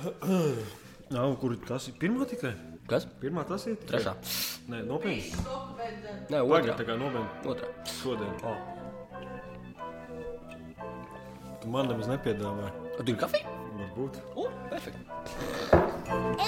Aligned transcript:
Nav, 1.14 1.34
kur 1.40 1.56
tas 1.66 1.88
ir? 1.90 1.94
Pirmā 2.00 2.26
tikai? 2.30 2.52
Kas? 2.88 3.06
Pirmā 3.20 3.42
tas 3.48 3.66
ir? 3.68 3.76
tikai? 3.80 3.90
Trešā. 3.98 4.14
Nē, 4.70 4.82
nopietni. 4.88 5.32
Nē, 6.30 6.40
Otrā. 6.40 6.76
kā 6.88 6.96
nopietni. 7.00 7.28
otrā. 7.52 7.68
Šodien. 7.98 8.34
Oh. 8.46 8.58
Tu 11.60 11.68
man 11.68 11.90
nemaz 11.90 12.08
nepiedāvāji. 12.08 12.72
Tu 13.00 13.12
ir 13.12 13.18
kafija? 13.20 13.56
Varbūt. 13.80 14.22
O, 14.36 14.48
perfekti. 14.70 15.04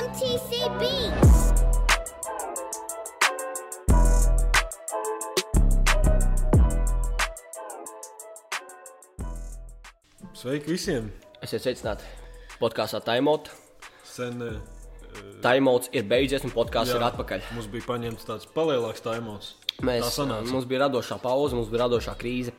MTC 0.01 0.51
Beats. 0.81 1.43
Sveiki 10.43 10.73
visiem! 10.75 11.13
Esiet 11.45 11.63
sveicināti 11.63 12.22
podkāstā 12.63 13.03
Taimot. 13.05 13.51
Sen 14.07 14.43
eh, 14.47 14.61
Taimots 15.45 15.91
ir 15.93 16.07
beidzies 16.09 16.45
un 16.47 16.55
podkāsts 16.55 16.95
ir 16.97 17.03
atpakaļ. 17.05 17.43
Mums 17.57 17.69
bija 17.73 17.89
paņemts 17.91 18.29
tāds 18.29 18.49
palielāks 18.55 19.03
taimots. 19.05 19.57
Mēs, 19.83 20.07
Tā 20.15 20.27
mums 20.47 20.69
bija 20.71 20.85
radošā 20.87 21.19
pauze, 21.23 21.57
mums 21.59 21.71
bija 21.73 21.87
radošā 21.87 22.15
krīze. 22.21 22.55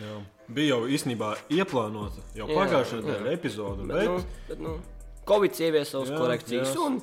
Jā. 0.00 0.16
Bija 0.54 0.74
jau 0.74 0.88
īstenībā 0.90 1.30
ieplānota 1.54 2.20
jau 2.36 2.48
pagājušā 2.50 2.98
nedēļa 3.00 3.32
epizode, 3.36 3.86
Bet, 3.88 3.94
bet, 3.94 4.08
nu, 4.10 4.38
bet, 4.48 4.62
nu, 4.64 4.72
Covid 5.28 5.60
ievies 5.64 5.92
savas 5.92 6.10
korekcijas 6.12 6.74
un 6.84 6.98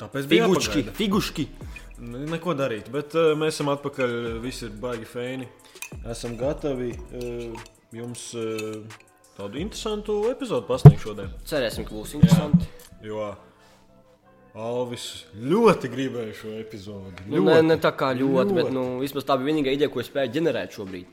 tāpēc 0.00 0.28
bija 0.30 0.46
figuški, 0.46 0.84
figuški. 0.96 1.48
Ne- 1.98 2.28
Neko 2.30 2.54
darīt, 2.54 2.88
bet 2.94 3.16
uh, 3.18 3.32
mēs 3.36 3.56
esam 3.58 3.72
atpakaļ. 3.74 4.14
Visi 4.44 4.68
ir 4.68 4.76
baigi 4.80 5.08
feini. 5.08 5.48
Esam 6.08 6.36
gatavi 6.38 6.92
uh, 6.94 7.66
jums 7.96 8.28
uh, 8.38 8.84
tādu 9.38 9.60
interesantu 9.62 10.16
epizodu 10.32 10.66
pasniegt 10.68 11.02
šodien. 11.04 11.30
Cerēsim, 11.48 11.86
ka 11.88 11.94
būs 11.94 12.16
interesanti. 12.18 12.66
Jo 13.06 13.28
Alvis 14.58 15.04
ļoti 15.38 15.88
gribēja 15.92 16.32
šo 16.34 16.52
epizodi. 16.58 17.26
Nu, 17.30 17.44
ne, 17.46 17.60
ne 17.62 17.76
tā 17.78 17.92
kā 17.94 18.08
ļoti, 18.16 18.54
bet 18.56 18.72
nu, 18.74 18.98
vismaz 19.02 19.26
tā 19.28 19.36
bija 19.38 19.52
vienīgā 19.52 19.74
ideja, 19.76 19.90
ko 19.92 20.00
es 20.02 20.08
spēju 20.10 20.32
ģenerēt 20.34 20.74
šobrīd. 20.74 21.12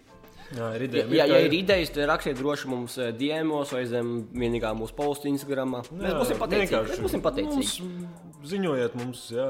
Jā, 0.55 0.69
ir 0.77 0.81
Ja, 0.81 0.87
ideja. 0.87 1.05
ja, 1.19 1.25
ja 1.29 1.37
ir 1.45 1.53
idejas, 1.57 1.89
tad 1.93 2.07
rakstiet 2.09 2.37
droši 2.37 2.69
mums 2.69 2.97
eh, 3.01 3.11
DMOs 3.17 3.73
vai 3.73 3.83
zem 3.89 4.09
vienīgā 4.33 4.71
mūsu 4.77 4.93
posta 4.97 5.27
Instagram. 5.29 5.75
Mēs 5.91 6.17
būsim 6.17 6.41
pateicīgi. 6.41 6.81
Mēs 6.89 7.01
būsim 7.05 7.23
pateicīgi. 7.25 7.85
Mums, 7.85 8.49
ziņojiet 8.49 8.97
mums, 9.01 9.23
jā. 9.33 9.47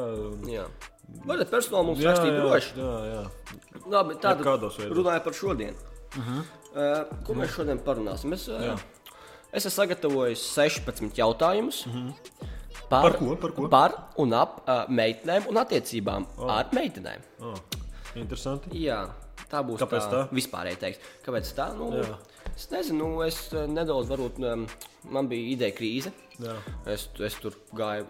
Jā. 0.49 0.67
Varat 1.27 1.51
personāli 1.51 1.85
mums 1.91 1.99
Jā, 2.03 2.11
rakstīt 2.15 2.31
jā, 2.33 2.39
droši. 2.41 2.71
jā, 2.79 2.93
jā. 3.11 3.23
Labi, 3.91 4.15
tātad 4.23 4.95
runājot 4.97 5.27
par 5.27 5.33
šodien. 5.37 5.75
Uh 6.15 6.23
-huh. 6.23 6.41
Ko 7.25 7.35
mēs 7.37 7.55
šodien 7.55 7.79
parunāsim? 7.83 8.33
Es, 8.35 8.47
Jā. 8.51 8.75
es 9.51 9.63
esmu 9.63 9.75
sagatavojis 9.77 10.43
16 10.55 11.15
jautājumus. 11.19 11.85
-huh. 11.87 12.13
par, 12.89 13.01
Par 13.01 13.17
ko, 13.17 13.35
par 13.35 13.51
ko? 13.51 13.67
Par 13.69 13.91
un 14.17 14.33
ap 14.33 14.61
uh, 14.67 14.85
meitenēm 14.89 15.47
un 15.49 15.57
attiecībām 15.57 16.27
oh. 16.37 16.49
ar 16.51 16.67
meitenēm. 16.71 17.21
Oh, 17.39 17.55
interesanti. 18.15 18.69
Jā, 18.83 19.05
tā 19.51 19.63
būs 19.63 19.79
Kāpēc 19.79 20.09
tā? 20.09 20.11
tā? 20.11 20.27
Vispārēji 20.31 20.79
teikt. 20.79 20.99
Kāpēc 21.25 21.53
tā? 21.55 21.69
Nu, 21.77 21.91
Jā. 21.95 22.17
es 22.55 22.69
nezinu, 22.71 23.07
nu, 23.07 23.21
es 23.23 23.49
nedaudz, 23.51 24.09
varbūt, 24.09 24.39
um, 24.43 24.67
man 25.11 25.27
bija 25.29 25.53
ideja 25.53 25.75
krīze. 25.75 26.11
Jā. 26.41 26.55
Es, 26.91 27.05
es 27.23 27.37
tur 27.39 27.55
gāju 27.75 28.07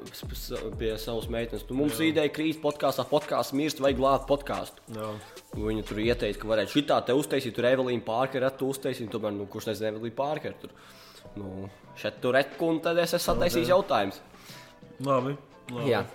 pie 0.80 0.96
savas 1.02 1.28
meitenes. 1.32 1.66
Tu, 1.68 1.78
mums 1.78 2.00
ir 2.00 2.10
ideja 2.10 2.32
krīze 2.34 2.60
podkāstā, 2.64 3.06
podkāsts 3.10 3.54
mirst, 3.58 3.82
vajag 3.84 4.00
glābt 4.00 4.28
podkāstu. 4.30 4.86
Jā. 4.96 5.12
Viņa 5.56 5.86
tur 5.88 6.02
ieteica, 6.04 6.42
ka 6.42 6.52
varētu 6.52 6.74
šitā 6.74 7.00
te 7.06 7.16
uztaisīt, 7.18 7.56
tur 7.56 7.70
Evelīna 7.70 8.06
Pārkera 8.06 8.52
tu 8.54 8.72
uztaisīt, 8.74 9.12
tomēr, 9.14 9.36
nu, 9.38 9.48
kurš 9.52 9.70
nezina 9.72 9.94
Evelīna 9.94 10.18
Pārkera. 10.18 10.58
Tur, 10.62 10.74
nu, 11.38 11.70
šeit 12.02 12.22
tur 12.24 12.38
reku, 12.38 12.72
un 12.74 12.82
tad 12.86 13.02
es 13.04 13.14
esmu 13.14 13.26
sataisījis 13.36 13.74
jautājumus. 13.76 14.22
Labi. 15.06 15.36
labi. 15.72 15.90
Jā. 15.92 16.06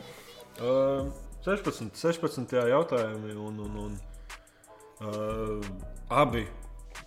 Uh, 0.60 1.10
16, 1.46 1.94
16 1.96 2.56
jā, 2.58 2.66
jautājumi, 2.74 3.36
un, 3.38 3.60
un, 3.64 3.76
un 3.86 4.00
uh, 5.06 5.70
abi 6.10 6.44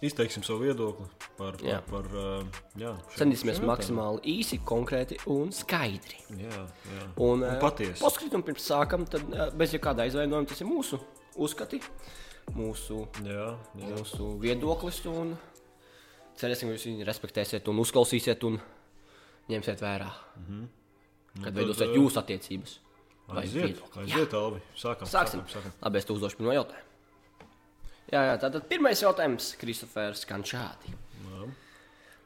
izteiksim 0.02 0.44
savu 0.44 0.64
viedokli 0.64 1.06
par, 1.38 1.58
Jā. 1.64 1.80
par, 1.90 2.08
uh, 2.18 2.62
jā, 2.80 2.94
Centīsimies 3.18 3.62
maksimāli 3.66 4.22
īsi, 4.38 4.60
konkrēti 4.66 5.20
un 5.32 5.52
skaidri. 5.56 6.20
Jā, 6.40 6.64
jā. 6.96 7.08
Un, 7.18 7.44
un 7.44 7.48
eh, 7.48 7.58
patiesi. 7.62 8.02
Paskatām, 8.04 8.46
pirms 8.48 8.68
sākam, 8.70 9.06
tad 9.10 9.26
eh, 9.30 9.50
bez 9.60 9.76
jebkāda 9.76 10.08
aizvainojuma 10.08 10.50
tas 10.50 10.62
ir 10.64 10.70
mūsu 10.70 11.00
uzskati, 11.36 11.82
mūsu, 12.58 13.04
Jā, 13.26 13.50
jā. 13.80 13.90
mūsu 13.94 14.34
viedoklis. 14.44 15.02
Un 15.12 15.36
cerēsim, 16.40 16.70
ka 16.70 16.78
jūs 16.78 16.88
viņu 16.90 17.10
respektēsiet 17.10 17.68
un 17.72 17.84
uzklausīsiet 17.84 18.48
un 18.50 18.60
ņemsiet 19.52 19.84
vērā. 19.84 20.10
Mm 20.38 20.48
-hmm. 20.48 20.72
Kad 21.34 21.50
tad, 21.50 21.60
veidosiet 21.62 21.90
eh, 21.90 21.96
jūsu 21.98 22.20
attiecības. 22.20 22.80
Aiziet, 23.34 23.66
viedokli. 23.66 24.02
aiziet, 24.04 24.34
Alvi. 24.34 24.60
Sākam. 24.76 25.08
Sāksim. 25.08 25.40
sākam, 25.42 25.54
sākam. 25.54 25.72
Labi, 25.82 25.98
es 25.98 26.06
tev 26.06 26.16
uzdošu 26.16 26.38
pirmo 26.38 26.54
jautājumu. 26.54 26.93
Jā, 28.12 28.26
jā, 28.28 28.36
tātad 28.42 28.68
pirmais 28.70 29.00
jautājums, 29.02 29.54
Kristofers, 29.62 30.26
skan 30.26 30.44
šādi. 30.46 30.94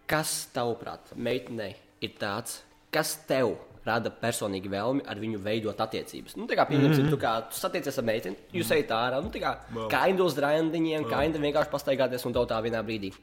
Kas, 0.07 0.47
tavuprāt, 0.55 1.11
meitenei 1.19 1.73
ir 2.03 2.13
tāds, 2.19 2.61
kas 2.95 3.17
tev 3.27 3.57
rada 3.87 4.11
personīgi 4.11 4.69
vēlmi 4.71 5.03
ar 5.07 5.19
viņu 5.19 5.39
veidot 5.43 5.79
attiecības? 5.83 6.37
Nu, 6.39 6.47
tā 6.47 6.55
kā, 6.55 6.63
piemēram, 6.69 6.93
mm 6.93 7.01
-hmm. 7.01 7.11
tu, 7.11 7.19
kā, 7.19 7.33
tu 7.51 7.59
satiecies 7.59 7.97
ar 7.99 8.05
meiteni, 8.07 8.37
jūs 8.53 8.71
ejat 8.71 8.93
ārā, 8.95 9.21
nu, 9.23 9.29
tā 9.29 9.41
kā 9.43 9.57
Vēl. 9.73 9.89
kaindu 9.91 10.25
uz 10.25 10.37
randiņiem, 10.37 11.09
kaindu 11.09 11.39
vienkārši 11.39 11.71
pastaigāties 11.71 12.25
un 12.25 12.33
tev 12.33 12.47
tā 12.47 12.61
vienā 12.63 12.83
brīdī. 12.83 13.13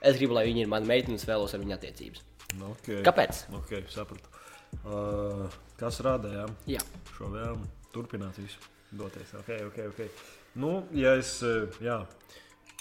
Es 0.00 0.16
gribu, 0.16 0.34
lai 0.34 0.46
viņi 0.46 0.60
ir 0.62 0.68
mani 0.68 0.86
meitene, 0.86 1.14
es 1.14 1.26
vēlos 1.28 1.54
ar 1.54 1.60
viņu 1.60 1.74
attiecības. 1.74 2.22
Okay. 2.70 3.02
Kāpēc? 3.02 3.44
Okay, 3.60 3.84
sapratu. 3.88 4.28
Uh, 4.84 5.50
kas 5.76 6.00
rada 6.00 6.28
jā, 6.28 6.46
Jā, 6.66 6.80
šo 7.16 7.28
vēlmu 7.32 7.68
turpināt 7.92 8.38
visu? 8.38 8.58
Doties. 8.92 9.34
Okay, 9.34 9.64
okay, 9.64 9.86
okay. 9.86 10.08
Nu, 10.54 10.84
ja 10.94 11.16
es 11.18 11.36
uh, 11.42 11.66
jā, 11.82 11.98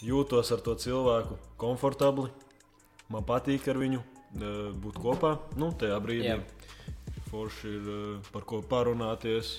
jūtos 0.06 0.51
ar 0.53 0.61
to 0.61 0.75
cilvēku 0.78 1.39
komfortabli, 1.57 2.29
man 3.09 3.25
patīk 3.25 3.66
ar 3.72 3.79
viņu 3.81 4.01
uh, 4.03 4.69
būt 4.84 5.00
kopā, 5.01 5.35
nu, 5.57 5.72
tajā 5.73 5.97
brīdī. 6.03 6.35
Jā. 6.35 6.39
Forši 7.31 7.72
ir 7.73 7.88
uh, 7.89 8.31
par 8.33 8.45
ko 8.45 8.62
parunāties, 8.69 9.56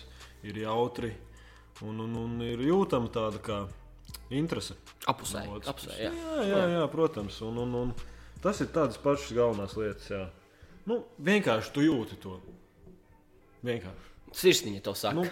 ir 0.46 0.60
jautri 0.62 1.10
un, 1.82 2.04
un, 2.04 2.14
un 2.22 2.44
ir 2.46 2.62
jūtama 2.62 3.10
tāda 3.10 3.40
kā 3.42 3.58
interese. 4.30 4.76
apusē. 5.10 5.44
No 5.48 5.58
apusē 5.58 5.96
jā. 5.98 6.12
jā, 6.14 6.44
jā, 6.48 6.62
jā, 6.76 6.84
protams. 6.92 7.40
Un, 7.46 7.58
un, 7.64 7.74
un 7.80 7.94
tas 8.44 8.60
ir 8.62 8.70
tādas 8.74 9.00
pašas 9.00 9.34
galvenās 9.34 9.74
lietas. 9.80 10.10
Jā. 10.12 10.28
Nu, 10.88 11.02
vienkārši 11.24 11.72
tu 11.74 11.84
jūti 11.84 12.20
to. 12.22 12.38
Vienkārši. 13.64 14.12
Sirsniņa 14.34 14.84
to 14.84 14.94
saka. 14.98 15.16
Nu, 15.18 15.26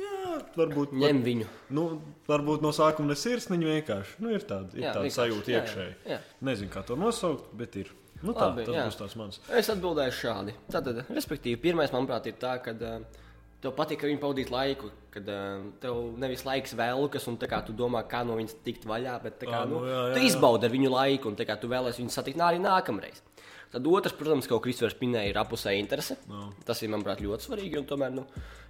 jā, 0.00 0.34
varbūt, 0.56 0.92
Ņem 1.00 1.22
viņu. 1.26 1.46
nu, 1.76 1.84
varbūt 2.28 2.64
no 2.64 2.72
sākuma 2.76 3.12
ne 3.12 3.16
sirsniņa 3.18 3.70
vienkārši. 3.74 4.18
Nu, 4.24 4.32
ir 4.34 4.44
tāda, 4.48 4.72
ir 4.78 4.86
Jā, 4.88 4.92
tāda 4.96 5.14
sajūta 5.16 5.52
Jā, 5.52 5.56
jā, 5.56 5.62
iekšēji. 5.64 5.96
jā. 6.14 6.20
Nezinu, 6.50 6.72
kā 6.74 6.82
to 6.88 6.98
nosaukt, 7.00 7.50
bet 7.60 7.76
ir. 7.80 7.90
Nu, 8.20 8.34
tā, 8.36 8.50
Labi, 8.50 8.66
tas 8.68 8.76
jā. 8.76 8.84
būs 8.90 8.98
tāds 9.00 9.16
mans. 9.16 9.40
Es 9.56 9.70
atbildēju 9.72 10.12
šādi. 10.12 10.54
Tātad, 10.72 10.98
respektīvi, 11.08 11.56
pirmais, 11.62 11.92
manuprāt, 11.94 12.26
ir 12.28 12.34
tā, 12.42 12.58
ka 12.60 12.74
uh, 12.76 13.22
tev 13.64 13.72
patīk 13.78 14.02
ar 14.04 14.10
viņu 14.10 14.20
pavadīt 14.20 14.50
laiku, 14.52 14.90
kad 15.14 15.30
uh, 15.32 15.62
tev 15.80 16.02
nevis 16.20 16.44
laiks 16.44 16.74
velkas, 16.76 17.24
un 17.32 17.38
kā 17.40 17.62
tu 17.64 17.72
domā, 17.76 18.02
kā 18.08 18.20
no 18.28 18.36
viņas 18.36 18.58
tikt 18.66 18.84
vaļā, 18.90 19.14
bet 19.24 19.40
kā, 19.46 19.62
Ā, 19.62 19.64
nu, 19.70 19.80
nu, 19.80 19.88
jā, 19.88 20.02
jā, 20.10 20.14
tu 20.18 20.20
jā. 20.20 20.28
izbaudi 20.34 20.68
ar 20.68 20.74
viņu 20.76 20.92
laiku, 20.92 21.32
un 21.32 21.40
kā 21.48 21.56
tu 21.62 21.72
vēlēsies 21.72 22.02
viņu 22.04 22.12
satikt 22.18 22.44
arī 22.44 22.60
nākamreiz. 22.60 23.22
Tad 23.70 23.86
otrs, 23.86 24.16
protams, 24.18 24.48
ko 24.50 24.58
Kristofers 24.62 24.96
minēja, 24.98 25.30
ir 25.30 25.38
apusē 25.38 25.76
interese. 25.78 26.16
Jā. 26.26 26.46
Tas 26.66 26.80
ir, 26.82 26.90
manuprāt, 26.90 27.20
ļoti 27.22 27.46
svarīgi. 27.46 27.78
Un 27.78 27.86
tomēr, 27.86 28.10
nu, 28.16 28.24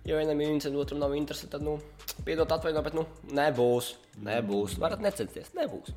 ja 0.05 0.19
vienam 0.19 0.43
ir 0.45 0.53
interese, 0.53 0.77
otram 0.77 1.01
nav 1.01 1.15
interese, 1.17 1.49
tad, 1.53 1.65
nu, 1.65 1.79
piedod 2.27 2.53
atvaino, 2.53 2.83
bet, 2.85 2.99
nu, 2.99 3.07
nebūs. 3.37 3.95
Nebūs. 4.27 4.77
Varat 4.83 5.01
necensties. 5.05 5.55
Nebūs. 5.57 5.95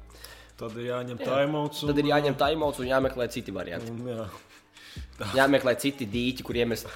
Tad 0.59 0.77
ir 0.79 0.87
jāņem 0.87 1.19
taimauts. 1.19 1.83
Tad 1.83 1.99
ir 1.99 2.11
jāņem 2.13 2.37
taimauts 2.39 2.79
un 2.79 2.87
jāmeklē 2.87 3.27
citi 3.33 3.51
varianti. 3.55 3.91
Un, 3.91 4.07
jā. 4.07 4.27
jāmeklē 5.41 5.75
citi 5.83 6.07
dīķi, 6.07 6.45
kur 6.47 6.61
iemest, 6.61 6.87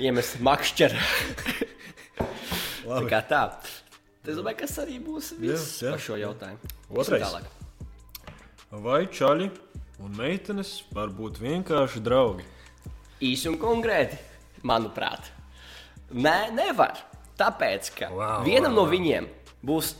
iemest 0.00 0.40
makšķeru. 0.42 1.04
tā 2.88 3.04
kā 3.12 3.22
tā. 3.30 3.44
Es 4.28 4.36
domāju, 4.36 4.58
kas 4.64 4.74
arī 4.82 4.98
būs 5.00 5.30
viss 5.38 5.78
Jā, 5.78 5.86
jā. 5.86 5.94
par 5.94 6.02
šo 6.04 6.18
jautājumu. 6.20 6.72
Otrais. 6.98 7.38
Vai 8.84 9.04
čaļi 9.08 9.46
un 10.02 10.14
meitenes 10.18 10.78
var 10.94 11.10
būt 11.14 11.40
vienkārši 11.42 12.04
draugi? 12.04 12.46
Īsi 13.24 13.50
un 13.50 13.58
konkrēti, 13.58 14.18
manuprāt, 14.62 15.32
Nē, 16.08 16.48
nevar. 16.56 16.96
Tāpēc, 17.38 17.90
ka 17.94 18.08
Wow, 18.10 18.42
vienam 18.46 18.72
wow, 18.72 18.80
no 18.80 18.90
viņiem 18.90 19.28
būs 19.62 19.92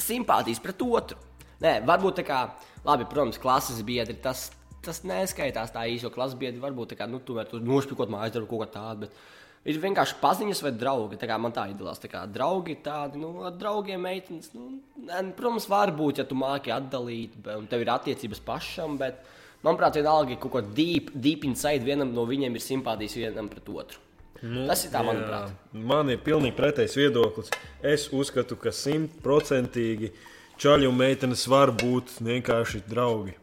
simpātijas 0.00 0.62
pret 0.62 0.80
otru. 0.86 1.18
Nē, 1.60 1.80
varbūt 1.84 2.20
tā 2.20 2.24
kā, 2.24 2.38
labi, 2.86 3.04
protams, 3.10 3.40
klases 3.40 3.82
biedri, 3.84 4.14
tas, 4.22 4.46
tas 4.84 5.02
neskaitās 5.04 5.74
tā 5.74 5.84
īso 5.90 6.08
klases 6.14 6.38
biedri. 6.40 6.62
Varbūt 6.62 6.94
tā 6.94 7.00
kā, 7.00 7.08
nu, 7.10 7.20
vari 7.34 7.50
tur 7.50 7.66
nošpikot 7.66 8.12
mājas 8.12 8.36
darbu 8.36 8.48
kaut 8.52 8.62
ko 8.62 8.70
tādu. 8.78 9.08
Bet 9.08 9.18
ir 9.64 9.80
vienkārši 9.82 10.16
paziņas 10.20 10.62
vai 10.64 10.72
draugi. 10.76 11.18
Tā 11.20 11.28
kā 11.30 11.36
man 11.40 11.52
tā 11.56 11.66
iedalās. 11.72 12.00
Tā 12.02 12.08
kā 12.12 12.24
draugi 12.30 12.78
tādi, 12.84 13.20
nu, 13.20 13.34
ar 13.48 13.56
draugiem 13.58 14.00
meitenes. 14.06 14.52
Nu, 14.56 14.78
nē, 14.96 15.26
protams, 15.38 15.68
var 15.70 15.92
būt, 15.96 16.22
ja 16.22 16.28
tu 16.28 16.38
māki 16.38 16.72
atdalīt, 16.74 17.36
un 17.56 17.68
tev 17.70 17.84
ir 17.84 17.92
attiecības 17.96 18.42
pašam, 18.46 18.96
bet 19.00 19.20
Manuprāt, 19.60 19.98
vienalga, 19.98 20.38
ka 20.38 20.48
kaut 20.48 20.52
ko 20.54 20.60
deep, 20.72 21.10
deep 21.12 21.42
inside 21.44 21.84
vienam 21.84 22.14
no 22.16 22.24
viņiem 22.24 22.54
ir 22.56 22.62
simpātijas 22.64 23.18
vienam 23.18 23.48
pret 23.52 23.66
otru. 23.68 24.00
Nu, 24.40 24.64
Tas 24.70 24.86
ir 24.86 24.92
tā, 24.94 25.02
manuprāt. 25.04 25.50
Jā, 25.52 25.80
man 25.84 26.08
ir 26.08 26.22
pilnīgi 26.24 26.56
pretējs 26.56 26.96
viedoklis. 26.96 27.50
Es 27.84 28.06
uzskatu, 28.08 28.56
ka 28.56 28.72
simtprocentīgi 28.72 30.14
čaļi 30.60 30.88
un 30.88 30.96
meitenes 30.96 31.44
var 31.52 31.74
būt 31.76 32.16
vienkārši 32.24 32.80
draugi. 32.88 33.36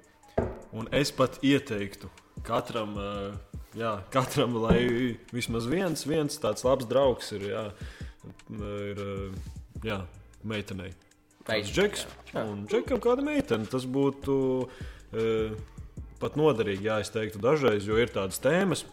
Un 0.74 0.90
es 0.90 1.14
pat 1.14 1.38
ieteiktu 1.46 2.10
katram, 2.48 2.98
eh, 2.98 3.38
jā, 3.77 3.94
katram 4.13 4.57
lai 4.63 4.81
vismaz 5.33 5.68
viens, 5.69 6.06
viens 6.09 6.39
tāds 6.41 6.65
labs 6.68 6.88
draugs 6.89 7.31
ir, 7.38 7.47
jā, 7.53 7.65
ir 8.91 9.03
jā, 9.85 10.01
meitenei. 10.47 10.94
Kāds 11.47 11.71
džeks, 11.71 12.06
jā. 12.33 12.44
un 12.44 12.65
džekam 12.68 13.00
kāda 13.03 13.24
meitene. 13.24 13.69
Tas 13.71 13.85
būtu 13.88 14.38
uh, 14.68 15.57
pat 16.19 16.35
noderīgi, 16.39 16.89
jā, 16.89 17.00
es 17.03 17.13
teiktu, 17.13 17.39
dažreiz, 17.44 17.88
jo 17.88 18.00
ir 18.01 18.12
tādas 18.12 18.41
tēmas, 18.44 18.83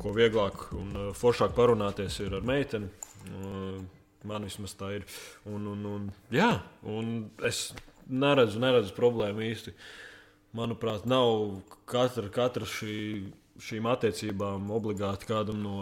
ko 0.00 0.14
vieglāk 0.16 0.66
un 0.74 0.90
uh, 0.98 1.10
foršāk 1.14 1.54
parunāties 1.54 2.18
ar 2.26 2.40
meiteni. 2.46 2.90
Uh, 3.30 3.78
man 4.26 4.48
vismaz 4.48 4.74
tā 4.78 4.90
ir. 4.98 5.06
Un, 5.46 5.68
un, 5.70 5.84
un, 5.86 6.08
jā, 6.34 6.50
un 6.88 7.28
es 7.46 7.68
neredzu, 8.08 8.60
neredzu 8.62 8.94
problēmu 8.96 9.44
īsti. 9.46 9.74
Manuprāt, 10.54 11.06
nav 11.10 11.60
katra, 11.90 12.28
katra 12.32 12.66
šī, 12.68 12.96
šīm 13.62 13.86
attiecībām 13.90 14.70
obligāti 14.74 15.28
kādam 15.30 15.60
no, 15.62 15.76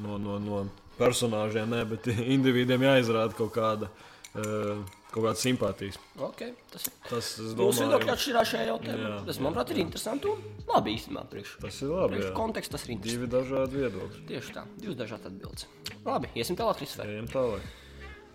no, 0.00 0.18
no, 0.18 0.40
no 0.42 0.64
personāžiem, 0.98 1.70
ne, 1.70 1.84
bet 1.88 2.10
individiem 2.36 2.88
jāizrāda 2.90 3.36
kaut 3.38 3.54
kāda. 3.56 3.92
Uh, 4.34 4.80
kaut 5.14 5.28
kādas 5.28 5.44
simpātijas. 5.44 5.96
Okay, 6.26 6.56
tas 6.72 6.88
tas 7.06 7.28
mūsu 7.54 7.84
viedokļi 7.84 8.10
atšķirās 8.16 8.50
šajā 8.50 8.64
jautājumā. 8.66 9.10
Jā, 9.12 9.20
tas, 9.28 9.38
manuprāt, 9.44 9.70
ir 9.70 9.80
interesanti 9.84 10.30
un 10.32 10.42
labi 10.66 10.96
īstenībā. 10.96 11.22
Priekš, 11.30 11.52
tas 11.62 11.78
ir 11.84 11.92
labi. 11.92 12.16
Priekš 12.16 12.34
konteksts 12.34 12.74
tas 12.74 12.86
ir 12.88 12.96
interesanti. 12.96 13.20
Divi 13.20 13.30
dažādi 13.30 13.82
viedokļi. 13.84 14.24
Tieši 14.32 14.56
tā, 14.56 14.66
divas 14.80 14.98
dažādas 14.98 15.30
atbildes. 15.30 15.68
Labi, 16.02 16.32
iesim 16.34 16.58
tālāk, 16.58 16.80
Kristofers. 16.82 17.14
Ejam 17.14 17.30
tālāk. 17.30 17.70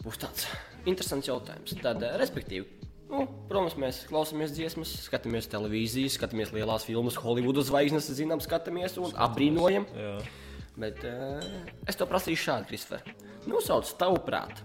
Būs 0.06 0.22
tāds 0.22 0.48
interesants 0.88 1.28
jautājums. 1.28 1.76
Tad, 1.84 2.04
eh, 2.08 2.16
respektīvi, 2.22 2.79
Nu, 3.10 3.24
protams, 3.50 3.74
mēs 3.82 4.04
klausāmies 4.10 4.54
dziesmas, 4.54 4.92
skatāmies 5.08 5.50
televīziju, 5.50 6.12
skatāmies 6.14 6.52
lielās 6.54 6.86
filmas, 6.86 7.18
Holivudas 7.18 7.72
zvaigznes, 7.72 8.10
zinām, 8.14 8.42
skatāmies 8.44 9.00
un 9.02 9.16
apbrīnojam. 9.18 9.88
Jā. 9.98 10.12
Bet 10.80 11.02
uh, 11.10 11.42
es 11.90 11.98
to 11.98 12.06
prasīšu 12.08 12.46
šādi, 12.46 12.70
Kristofer. 12.70 13.16
Nosauc 13.50 13.90
tavuprāt, 14.00 14.62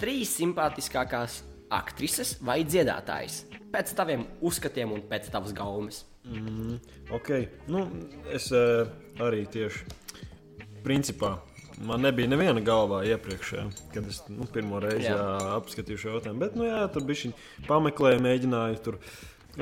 trīs 0.00 0.36
simpātiskākās 0.38 1.40
aktrises 1.74 2.36
vai 2.46 2.60
dziedātājs? 2.64 3.42
Pēc 3.74 3.92
taviem 3.98 4.24
uzskatiem 4.46 4.94
un 4.94 5.02
pēc 5.10 5.26
tavas 5.34 5.52
gaumes. 5.56 6.04
Mm, 6.30 6.78
ok, 7.16 7.30
nu, 7.72 7.84
es 8.30 8.50
uh, 8.54 8.86
arī 9.22 9.44
tieši 9.50 9.86
principā. 10.86 11.36
Man 11.80 12.02
nebija 12.04 12.28
neviena 12.28 12.60
galvā 12.60 13.00
iepriekš, 13.08 13.50
jā, 13.56 13.62
kad 13.94 14.08
es 14.10 14.20
nu, 14.28 14.44
pirmo 14.52 14.82
reizi 14.82 15.06
jā. 15.08 15.16
Jā, 15.16 15.52
apskatīju 15.56 16.00
šo 16.02 16.10
jautājumu. 16.14 16.42
Bet, 16.42 16.58
nu, 16.58 16.66
jā, 16.68 16.82
tur 16.92 17.06
bija 17.08 17.22
šī 17.22 17.30
pameklēja, 17.68 18.20
mēģināju 18.26 18.82
tur 18.84 18.98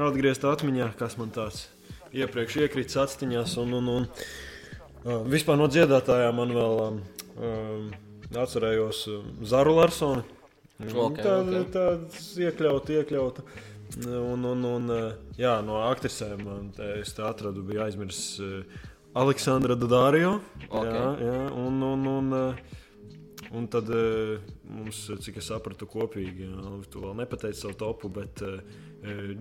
atgriezt 0.08 0.46
atmiņā, 0.48 0.88
kas 0.98 1.14
man 1.20 1.30
tāds 1.34 1.68
iepriekš 2.16 2.58
iekrits 2.64 2.98
atstiņās. 3.04 3.54
Un, 3.62 3.76
un, 3.78 3.92
un, 3.92 4.08
uh, 4.08 5.22
vispār 5.30 5.60
no 5.60 5.70
dziedātājām 5.70 6.42
man 6.42 6.56
vēl 6.58 6.82
um, 6.88 7.88
atcerējos 8.34 9.04
Zaru 9.46 9.78
Larsoni. 9.78 10.26
Okay, 10.78 11.22
tāda 11.22 11.62
okay. 11.62 11.70
tā 11.74 11.86
iekļauta, 12.48 12.98
iekļauta. 12.98 13.46
Un, 14.04 14.44
un, 14.44 14.66
un, 14.68 14.90
jā, 15.40 15.54
no 15.64 15.80
aktrisēm 15.86 16.44
es 16.98 17.14
te 17.16 17.24
atradu, 17.24 17.64
bija 17.66 17.86
aizmirsis 17.86 18.36
Aleksandra 19.18 19.76
Dārija. 19.78 20.36
Okay. 20.68 20.92
Jā, 20.94 21.06
jā, 21.24 21.40
un, 21.58 21.80
un, 21.82 22.06
un, 22.12 22.36
un 23.58 23.68
tad 23.72 23.90
mums, 24.68 25.00
cik 25.24 25.40
es 25.42 25.48
sapratu, 25.50 25.88
kopīgi, 25.90 26.46
jā, 26.46 26.76
tu 26.92 27.02
vēl 27.02 27.16
nepateici 27.22 27.64
savu 27.64 27.76
topu, 27.80 28.12
bet 28.20 28.44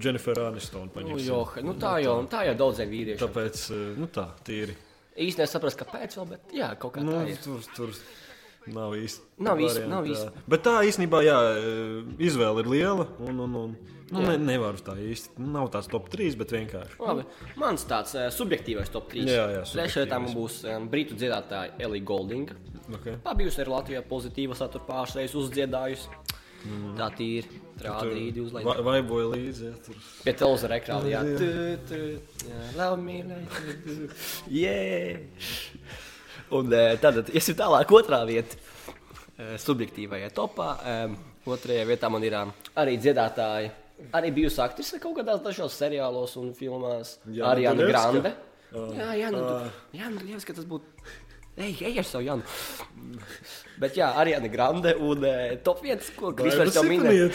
Jennifer 0.02 0.44
Aniston 0.48 0.90
paņemsim. 0.94 1.28
Nu, 1.28 1.30
jo, 1.30 1.42
nu 1.68 1.78
tā 1.82 1.98
jau, 2.04 2.20
tā 2.32 2.46
jau 2.50 2.58
daudziem 2.64 2.94
vīriešiem. 2.94 3.24
Tāpēc, 3.26 3.66
nu 3.98 4.10
tā, 4.14 4.30
tīri. 4.48 4.78
Īsti 5.18 5.42
nesaprast, 5.42 5.80
kāpēc 5.80 6.14
vēl, 6.20 6.28
bet 6.36 6.52
jā, 6.54 6.72
kaut 6.78 6.94
kā 6.98 7.04
nu, 7.06 7.16
tā 7.16 7.24
ir. 7.32 7.40
Tur, 7.42 7.64
tur, 7.74 7.94
Nav 8.74 8.96
īsti. 8.98 9.28
Nav 9.44 9.62
īsti. 9.64 9.84
Nav 9.90 10.08
īsti. 10.10 10.46
Bet 10.52 10.64
tā 10.66 10.80
īstenībā, 10.88 11.22
jā, 11.26 11.38
izvēle 12.24 12.64
ir 12.64 12.72
liela. 12.72 13.06
Un, 13.24 13.40
un, 13.46 13.58
un, 13.62 13.76
nu, 14.12 14.24
ne, 14.24 14.36
nevaru 14.42 14.82
tā 14.84 14.98
īsti. 15.02 15.38
Nav 15.44 15.70
tāds 15.74 15.90
top 15.92 16.10
3, 16.14 16.38
bet 16.40 16.56
vienkārši. 16.56 16.98
Labi. 17.04 17.28
Mans 17.60 17.86
tāds 17.90 18.16
uh, 18.18 18.28
subjektīvais 18.34 18.92
top 18.94 19.12
3. 19.14 19.28
Jā, 19.32 19.46
jā. 19.58 19.62
Trešajā 19.72 20.10
tam 20.12 20.28
būs 20.34 20.64
um, 20.68 20.90
brītu 20.92 21.18
dziedātāja 21.20 21.78
Elija 21.88 22.08
Goldinga. 22.08 22.58
Okay. 22.88 23.20
Pabijusi 23.24 23.64
arī 23.64 23.74
Latvijā 23.76 24.04
pozitīva 24.08 24.58
satura 24.58 24.88
pārsteigums 24.88 25.40
uzdziedājusi. 25.44 26.12
Mm. 26.68 26.96
Tā 26.98 27.08
ir 27.24 27.48
rādīta 27.84 28.42
uz 28.42 28.56
leju. 28.56 28.74
Vai 28.84 28.98
boja 29.06 29.30
līdzi? 29.36 29.70
Ja, 29.70 29.78
tur... 29.86 30.00
Pie 30.26 30.34
televizora 30.36 30.80
ekrāna. 30.82 31.12
Jā, 31.12 31.22
tu, 31.88 32.00
jā, 32.50 32.62
love 32.76 32.98
me, 33.00 33.22
like, 33.30 34.10
yeah! 34.52 35.22
Un 36.56 36.72
eh, 36.74 36.96
tad 37.02 37.28
iesim 37.34 37.58
tālāk, 37.60 37.92
otrā 37.92 38.22
vieta. 38.28 38.60
Eh, 39.38 39.58
subjektīvajā 39.62 40.32
topā. 40.34 40.72
Otrajā 41.48 41.84
vietā 41.88 42.10
man 42.12 42.24
ir 42.28 42.36
arī 42.38 42.98
dziedātāji. 43.00 43.70
Arī 44.18 44.30
bijusi 44.34 44.60
aktrise 44.62 45.00
kaut 45.02 45.16
kādās 45.18 45.40
dažos 45.46 45.78
seriālos 45.78 46.36
un 46.38 46.52
filmās. 46.58 47.16
Jā, 47.34 47.48
arī 47.50 47.66
Anna 47.70 47.88
Grande. 47.90 48.34
Uh, 48.68 48.92
jā, 48.94 49.08
jā, 49.16 49.32
nu, 49.32 49.40
uh. 49.42 49.80
jā, 49.96 50.10
nu, 50.12 50.42
ka 50.44 50.54
tas 50.54 50.68
būtu. 50.68 51.08
Ej, 51.58 51.80
ej 51.88 52.02
ar 52.04 52.06
savu 52.06 52.28
Janu. 52.28 52.44
Bet 53.82 53.98
jā, 53.98 54.12
arī 54.22 54.36
Anna 54.38 54.52
Grande 54.54 54.94
un 55.02 55.24
uh, 55.26 55.56
top 55.66 55.82
1, 55.88 56.12
ko 56.20 56.34
Kristofers 56.38 56.78
jau 56.78 56.84
minēja. 56.86 57.32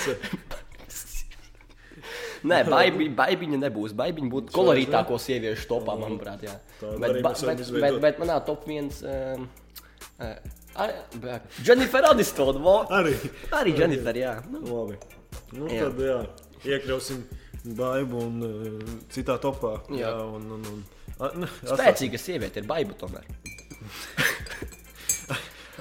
Nē, 2.49 2.62
baibiņa, 2.67 3.15
baibiņa 3.19 3.59
nebūs. 3.62 3.93
Baibiņa 3.99 4.31
būtu 4.33 4.55
kolorītāko 4.56 5.19
sieviešu 5.23 5.69
topā, 5.71 5.94
manuprāt. 6.00 6.43
Jā. 6.47 6.56
Bet, 6.81 7.21
bet, 7.23 7.44
bet, 7.47 7.62
bet, 7.77 7.99
bet 8.03 8.19
manā 8.23 8.41
top 8.47 8.67
1. 8.67 8.91
Um, 9.06 9.47
uh, 10.19 11.37
Jennifer 11.62 12.09
Aniston. 12.11 12.59
Arī. 12.91 13.15
Arī 13.55 13.77
Jennifer, 13.79 14.19
jā. 14.19 14.35
Nu. 14.50 14.65
Labi. 14.67 14.99
Nu, 15.53 15.69
jā. 15.71 15.87
Tad 15.87 16.03
jā, 16.03 16.19
iekļausim 16.67 17.23
baibu 17.79 18.27
un 18.27 18.47
uh, 18.47 18.93
citā 19.12 19.39
topā. 19.43 19.77
Jā, 19.93 20.09
jā 20.09 20.12
un, 20.27 20.49
un, 20.56 20.69
un, 20.73 20.85
a, 21.19 21.31
ne, 21.39 21.50
Spēcīga 21.62 22.21
sieviete 22.21 22.62
ir 22.62 22.69
baiba 22.69 22.97
tomēr. 22.99 23.29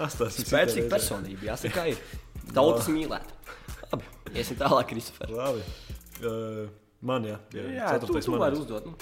Spēcīga 0.02 0.88
personība, 0.92 1.52
jāsaka, 1.52 1.88
ir 1.94 2.54
tautas 2.56 2.90
mīlēta. 2.92 3.40
Labi, 3.92 4.08
iesim 4.36 4.60
tālāk, 4.60 4.92
Kristofer. 4.92 5.32
Labi. 5.36 5.66
Uh, 6.22 6.70
man, 7.02 7.26
jā, 7.26 7.40
jā, 7.56 7.68
jā 7.78 7.92
tu, 8.04 8.14
tu 8.14 8.38
vari 8.38 8.60
uzdot. 8.60 8.88
Nu. 8.88 8.96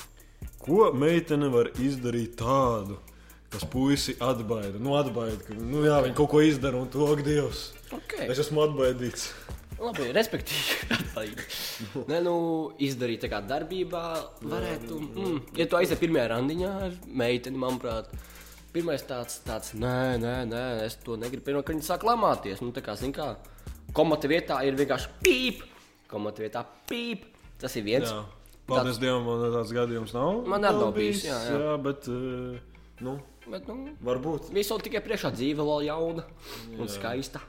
Ko 0.60 0.90
meitene 0.96 1.50
var 1.52 1.72
izdarīt 1.80 2.38
tādu, 2.40 2.98
kas 3.52 3.66
puisi 3.68 4.16
atbaida? 4.24 4.80
Nu, 4.80 4.96
atbaida, 5.00 5.40
ka 5.48 5.56
nu, 5.56 5.84
jā, 5.88 6.00
viņi 6.06 6.18
kaut 6.18 6.32
ko 6.34 6.44
izdara 6.46 6.80
un 6.80 6.90
to 6.92 7.08
ak, 7.12 7.24
Dievs. 7.28 7.70
Okay. 7.96 8.28
Es 8.30 8.42
esmu 8.44 8.64
atbaidīts. 8.68 9.32
Labi, 9.80 10.10
respektīvi, 10.12 10.98
Nē, 12.10 12.18
nu, 12.26 12.34
izdarīt 12.84 13.24
tā 13.24 13.30
kā 13.32 13.40
darbībā, 13.48 14.04
varētu. 14.44 14.98
Mm, 15.00 15.38
ja 15.56 15.68
tu 15.72 15.80
aizies 15.80 16.02
pirmajā 16.02 16.26
randiņā 16.34 16.72
ar 16.88 16.98
meiteni, 17.08 17.60
manuprāt, 17.62 18.12
pirmais 18.76 19.06
tāds, 19.08 19.40
tāds 19.46 19.72
nē, 19.80 20.18
nē, 20.20 20.36
nē, 20.52 20.64
es 20.84 21.00
to 21.06 21.16
negribu. 21.20 21.48
Pirmā, 21.48 21.64
kad 21.64 21.78
viņi 21.78 21.88
sāk 21.88 22.04
lamāties, 22.08 22.60
nu, 22.66 22.74
tā 22.76 22.84
kā, 22.84 22.98
zin 23.00 23.16
kā, 23.16 23.32
komata 23.96 24.30
vietā 24.32 24.60
ir 24.68 24.76
vienkārši 24.80 25.16
pīp 25.24 25.64
komata 26.10 26.44
vietā 26.44 26.66
pīp. 26.89 27.28
Tas 27.60 27.75
ir 27.75 27.86
viens. 27.88 28.10
Jā. 28.10 28.24
Paldies 28.70 28.96
tāds... 28.96 29.01
Dievam, 29.01 29.25
man 29.28 29.54
tāds 29.56 29.74
gadījums 29.75 30.13
nav. 30.16 30.42
Man 30.50 30.68
arī 30.68 30.82
nav 30.84 30.92
bijis. 30.96 31.24
Jā, 31.28 31.38
jā. 31.48 31.58
jā 31.63 31.78
bet, 31.84 32.10
uh, 32.12 32.84
nu, 33.06 33.16
bet, 33.48 33.70
nu, 33.70 33.96
varbūt. 34.06 34.51
Visu 34.56 34.78
tikai 34.86 35.01
priekšā 35.06 35.34
dzīve 35.36 35.66
vēl 35.66 35.88
jauna 35.89 36.25
un 36.75 36.86
jā. 36.86 36.92
skaista. 36.94 37.42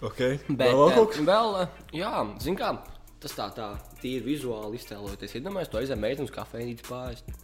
Okay. 0.00 0.38
Bet, 0.48 0.70
vēl, 0.72 0.94
kaut... 0.96 1.18
vēl, 1.28 1.58
jā, 1.98 2.12
zin 2.40 2.56
kā, 2.56 2.70
tas 3.20 3.34
tā, 3.36 3.50
tā 3.52 3.66
tīri 4.00 4.22
vizuāli 4.30 4.80
iztēloties. 4.80 5.34
Iedomājieties, 5.36 5.72
to 5.74 5.82
aizem 5.82 6.00
meitenes 6.00 6.32
kafejnīcu 6.32 6.86
pāriest. 6.88 7.34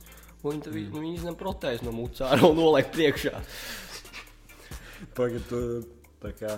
Un 0.47 0.63
viņi, 0.63 0.87
mm. 0.87 1.03
viņi 1.03 1.13
izņem 1.19 1.37
protēzi 1.37 1.85
no 1.85 1.93
mucāra 1.97 2.47
un 2.47 2.57
noliek 2.57 2.89
priekšā. 2.95 3.35
Pagaidā, 5.19 5.61
tā 6.23 6.33
kā 6.39 6.55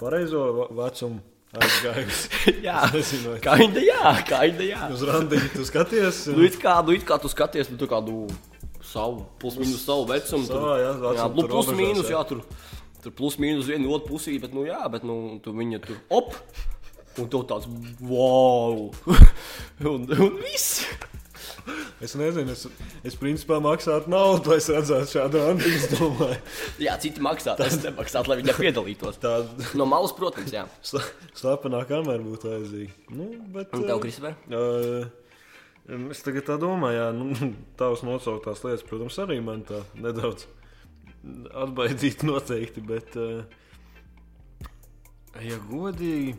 pareizo 0.00 0.70
vecumu 0.72 1.20
Aizgājusi. 1.52 2.28
jā, 2.66 2.78
nezinu, 2.94 3.34
kā 3.44 3.58
viņa 3.60 3.82
jā, 3.84 4.12
viņa 4.24 4.66
jā. 4.70 4.86
Uz 4.94 5.02
randiņu 5.04 5.50
tu 5.52 5.66
skaties. 5.68 6.22
Un... 6.30 6.38
Nu, 6.38 6.46
it 6.48 6.56
kā, 6.60 6.78
nu, 6.86 6.94
it 6.96 7.04
kā 7.08 7.18
tu 7.20 7.28
skaties, 7.28 7.68
nu, 7.68 7.76
tā 7.80 7.88
kā, 7.90 7.98
nu, 8.06 8.24
savu, 8.88 9.26
plus 9.42 9.58
mīnus 9.60 9.84
savu 9.84 10.06
vecumu. 10.08 10.48
Savā, 10.48 10.78
jā, 10.80 10.92
vecum, 11.02 11.18
jā, 11.18 11.28
nu, 11.36 11.46
plus 11.52 11.72
mīnus, 11.76 12.08
jā, 12.12 12.22
tur, 12.28 12.40
tur 13.04 13.16
plus 13.18 13.36
mīnus 13.42 13.68
viena 13.68 13.90
otru 13.92 14.14
pusī, 14.14 14.38
bet, 14.40 14.56
nu, 14.56 14.64
jā, 14.68 14.80
bet, 14.92 15.04
nu, 15.08 15.18
tu 15.44 15.52
viņa 15.56 15.82
tur, 15.84 16.00
op, 16.12 16.32
un 17.20 17.28
tu 17.32 17.42
tāds, 17.52 17.68
wow, 18.00 18.88
un, 19.92 20.08
un 20.08 20.40
viss. 20.40 20.86
Es 22.02 22.16
nezinu, 22.18 22.50
es, 22.50 22.66
es 23.06 23.16
principā 23.18 23.60
maksātu 23.62 24.10
naudu, 24.10 24.50
lai 24.50 24.58
es 24.58 24.66
redzētu 24.72 25.10
šādu 25.12 25.42
domāju, 25.92 26.38
Jā, 26.82 26.96
citi 27.02 27.22
maksā, 27.22 27.54
tas 27.58 27.76
nemaksā, 27.84 28.24
lai 28.26 28.40
viņi 28.40 28.56
piedalītos. 28.58 29.20
tāda 29.22 29.68
No 29.78 29.86
malas, 29.86 30.14
protams, 30.16 30.50
jā. 30.54 30.64
slepenā 31.38 31.84
kamera 31.86 32.18
būtu 32.22 32.50
vajadzīga. 32.50 32.96
Nu, 33.14 33.28
bet, 33.54 33.70
Un 33.76 33.86
tev, 33.86 33.96
eh, 33.96 34.02
Kristofer? 34.02 34.34
Uh, 34.50 36.08
es 36.10 36.24
tagad 36.26 36.48
tā 36.50 36.58
domāju, 36.62 36.98
jā, 36.98 37.06
nu, 37.14 37.52
tavs 37.80 38.02
nosauktās 38.06 38.64
lietas, 38.66 38.86
protams, 38.88 39.20
arī 39.22 39.38
man 39.44 39.62
tā 39.68 39.84
nedaudz 39.94 40.48
atbaidīt 41.54 42.26
noteikti, 42.26 42.82
bet, 42.82 43.14
uh, 43.14 43.46
ja 45.38 45.62
godīgi, 45.70 46.34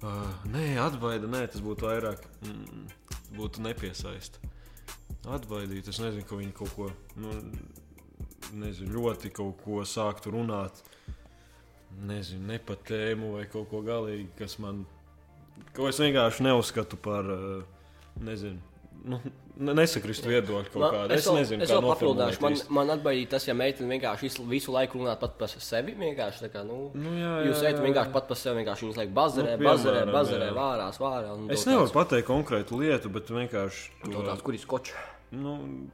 uh, 0.00 0.32
nē, 0.56 0.66
atbaida, 0.88 1.28
nē, 1.28 1.44
tas 1.52 1.60
būtu 1.64 1.90
vairāk, 1.90 2.24
mm, 2.48 2.86
būtu 3.36 3.62
nepiesaista. 3.64 4.40
Atbaidīt, 5.32 5.88
es 5.88 6.00
nezinu, 6.02 6.26
ka 6.26 6.38
viņi 6.38 6.56
kaut 6.56 6.72
ko, 6.74 6.88
nu, 7.22 7.36
nezinu, 8.58 8.96
ļoti 8.96 9.30
kaut 9.34 9.60
ko 9.62 9.84
sāktu 9.86 10.32
runāt, 10.34 10.82
nezinu, 12.08 12.48
ne 12.50 12.58
pa 12.58 12.74
tēmu 12.74 13.36
vai 13.36 13.46
kaut 13.52 13.68
ko 13.70 13.84
galīgi, 13.86 14.32
kas 14.38 14.58
man 14.62 14.82
Ko 15.76 15.88
es 15.88 15.98
vienkārši 16.00 16.44
neuzskatu 16.46 16.98
par, 17.00 17.28
eh, 17.32 17.64
nezinu, 18.20 18.60
nu, 19.04 19.20
ne- 19.66 19.74
nesakristu 19.78 20.28
viedokļu 20.30 20.70
kaut 20.72 20.82
Man- 20.82 20.94
kādu. 20.96 21.14
Es, 21.16 21.26
vēl- 21.26 21.38
nezinu, 21.38 21.62
es 21.66 21.70
vēl 21.70 21.84
papildināšu. 21.86 22.40
Man, 22.44 22.56
man 22.78 22.92
atbaidīja 22.98 23.28
tas, 23.34 23.46
ja 23.48 23.54
meitene 23.54 23.88
vienkārši 23.94 24.22
visu, 24.50 24.72
laiku 24.74 24.98
runā 25.00 25.14
pat 25.20 25.38
par 25.38 25.48
sevi. 25.48 25.94
Vienkārši 25.94 26.44
tā 26.46 26.50
kā, 26.52 26.64
nu, 26.66 26.90
Nu, 26.94 27.10
jā, 27.16 27.32
jūs 27.48 27.62
jā, 27.62 27.70
ejat 27.70 27.78
jā, 27.80 27.84
vienkārši 27.86 28.12
pat 28.12 28.28
par 28.28 28.36
sevi, 28.36 28.64
vienkārši 28.64 28.86
viņas 28.88 29.00
laik 29.02 29.14
bazarē, 29.14 29.56
Nu, 29.58 29.64
bazarē, 29.68 30.04
bazarē, 30.12 30.48
jā. 30.50 30.56
vārās, 30.58 30.98
vārā. 30.98 31.32
Es 31.52 31.64
nevaru 31.66 31.86
tāds- 31.88 31.96
pateikt 32.00 32.26
konkrētu 32.28 32.78
lietu, 32.82 33.12
bet 33.12 33.26
vienkārši 33.26 33.88
To 34.04 34.10
to, 34.10 34.22
tāds, 34.28 34.42
kur 34.42 34.54
ir 34.54 34.60
skočs. 34.60 34.92
nu, 35.32 35.88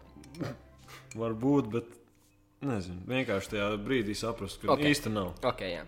var 1.14 1.32
būt, 1.34 1.70
bet 1.70 1.84
nezinu, 2.62 3.00
vienkārši 3.06 3.52
tajā 3.54 3.68
brīdī 3.84 4.14
saprast, 4.16 4.60
ka 4.60 4.72
Ok. 4.72 4.78
okay. 4.80 4.90
īsti 4.94 5.12
nav 5.12 5.32
Ok, 5.44 5.60
jā. 5.62 5.84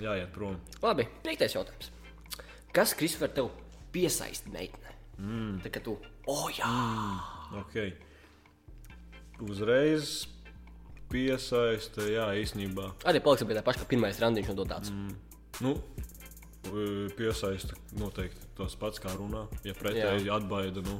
jāiet 0.00 0.32
prom. 0.32 0.56
Labi, 0.82 1.06
piektais 1.22 1.54
jautājums. 1.54 1.90
Kas, 2.72 2.94
Kristofer, 2.94 3.28
tev 3.28 3.50
piesaista 3.92 4.50
meitene? 4.50 4.93
Mm. 5.18 5.58
Tā 5.64 5.70
kā 5.74 5.82
tu, 5.84 5.96
oh, 6.30 6.46
jā, 6.52 6.68
mm. 6.68 7.60
Okay. 7.64 7.92
Uzreiz 9.44 10.24
piesaista, 11.12 12.06
jā, 12.10 12.26
īstenībā. 12.40 12.90
arī 13.06 13.20
paliksim 13.22 13.50
pie 13.50 13.58
tā 13.58 13.62
paša, 13.66 13.84
ka 13.84 13.90
pirmais 13.90 14.18
randiņš 14.22 14.50
un 14.50 14.62
tāds. 14.70 14.90
Mm. 14.90 15.12
Nu, 15.62 15.74
e, 16.66 16.86
piesaista 17.18 17.78
noteikti 18.00 18.50
tas 18.58 18.74
pats, 18.78 19.02
kā 19.02 19.14
runā. 19.14 19.46
Ja 19.66 19.74
pretēji 19.78 20.32
atbaida, 20.34 20.82
nu, 20.86 20.98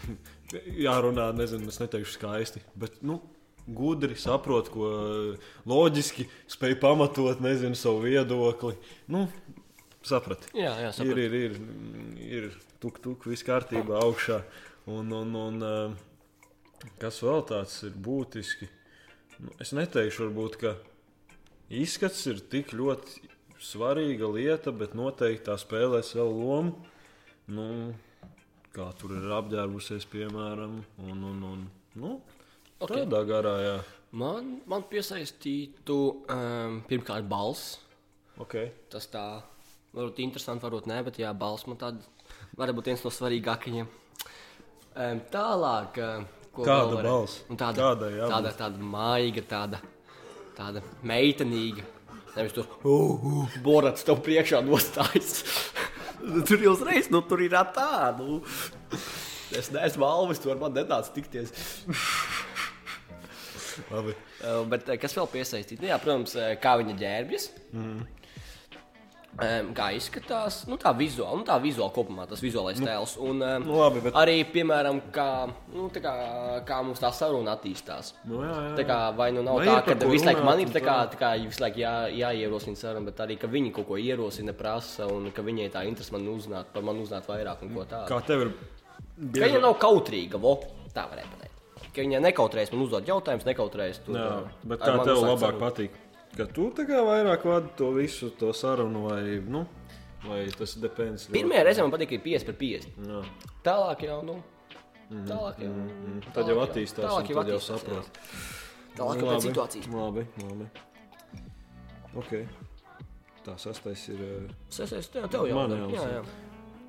jārunā, 0.86 1.30
nezinu, 1.36 1.68
es 1.72 1.80
neteikšu 1.82 2.16
skaisti, 2.16 2.64
bet, 2.80 3.00
nu, 3.04 3.20
gudri 3.64 4.16
saprot, 4.20 4.68
ko 4.72 4.88
loģiski 5.68 6.28
spēj 6.52 6.78
pamatot, 6.82 7.40
nezinu, 7.44 7.76
savu 7.78 8.04
viedokli. 8.04 8.76
Nu, 9.12 9.26
saprati. 10.04 10.52
Jā, 10.56 10.74
jā, 10.82 10.90
Ir, 10.90 10.96
sapratu. 10.98 11.24
ir, 11.24 11.36
ir, 11.40 11.58
ir 12.24 12.50
tuk, 12.84 13.00
tuk, 13.00 13.28
viss 13.30 13.46
kārtībā, 13.46 14.00
augšā. 14.04 14.42
Un, 14.92 15.12
un, 15.16 15.36
un 15.40 15.62
eh, 15.64 16.88
kas 17.00 17.22
vēl 17.24 17.44
tāds 17.48 17.78
ir 17.88 17.94
būtiski? 17.96 18.68
Nu, 19.40 19.54
es 19.62 19.72
neteikšu, 19.76 20.26
varbūt, 20.26 20.58
ka 20.60 20.74
izskats 21.72 22.26
ir 22.30 22.42
tik 22.52 22.74
ļoti 22.76 23.30
svarīga 23.64 24.28
lieta, 24.28 24.74
bet 24.76 24.96
noteikti 24.98 25.46
tā 25.48 25.56
spēlēs 25.60 26.12
vēl 26.18 26.34
lomu. 26.36 26.76
Nu, 27.54 27.66
kā 28.76 28.90
tur 29.00 29.16
ir 29.16 29.32
apģērbusies, 29.38 30.04
piemēram, 30.12 30.78
un, 31.08 31.24
un, 31.30 31.42
un 31.52 31.64
nu, 32.00 32.14
Ok. 32.84 32.92
tādā 32.92 33.22
garā, 33.28 33.54
jā. 33.64 33.74
Man, 34.14 34.58
man 34.70 34.84
piesaistītu 34.90 35.98
um, 36.30 36.78
pirmkārt 36.88 37.26
balss. 37.30 37.78
Okay. 38.44 38.70
Tas 38.92 39.08
tā 39.10 39.24
varbūt 39.94 40.22
interesanti, 40.24 40.64
varbūt 40.66 40.88
nē, 40.90 41.00
bet 41.06 41.18
jā, 41.22 41.32
balss 41.38 41.68
man 41.70 41.78
tāda 41.80 42.02
varētu 42.58 42.78
būt 42.78 42.90
viens 42.92 43.04
no 43.06 43.12
svarīgākajiem. 43.14 43.90
Um, 44.94 45.20
tālāk, 45.32 45.98
ko 46.54 46.66
vēl 46.66 46.92
varētu- 46.92 47.08
balss? 47.08 47.40
Nu, 47.50 47.58
tāda, 47.58 47.88
Kādai 47.90 48.12
jābūt? 48.18 48.34
tāda, 48.36 48.54
tāda 48.62 48.88
maiga, 48.94 49.44
tāda, 49.54 49.82
tāda 50.58 50.84
meitenīga. 51.02 51.86
Nevis 52.34 52.54
tur 52.56 52.66
uh, 52.66 52.88
uh, 52.90 53.58
borats 53.62 54.02
tev 54.06 54.18
priekšā 54.26 54.62
nostājas. 54.66 55.44
tur 56.48 56.62
jau 56.62 56.74
uzreiz, 56.74 57.10
nu 57.14 57.22
tur 57.22 57.42
ir 57.44 57.54
tā, 57.74 58.10
nu. 58.18 58.40
Es 59.54 59.70
neesmu 59.70 60.06
Alvis, 60.06 60.40
tu 60.42 60.50
ar 60.50 60.58
mani 60.58 60.80
netāc 60.80 61.12
tikties. 61.14 61.52
Labi. 63.90 64.14
Bet 64.70 64.88
eh, 64.88 64.98
kas 65.02 65.14
vēl 65.18 65.28
piesaistīts? 65.30 65.80
Nu, 65.82 65.88
jā, 65.90 65.98
protams, 66.02 66.34
eh, 66.38 66.54
kā 66.62 66.76
viņa 66.80 66.96
ģērbjas. 67.00 67.48
Mm. 67.74 68.04
Um, 69.34 69.72
kā 69.74 69.88
izskatās, 69.96 70.60
nu, 70.70 70.76
tā 70.78 70.92
vizuāli, 70.94 71.40
nu, 71.40 71.44
tā 71.48 71.56
vizuāli 71.58 71.90
kopumā, 71.90 72.22
tas 72.30 72.38
vizuālais 72.38 72.78
tēls. 72.78 73.16
Un 73.18 73.40
um, 73.42 73.64
Nu, 73.66 73.80
labi, 73.80 73.98
bet- 74.04 74.14
arī, 74.14 74.36
piemēram, 74.46 75.00
kā, 75.10 75.24
nu, 75.74 75.88
kā, 75.90 76.12
kā 76.68 76.76
mums 76.86 77.00
tā 77.02 77.10
saruna 77.10 77.56
attīstās. 77.56 78.12
Nu, 78.30 78.44
jā, 78.46 78.52
jā, 78.68 78.76
Tā 78.78 78.84
kā, 78.86 78.98
vai 79.18 79.32
nu 79.34 79.42
nav 79.42 79.56
Vai 79.58 79.66
tā, 79.66 79.80
ka 79.88 80.06
visu 80.06 80.28
laiku 80.28 80.44
man 80.46 80.62
ir 80.62 80.70
tā 80.70 80.78
kā, 80.84 80.94
tā? 81.10 81.18
kā 81.18 81.32
visu 81.42 81.64
laiku 81.64 81.82
jā, 81.82 81.94
jāierosina 82.14 82.78
saruna, 82.78 83.08
bet 83.10 83.18
arī, 83.26 83.34
ka 83.42 83.50
viņi 83.50 83.72
kaut 83.74 83.88
ko 83.90 83.98
ierosina, 83.98 84.54
prasa, 84.54 85.08
un 85.10 85.26
ka 85.34 85.42
viņai 85.42 85.66
tā 85.74 85.82
interese 85.90 86.14
man 86.14 86.30
uzzināt, 86.30 86.70
par 86.72 86.86
mani 86.86 87.02
uzzināt 87.02 87.26
vairāk 87.26 87.66
un 87.66 87.74
ko 87.74 87.88
tādu. 87.90 88.06
Kā 88.14 88.22
tev 88.30 88.46
ir? 88.46 88.54
Ka 89.34 89.48
viņa 89.50 89.64
nav 89.66 89.74
kautrīga, 89.82 90.38
vo, 90.38 90.60
tā 90.94 91.08
varētu 91.10 91.34
pateikt. 91.34 91.90
Ka 91.94 92.02
viņa 92.06 92.22
nekautrējas 92.22 92.70
man 92.74 92.86
uzdot 92.86 93.06
jautājumus, 93.10 93.44
nekautrējas. 93.50 93.98
tur, 94.06 94.14
Jā, 94.14 94.30
uh, 94.46 94.62
bet 94.62 94.78
kā 94.78 94.94
tev 94.94 95.16
uzsākt 95.18 95.26
labāk 95.26 95.44
sarunu. 95.50 95.60
patīk? 95.66 96.00
Ka 96.34 96.46
tu 96.50 96.66
tā 96.74 96.82
kā 96.88 96.98
vairāk 97.06 97.44
vadi 97.46 97.70
to 97.78 97.92
visu, 97.94 98.30
to 98.38 98.50
sarunu, 98.56 99.04
vai, 99.06 99.20
nu, 99.54 99.60
vai 100.26 100.40
tas 100.50 100.74
depends? 100.82 101.28
ļoti? 101.28 101.36
Pirmajā 101.36 101.62
reizē 101.68 101.84
man 101.86 101.92
patīk, 101.94 102.10
ka 102.10 102.18
ir 102.18 102.24
5 102.24 102.46
par 102.48 102.56
5. 102.62 102.88
Jā. 103.10 103.20
Tālāk 103.68 104.02
jau, 104.08 104.16
nu, 104.26 104.34
tālāk 105.30 105.62
jau. 105.62 105.72
Tad 106.34 106.50
jau 106.50 106.58
attīstās, 106.64 107.06
tālāk 107.06 107.30
jau 107.30 107.38
attīstās, 107.44 107.84
saprot. 107.84 108.20
Tālāk 108.98 109.22
jau 109.22 109.30
pēc 109.30 109.46
situācijas. 109.48 109.90
Labi, 109.94 110.26
labi. 110.42 110.68
Ok. 112.18 112.34
Tā 113.44 113.54
sastais 113.60 114.08
ir. 114.08 114.20
uh, 114.24 114.58
Sesais, 114.72 115.06
tev, 115.12 115.28
tev 115.30 115.46
jau. 115.50 115.56
Man 115.58 115.76
jau 115.76 115.88
jā, 115.92 116.04
jā. 116.16 116.24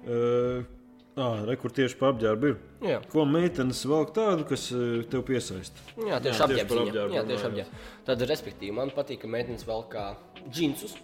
Uh, 0.05 0.74
ah, 1.15 1.41
re, 1.47 1.55
kur 1.61 1.73
tieši 1.75 1.97
par 1.99 2.13
apģērbu 2.13 2.51
ir. 2.51 2.55
Jā. 2.85 3.01
Ko 3.11 3.25
meitenes 3.29 3.81
velk 3.89 4.13
tādu, 4.15 4.45
kas 4.49 4.67
tev 5.11 5.25
piesaista? 5.27 5.85
Jā, 5.99 6.21
tieši 6.23 6.45
apģērbs. 6.47 7.15
Jā, 7.15 7.25
tieši 7.29 7.49
apģērbs. 7.49 7.89
Tad, 8.07 8.25
respektīvi, 8.31 8.75
man 8.75 8.93
patīk, 8.95 9.23
ka 9.23 9.31
meitenes 9.31 9.67
vēl 9.67 9.85
kā 9.91 10.09
džinsus. 10.49 10.97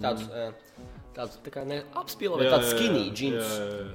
Tādus, 0.00 0.24
mm. 0.24 0.86
tādus 1.12 1.40
tā 1.44 1.52
kā 1.52 1.62
ne 1.68 1.82
apspīlē, 2.00 2.38
vai 2.40 2.48
tāds 2.48 2.70
skinny 2.72 3.02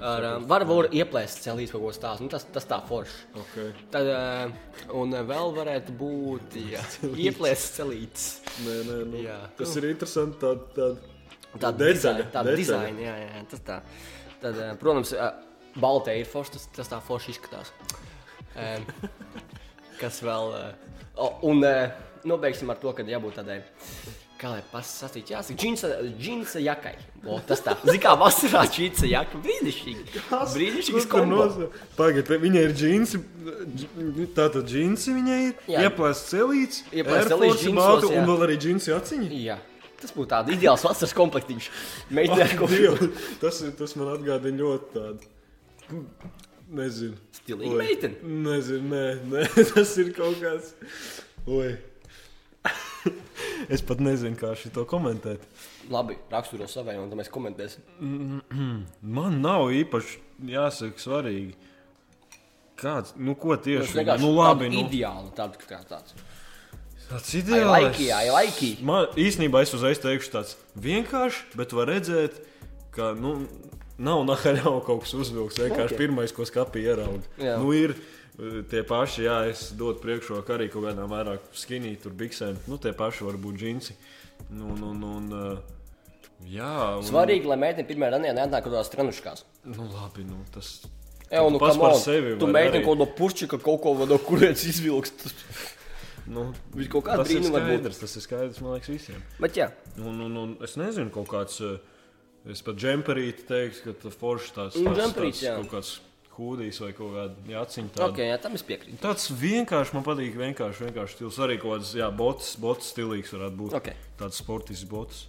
Ar, 0.05 0.27
um, 0.35 0.45
var, 0.49 0.65
var 0.69 0.89
ieplēst 0.93 1.41
celīs 1.47 1.73
kaut 1.73 1.87
ko 1.87 1.93
stāstu. 1.95 2.27
Nu, 2.27 2.31
tas, 2.33 2.45
tas 2.53 2.69
tā 2.69 2.77
forši. 2.85 3.17
Okay. 3.41 3.71
Tad, 3.93 4.11
uh, 4.13 4.91
un 4.99 5.17
vēl 5.31 5.55
varētu 5.57 5.95
būt 5.97 6.59
jā, 6.75 6.83
ieplēst 7.25 7.81
celītes. 7.81 8.29
Nē, 8.61 8.77
nē, 8.91 8.99
nu, 9.09 9.23
Jā. 9.25 9.39
tas 9.57 9.73
ir 9.79 9.89
interesanti. 9.89 10.37
Tāda, 10.43 10.69
tāda, 10.77 11.15
Tāda 11.57 11.73
detaļa, 11.79 11.95
dizaina, 11.97 12.23
detaļa. 12.27 12.55
dizaina, 12.59 13.01
jā, 13.01 13.17
jā, 13.23 13.43
tas 13.49 13.65
tā. 13.65 13.81
Tad, 14.37 14.57
protams, 14.77 15.15
baltē 15.81 16.17
ir 16.19 16.25
forši, 16.29 16.55
tas, 16.57 16.67
tas 16.75 16.91
tā 16.91 17.01
forši 17.03 17.35
izskatās. 17.35 17.71
Em, 18.57 18.85
Kas 19.99 20.19
vēl? 20.21 20.51
eh, 20.53 20.95
o, 21.17 21.31
Un 21.49 21.63
eh, 21.65 21.91
nobeigsim 22.29 22.69
ar 22.69 22.77
to, 22.81 22.91
ka 22.93 23.03
jābūt 23.03 23.39
tādai. 23.39 23.61
Kā 24.37 24.51
lai 24.53 24.59
pasakītu, 24.69 25.31
jāsaka, 25.33 25.55
džinsa, 25.57 25.87
džinsa 26.21 26.59
jakai. 26.61 26.91
O, 27.25 27.39
tas 27.41 27.63
tā, 27.65 27.73
zina, 27.81 27.97
kā 28.03 28.11
vasarā 28.21 28.61
džinsa 28.69 29.07
jaka. 29.09 29.39
Brīnišķīgi. 29.41 30.19
Brīnišķīgs 30.29 31.07
kombo. 31.09 31.47
Pagaidiet, 31.97 32.29
viņai 32.43 32.61
ir 32.67 32.75
džinsi. 32.77 33.17
dž- 33.17 34.27
Tātad 34.37 34.67
džinsi 34.69 35.15
viņai 35.15 35.39
ir. 35.47 35.55
Ieplēsts 35.87 36.29
celīts, 36.35 36.83
Ieplēsts 36.93 37.31
celīts 37.33 37.63
džinsos, 37.65 38.05
un 38.11 38.29
vēl 38.29 38.45
arī 38.45 38.59
džinsi 38.61 38.93
aciņi. 38.93 39.31
Jā, 39.47 39.57
tas 40.03 40.13
būtu 40.13 40.29
tāds 40.35 40.53
ideāls 40.53 40.85
vasaras 40.85 41.17
komplektiņš. 41.17 41.71
Meitene, 42.13 42.51
ko 42.61 42.69
Dievu, 42.69 43.09
tas, 43.41 43.63
tas 43.81 43.97
man 43.97 44.13
atgādina 44.19 44.61
ļoti 44.61 44.93
tādu. 44.99 45.33
Nezinu. 46.67 47.15
Stilīga 47.37 47.77
meitene. 47.79 48.33
Nezinu, 48.47 48.89
nē, 48.91 49.03
nē, 49.31 49.43
tas 49.71 49.93
ir 50.01 50.11
kaut 50.15 50.39
kāds. 50.41 50.73
Oi. 51.47 51.75
es 53.73 53.83
pat 53.87 54.01
nezinu, 54.03 54.35
kā 54.39 54.51
šo 54.59 54.83
komentēt. 54.89 55.45
Labi, 55.91 56.17
raksturo 56.31 56.67
savai, 56.67 56.97
un 56.99 57.07
tad 57.11 57.21
mēs 57.21 57.31
komentēsim. 57.31 57.85
Man 59.17 59.39
nav 59.43 59.69
īpaši 59.75 60.19
jāsaka 60.51 61.03
svarīgi. 61.03 61.55
Kāds, 62.77 63.15
nu, 63.17 63.33
ko 63.39 63.55
Tas 63.55 63.63
tieši 63.65 63.95
vienkārši 64.01 64.21
nu, 64.21 64.33
labi, 64.37 64.67
nu, 64.69 64.83
ideālu, 64.83 65.31
tādu 65.33 65.57
kā 65.65 65.79
tāds. 65.87 66.13
tāds 67.07 67.31
I 67.33 67.39
ideāls. 67.39 67.71
like. 68.35 68.69
Man 68.85 69.07
īstenībā 69.17 69.63
es 69.65 69.73
uzreiz 69.73 70.03
teikšu 70.03 70.35
tāds 70.35 70.53
vienkāršs, 70.77 71.55
bet 71.57 71.73
var 71.73 71.89
redzēt, 71.89 72.37
ka, 72.93 73.15
nu, 73.17 73.47
nav 73.97 74.23
nahaļā 74.27 74.63
kaut 74.85 75.03
kas 75.05 75.13
uzvilks. 75.17 75.59
Vienkārši 75.61 75.93
okay. 75.95 76.01
pirmais, 76.03 76.33
ko 76.35 76.45
skapī 76.47 76.83
ieraudzīja. 76.87 77.55
Nu, 77.61 77.71
ir 77.75 77.95
uh, 77.95 78.59
tie 78.71 78.83
paši, 78.87 79.25
jā, 79.27 79.37
es 79.51 79.71
dodu 79.77 80.01
priekšroku 80.03 80.53
arī 80.55 80.69
kaut 80.73 80.87
kādām 80.89 81.09
vairāk 81.13 81.47
skinītām, 81.57 82.03
tur 82.05 82.17
biksēm. 82.19 82.59
Nu, 82.69 82.79
tie 82.81 82.93
paši 82.97 83.25
var 83.27 83.39
būt 83.41 83.57
džinsi. 83.61 83.97
Nu, 84.53 84.75
nu, 84.77 84.93
nu, 84.97 85.15
un, 85.21 85.31
uh, 85.33 86.19
jā, 86.45 86.73
un... 86.99 87.07
Svarīgi, 87.07 87.49
lai 87.49 87.57
meitene 87.63 87.87
pirmā 87.89 88.11
randiņā 88.13 88.35
nenāk 88.37 88.61
kaut 88.61 88.71
kādās 88.71 88.93
trenuškās. 88.93 89.47
Nu, 89.65 89.89
labi, 89.95 90.27
nu, 90.27 90.43
tas. 90.53 90.77
Jā, 91.27 91.41
nu, 91.43 91.59
pats 91.59 91.75
par 91.81 91.97
sevi 91.99 92.37
Tu 92.39 92.47
arī- 92.47 92.85
kaut 92.85 93.01
no 93.01 93.09
pušķika 93.17 93.57
kaut 93.59 93.81
ko 93.83 93.97
no 94.07 94.17
kurienes 94.23 94.63
izvilks. 94.69 95.11
Nu, 96.27 96.49
Viņš 96.75 96.89
kaut 96.91 97.05
kādā 97.07 97.23
ir 97.23 97.29
brīnumā 97.29 97.53
var 97.55 97.65
būt. 97.67 97.77
skaidrs, 97.79 97.99
tas 98.03 98.15
ir 98.15 98.23
skaidrs, 98.23 98.61
man 98.63 98.73
liekas, 98.75 98.89
visiem. 98.91 99.21
Bet 99.39 99.55
jā, 99.59 99.69
Un, 99.97 100.19
un, 100.21 100.33
un 100.37 100.49
es 100.61 100.75
nezinu, 100.77 101.09
kaut 101.13 101.29
kāds, 101.31 101.61
eh, 101.63 101.79
es 102.51 102.63
pat 102.65 102.77
džemperīti 102.79 103.47
teiktu, 103.47 103.83
ka 103.85 103.95
tas 104.03 104.19
foršs 104.19 104.53
tāds 104.55 104.77
jā. 104.79 105.55
kaut 105.57 105.71
kāds 105.71 105.97
hūdijs 106.37 106.81
vai 106.83 106.91
kaut 106.97 107.15
kāda 107.15 107.53
jāciņa. 107.53 107.93
Tāda. 107.95 108.09
okay, 108.11 108.29
jā, 108.29 108.37
tam 108.41 108.57
es 108.57 108.63
piekrītu. 108.67 108.99
Tāds 109.01 109.29
vienkārši 109.41 109.95
man 109.97 110.05
patīk, 110.05 110.37
vienkārši, 110.37 110.85
vienkārši 110.87 111.17
stils. 111.17 111.39
Arī 111.43 111.57
kaut 111.61 111.77
kāds, 111.77 111.95
jā, 111.97 112.09
bots, 112.13 112.53
bots 112.61 112.91
stilīgs 112.93 113.33
varētu 113.33 113.59
būt. 113.63 113.75
Okay. 113.79 113.97
Tāds 114.19 114.39
sportisks 114.43 114.87
bots. 114.89 115.25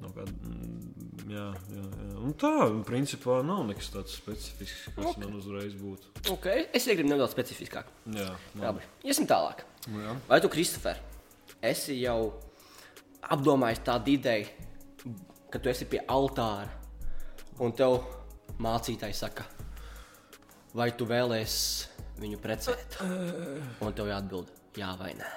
No 0.00 0.08
kāda, 0.16 0.32
mm, 0.32 1.26
jā, 1.28 1.46
jā, 1.74 1.82
jā. 1.84 2.14
Un 2.24 2.32
tā, 2.40 2.54
principā, 2.88 3.42
nav 3.44 3.66
nekas 3.68 3.90
tāds 3.92 4.14
specifisks, 4.16 4.86
kas 4.96 5.10
okay. 5.10 5.26
man 5.26 5.36
uzreiz 5.36 5.74
būtu. 5.76 6.14
Okay. 6.38 6.64
Es 6.76 6.88
iegribu 6.88 7.12
nedaudz 7.12 7.34
specifiskāk. 7.36 7.90
Jā, 8.16 8.30
Labi, 8.62 8.86
iesim 9.04 9.28
tālāk. 9.28 9.66
Nu, 9.92 10.00
jā. 10.06 10.16
Vai 10.30 10.40
tu, 10.40 10.48
Kristofer, 10.52 11.02
esi 11.60 11.98
jau 12.00 12.32
apdomājis 13.28 13.84
tādu 13.84 14.14
ideju, 14.16 14.69
ka 15.50 15.58
tu 15.58 15.70
esi 15.72 15.88
pie 15.90 16.02
altāra 16.08 16.70
un 17.60 17.74
tev 17.76 18.00
mācītājs 18.62 19.22
saka, 19.24 19.46
vai 20.76 20.90
tu 20.96 21.08
vēlēsies 21.08 21.88
viņu 22.20 22.40
precēt? 22.42 23.00
Un 23.80 23.96
tev 23.96 24.10
jāatbild, 24.12 24.50
jā 24.78 24.92
vai 25.00 25.14
nē. 25.18 25.30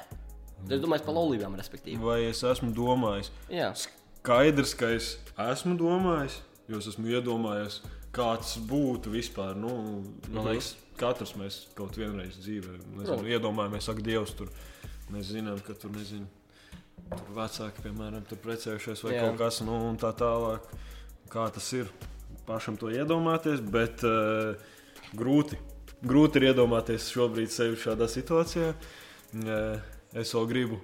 Tas 0.63 0.79
domāju 0.79 1.03
par 1.08 1.17
laulībām, 1.17 1.58
respektīvi. 1.60 2.00
Vai 2.00 2.22
es 2.29 2.43
esmu 2.48 2.72
domājis? 2.75 3.32
Jā, 3.51 3.74
Skaidrs, 4.24 4.72
ka 4.79 4.88
es 4.96 5.17
esmu 5.50 5.75
domājis, 5.79 6.38
jo 6.72 6.79
es 6.79 6.88
esmu 6.93 7.10
iedomājies, 7.12 7.82
kāds 8.15 8.53
būtu 8.70 9.12
vispār. 9.12 9.58
Nu, 9.60 9.74
man 10.29 10.48
liekas, 10.48 10.74
katrs 11.00 11.34
mēs 11.39 11.58
kaut 11.75 11.98
vienreiz 12.00 12.38
dzīvē 12.39 12.77
nezinu, 13.00 13.25
iedomājamies, 13.34 13.89
ak, 13.91 14.00
Dievs, 14.05 14.36
tur 14.39 14.53
mēs 15.12 15.34
zinām, 15.34 15.60
ka 15.65 15.75
tur 15.75 15.91
nezinu. 15.98 16.29
Tur 17.12 17.36
vecāki, 17.36 17.83
piemēram, 17.86 18.24
tur 18.29 18.39
precējušies 18.41 19.03
vai 19.05 19.13
Jā. 19.15 19.27
Kaut 19.27 19.39
kas 19.41 19.62
nu, 19.65 19.75
un 19.89 20.00
tā 20.01 20.13
tālāk. 20.17 20.65
Kā 21.33 21.48
tas 21.53 21.67
ir 21.75 21.89
pašam 22.48 22.77
to 22.79 22.91
iedomāties, 22.93 23.62
bet 23.74 24.03
uh, 24.07 24.53
grūti. 25.17 25.60
Grūti 26.03 26.41
ir 26.41 26.50
iedomāties 26.51 27.12
šobrīd 27.13 27.51
sevi 27.53 27.79
šādā 27.79 28.10
situācijā. 28.12 28.74
Uh, 29.33 29.77
es 30.19 30.33
vēl 30.36 30.48
gribu 30.50 30.79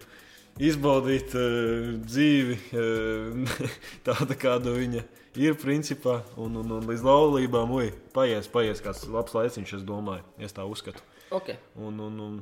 izbaudīt 0.60 1.36
uh, 1.38 1.96
dzīvi 2.04 2.60
uh, 2.80 3.66
tādu, 4.08 4.38
kāda 4.40 4.76
viņa 4.76 5.04
ir 5.40 5.58
principā. 5.60 6.20
Un, 6.40 6.60
un, 6.62 6.78
un 6.80 6.88
līdz 6.90 7.06
laulībām, 7.06 7.74
ui, 7.80 7.92
paies, 8.16 8.50
paies 8.52 8.84
kāds 8.86 9.08
labs 9.10 9.36
laiciņš, 9.38 9.76
es 9.80 9.88
domāju, 9.88 10.26
es 10.42 10.56
tā 10.56 10.68
uzskatu. 10.68 11.04
ok. 11.36 11.54
Un, 11.80 12.00
un, 12.06 12.24
un 12.28 12.40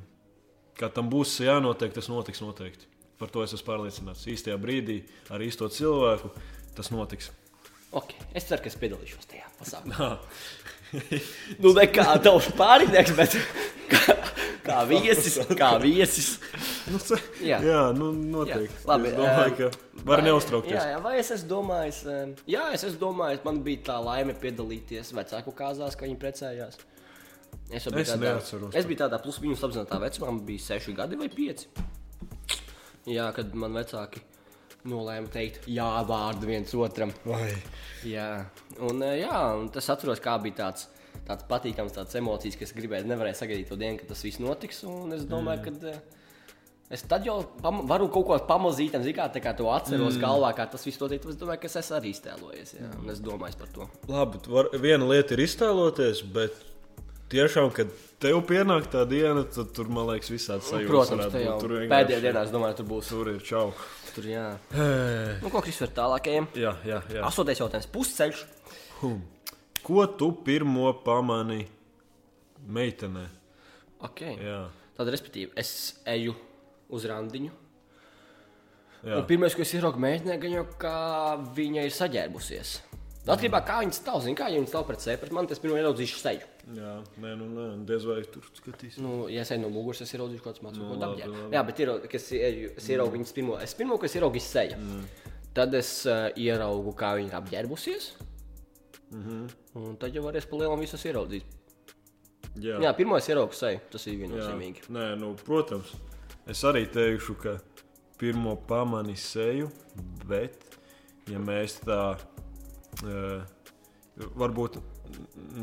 kā 0.78 0.92
tam 0.94 1.10
būs 1.12 1.40
jānotiek, 1.44 1.94
tas 1.96 2.10
notiks 2.12 2.44
noteikti. 2.44 2.90
Par 3.18 3.32
to 3.34 3.42
es 3.44 3.54
esmu 3.58 3.66
pārliecināts. 3.72 4.28
Īstajā 4.30 4.58
brīdī 4.62 5.00
ar 5.34 5.42
īsto 5.42 5.66
cilvēku 5.74 6.30
tas 6.78 6.92
notiks. 6.94 7.32
okay. 7.92 8.20
Es 8.38 8.46
ceru, 8.46 8.62
ka 8.62 8.70
es 8.70 8.76
piedalīšos 8.78 9.26
tajā 9.32 9.48
pasākumā. 9.58 10.10
nu, 11.64 11.72
ne 11.74 11.86
kā 11.92 12.06
tavs 12.24 12.52
pārīdnieks, 12.58 13.16
bet 13.18 13.34
kā, 13.92 14.16
kā 14.68 14.78
viesis. 14.90 15.40
Kā 15.58 15.72
viesis. 15.82 16.30
Nu, 16.88 17.00
ce- 17.04 17.18
Jā. 17.44 17.58
jā, 17.66 17.82
nu, 17.98 18.12
noteikti. 18.14 18.78
Jā, 18.78 18.86
labi, 18.92 19.10
es 19.10 19.18
domāju, 19.18 19.56
ka 19.58 20.04
var 20.08 20.22
vai- 20.22 20.28
neuztraukties. 20.30 20.78
Jā, 20.78 20.86
jā, 20.94 21.02
vai 21.04 21.16
es 21.20 21.32
esmu 21.36 21.50
domājis, 21.56 22.04
jā, 22.48 22.70
es 22.78 22.86
esmu 22.88 23.02
domājis, 23.02 23.42
man 23.44 23.60
bija 23.66 23.82
tā 23.90 23.98
laime 24.06 24.38
piedalīties 24.40 25.12
vecāku 25.18 25.52
kāzās, 25.58 25.98
kad 26.00 26.08
viņi 26.08 26.22
precējās. 26.22 26.78
Es, 27.68 27.84
Es 27.84 28.14
neatceros 28.16 28.76
es 28.80 28.86
biju 28.88 29.02
tādā 29.02 29.18
plus 29.20 29.42
mīnus 29.44 29.60
apzinātā 29.66 29.98
vecumā, 30.00 30.30
man 30.32 30.40
bija 30.48 30.64
6 30.70 30.94
gadi 30.96 31.18
vai 31.20 31.28
5. 31.28 31.66
Jā, 33.08 33.30
kad 33.36 33.54
man 33.56 33.78
vecāki 33.78 34.22
nolēma 34.88 35.32
teikt, 35.32 35.68
jā, 35.72 35.88
vārdu 36.08 36.50
viens 36.50 36.74
otram. 36.78 37.14
Vai. 37.28 37.52
Jā, 38.08 38.46
un, 38.84 39.02
eh, 39.04 39.22
jā, 39.24 39.40
un 39.60 39.72
tas 39.74 39.90
atceros, 39.94 40.22
kā 40.24 40.38
bija 40.44 40.64
tāds. 40.64 40.90
Tāds 41.28 41.44
patīkams, 41.50 41.92
tāds 41.92 42.16
emocijas, 42.16 42.56
kas 42.56 42.72
gribēja, 42.72 43.04
nevarēja 43.10 43.42
sagaidīt 43.42 43.68
to 43.68 43.76
dienu, 43.76 43.98
kad 44.00 44.14
tas 44.14 44.22
viss 44.24 44.40
notiks. 44.40 44.84
Un 44.88 45.12
es 45.16 45.26
domāju, 45.28 45.74
mm. 45.74 45.82
ka 45.82 46.94
es 46.94 47.04
tad 47.10 47.26
jau 47.28 47.42
varu 47.90 48.08
kaut 48.14 48.28
ko 48.30 48.38
pamazīt, 48.48 48.96
kā, 49.18 49.26
kā 49.34 49.54
to 49.58 49.68
atceros 49.74 50.16
mm. 50.16 50.24
galvā, 50.24 50.54
kā 50.56 50.70
tas 50.72 50.86
viss 50.88 51.02
notiek. 51.02 51.26
Es 51.28 51.40
domāju, 51.42 51.64
ka 51.66 51.72
es 51.72 51.76
esmu 51.82 51.98
arī 51.98 52.14
iztēlojies. 52.16 52.74
Jā, 52.78 52.92
un 53.02 53.12
es 53.12 53.20
domāju 53.26 53.60
par 53.60 53.74
to. 53.76 53.90
Labi, 54.08 54.40
var, 54.54 54.72
viena 54.80 55.10
lieta 55.10 55.36
ir 55.36 55.44
iztēloties, 55.44 56.24
bet 56.38 56.64
tiešām, 57.32 57.70
kad 57.76 57.92
tev 58.24 58.40
pienāk 58.50 58.90
tā 58.92 59.04
diena, 59.10 59.44
tad 59.44 59.72
tur, 59.76 59.92
man 59.94 60.10
liekas, 60.12 60.32
visādi 60.34 60.68
sajūtas. 60.68 60.90
Protams, 60.92 61.22
varētu 61.22 61.36
tā 61.36 61.44
jau. 61.44 61.56
Tur 61.64 61.76
pēdējā 61.92 62.20
dienā, 62.26 62.44
es 62.48 62.54
domāju, 62.54 62.80
tur 62.80 62.90
būs. 62.92 63.12
Tur 63.14 63.32
ir 63.34 63.40
čau. 63.46 63.66
Tur, 64.16 64.30
jā. 64.32 64.48
Nu, 65.44 65.52
ko 65.54 65.62
Kristus 65.62 65.90
ir 65.90 65.96
tālākajiem? 65.98 66.50
Jā, 66.58 66.74
jā, 66.88 67.02
jā. 67.14 67.24
Astotais 67.28 67.62
jautājums. 67.62 67.90
Pusceļš. 67.94 68.44
Hum. 69.04 69.22
Ko 69.86 70.08
tu 70.20 70.32
pirmo 70.44 70.90
pamani 71.06 71.62
meitenē? 72.68 73.28
Okay. 74.08 74.36
Jā, 74.42 74.66
Tad, 74.98 75.12
respektīvi, 75.14 75.52
es 75.58 76.00
eju 76.10 76.34
uz 76.90 77.06
randiņu. 77.06 77.52
pirmais, 79.30 79.54
ko 79.54 79.62
es 79.62 79.74
ieraugu 79.78 80.02
meitenē, 80.02 80.40
gan 80.42 80.56
jau 80.56 80.64
kā 80.82 80.98
viņa 81.54 81.86
ir 81.86 81.94
saģērbusies. 81.94 82.72
Atkarībā 83.28 83.62
no 83.62 83.68
kā 83.68 83.78
viņa 83.84 83.94
stāv, 83.94 84.24
zina, 84.24 84.40
kā 84.40 84.48
ja 84.50 84.58
viņa 84.58 84.72
stāv 84.72 84.88
pret 84.88 85.04
sevi, 85.04 85.20
pret 85.22 85.36
mani 85.36 85.52
tas 85.52 85.62
pirmo 85.62 85.78
ieraudzīšu 85.78 86.22
seju. 86.24 86.48
Jā. 86.76 86.94
Nē, 87.24 87.34
nu, 87.40 87.48
nē, 87.54 87.66
diez 87.88 88.06
vai 88.08 88.22
tur 88.32 88.46
skatīs. 88.58 88.98
Nu, 89.04 89.28
ja 89.32 89.44
es 89.46 89.52
eju 89.52 89.64
no 89.64 89.70
muguras, 89.74 90.02
es 90.04 90.14
ieraudzīšu 90.16 90.44
kaut 90.44 90.60
kādu 90.60 90.82
Nu, 90.82 90.90
ko 90.92 91.00
dabūju. 91.02 91.32
labi. 91.34 91.56
Jā, 91.56 91.64
bet 91.68 91.80
ir, 91.84 91.92
kas 92.12 92.32
ir, 92.36 92.60
es 92.78 92.90
ieraugu 92.90 93.16
viņas 93.18 93.36
pirmo, 93.38 93.58
es 93.64 93.76
pirmo, 93.78 93.98
kas 94.02 94.16
ieraugu 94.18 94.42
seju. 94.44 94.80
Mm. 94.80 95.06
Tad 95.58 95.74
es 95.74 95.92
uh, 96.06 96.28
ieraugu, 96.38 96.94
kā 96.98 97.14
viņa 97.18 97.38
apģērbusies. 97.40 98.10
Mm. 99.12 99.24
-hmm. 99.24 99.48
Un 99.80 99.96
tad 99.98 100.16
jau 100.16 100.24
varēs 100.26 100.50
pa 100.50 100.58
lielam 100.58 100.80
visus 100.80 101.06
ieraudzīt. 101.06 101.46
Jā, 102.58 102.80
Jā, 102.82 102.94
pirmā 102.98 103.18
es 103.22 103.30
ieraugu 103.30 103.54
seju, 103.54 103.80
tas 103.92 104.08
ir 104.08 104.14
jā. 104.14 104.20
viennozīmīgi. 104.26 104.88
Nē, 104.90 105.16
nu, 105.20 105.36
protams. 105.46 105.94
Es 106.48 106.64
arī 106.64 106.86
teikšu, 106.90 107.36
ka 107.36 107.58
pirmo 108.18 108.56
pamani 108.56 109.16
seju, 109.16 109.70
bet, 110.28 110.78
ja 111.30 111.40
mēs 111.40 111.80
tā 111.86 112.18
uh, 113.04 113.44
varbūt 114.36 114.80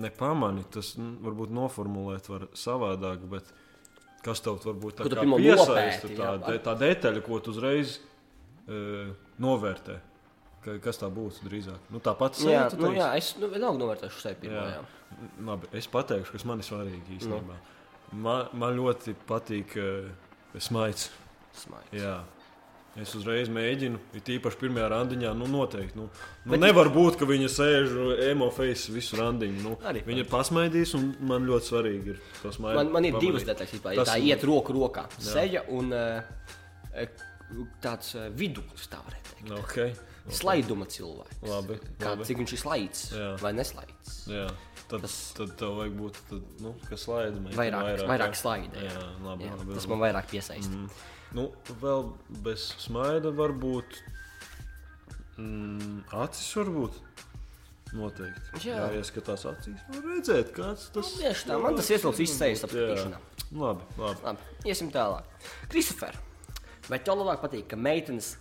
nepamani, 0.01 0.65
tas 0.75 0.95
mm, 0.99 1.21
varbūt 1.25 1.53
noformulēt 1.55 2.29
var 2.31 2.49
savādāk, 2.59 3.27
bet 3.31 3.53
kas 4.25 4.43
tev 4.45 4.59
varbūt 4.65 5.03
tā 5.03 5.09
kā 5.13 5.27
piesaista, 5.37 6.11
tā, 6.11 6.33
jā, 6.41 6.59
tā 6.65 6.75
detaļa, 6.81 7.23
ko 7.27 7.39
tu 7.45 7.55
uzreiz 7.55 7.99
uh, 8.01 9.15
novērtē. 9.43 10.01
Ka, 10.65 10.79
kas 10.81 10.97
tā 10.97 11.11
būtu 11.13 11.45
drīzāk? 11.45 11.91
Nu, 11.93 12.01
tā 12.01 12.15
pati 12.17 12.41
Jā, 12.41 12.47
seja, 12.47 12.61
tu 12.73 12.79
nu, 12.81 12.87
teiksi? 12.87 13.01
jā, 13.03 13.09
es 13.21 13.27
nu, 13.37 13.51
vienalga 13.53 13.83
novērtēšu 13.83 14.23
sevi 14.23 14.39
pirmā. 14.47 14.63
Jā. 14.65 14.79
Jā. 14.79 15.27
Labi, 15.45 15.69
es 15.77 15.89
pateikšu, 15.93 16.33
kas 16.33 16.47
man 16.49 16.63
ir 16.63 16.67
svarīgi 16.67 17.19
īstenībā. 17.19 17.59
Nu. 17.59 18.21
Man, 18.25 18.49
man 18.57 18.73
ļoti 18.79 19.13
patīk 19.29 19.77
uh, 19.77 20.09
smaids. 20.57 21.11
Smaids. 21.61 21.93
Jā. 21.93 22.23
Es 23.01 23.11
uzreiz 23.19 23.49
mēģinu, 23.51 23.99
it 24.15 24.29
īpaši 24.37 24.59
pirmajā 24.61 24.87
randiņā, 24.93 25.33
nu 25.35 25.49
noteikti. 25.51 25.97
Nu, 25.99 26.05
nu 26.45 26.53
Bet- 26.53 26.61
nevar 26.63 26.87
būt, 26.95 27.17
ka 27.19 27.27
viņa 27.27 27.49
sēž 27.51 27.95
emo-face 28.31 28.93
visu 28.95 29.17
randiņu. 29.19 29.63
Nu, 29.65 29.73
Arī, 29.83 30.05
viņa 30.07 30.29
pasmaidīs, 30.31 30.95
un 30.95 31.09
man 31.27 31.43
ļoti 31.49 31.71
svarīgi 31.73 32.13
ir 32.15 32.21
tas 32.43 32.61
maigi. 32.63 32.77
Man, 32.79 32.93
man 32.95 33.05
ir 33.09 33.19
divas 33.19 33.43
detaļas, 33.49 33.73
ja 33.83 34.05
Tas- 34.05 34.13
tā 34.15 34.19
iet 34.23 34.45
roku 34.47 34.73
rokā. 34.77 35.09
Seja 35.19 35.65
un 35.75 35.91
uh, 35.93 36.23
tāds 37.83 38.15
uh, 38.15 38.29
viduklis, 38.31 38.87
tā 38.93 39.01
varētu 39.03 39.35
teikt. 39.35 39.57
Okay. 39.65 39.95
Slaiduma 40.33 40.87
cilvēks. 40.89 41.43
Labi, 41.45 41.75
Kā, 42.01 42.15
labi. 42.15 42.25
cik 42.25 42.39
viņš 42.41 42.53
ir 42.57 42.61
slaids 42.63 43.03
Jā. 43.13 43.27
vai 43.43 43.51
neslaids? 43.53 44.15
Jā, 44.31 44.47
tad, 44.89 45.03
tas... 45.05 45.17
tad 45.37 45.53
tev 45.61 45.75
vajag 45.83 45.99
būt, 45.99 46.21
tad, 46.31 46.47
nu, 46.65 46.73
kas 46.89 47.05
slaida. 47.05 47.43
meitene 47.43 47.59
Vairāk, 47.59 47.91
vairāk, 47.91 48.07
vairāk 48.09 48.33
jā. 48.33 48.41
slaida. 48.41 48.87
Jā, 48.87 49.03
labi, 49.27 49.45
jā, 49.51 49.59
labi, 49.59 49.75
tas 49.75 49.85
labi. 49.85 49.93
man 49.93 50.01
vairāk 50.07 50.31
piesaista. 50.33 50.73
Mm. 50.73 50.89
Nu, 51.35 51.49
vēl 51.83 52.13
bez 52.45 52.69
smaida 52.79 53.33
varbūt. 53.35 53.97
Mm, 55.41 56.05
acis 56.23 56.53
varbūt. 56.61 57.01
Noteikti. 57.95 58.61
Jā. 58.67 58.77
Jā, 58.79 58.87
ieskatās 58.99 59.45
acīs. 59.47 59.83
Var 59.91 60.07
redzēt, 60.09 60.51
kāds 60.55 60.89
tas 60.95 61.11
Nu, 61.15 61.21
Tieši 61.23 61.49
tā, 61.51 61.59
man 61.63 61.77
tas 61.79 61.91
iesilps 61.95 62.23
izsējas 62.25 62.65
apskatīšanā. 62.67 63.21
Labi, 63.55 63.87
labi. 64.01 64.25
Labi, 64.25 64.49
iesim 64.67 64.89
tālāk. 64.95 65.29
Kristofer, 65.71 66.17
vai 66.89 66.99
tev 67.03 67.21
labāk 67.21 67.45
patīk, 67.45 67.69
ka 67.71 67.79
meitenes 67.79 68.33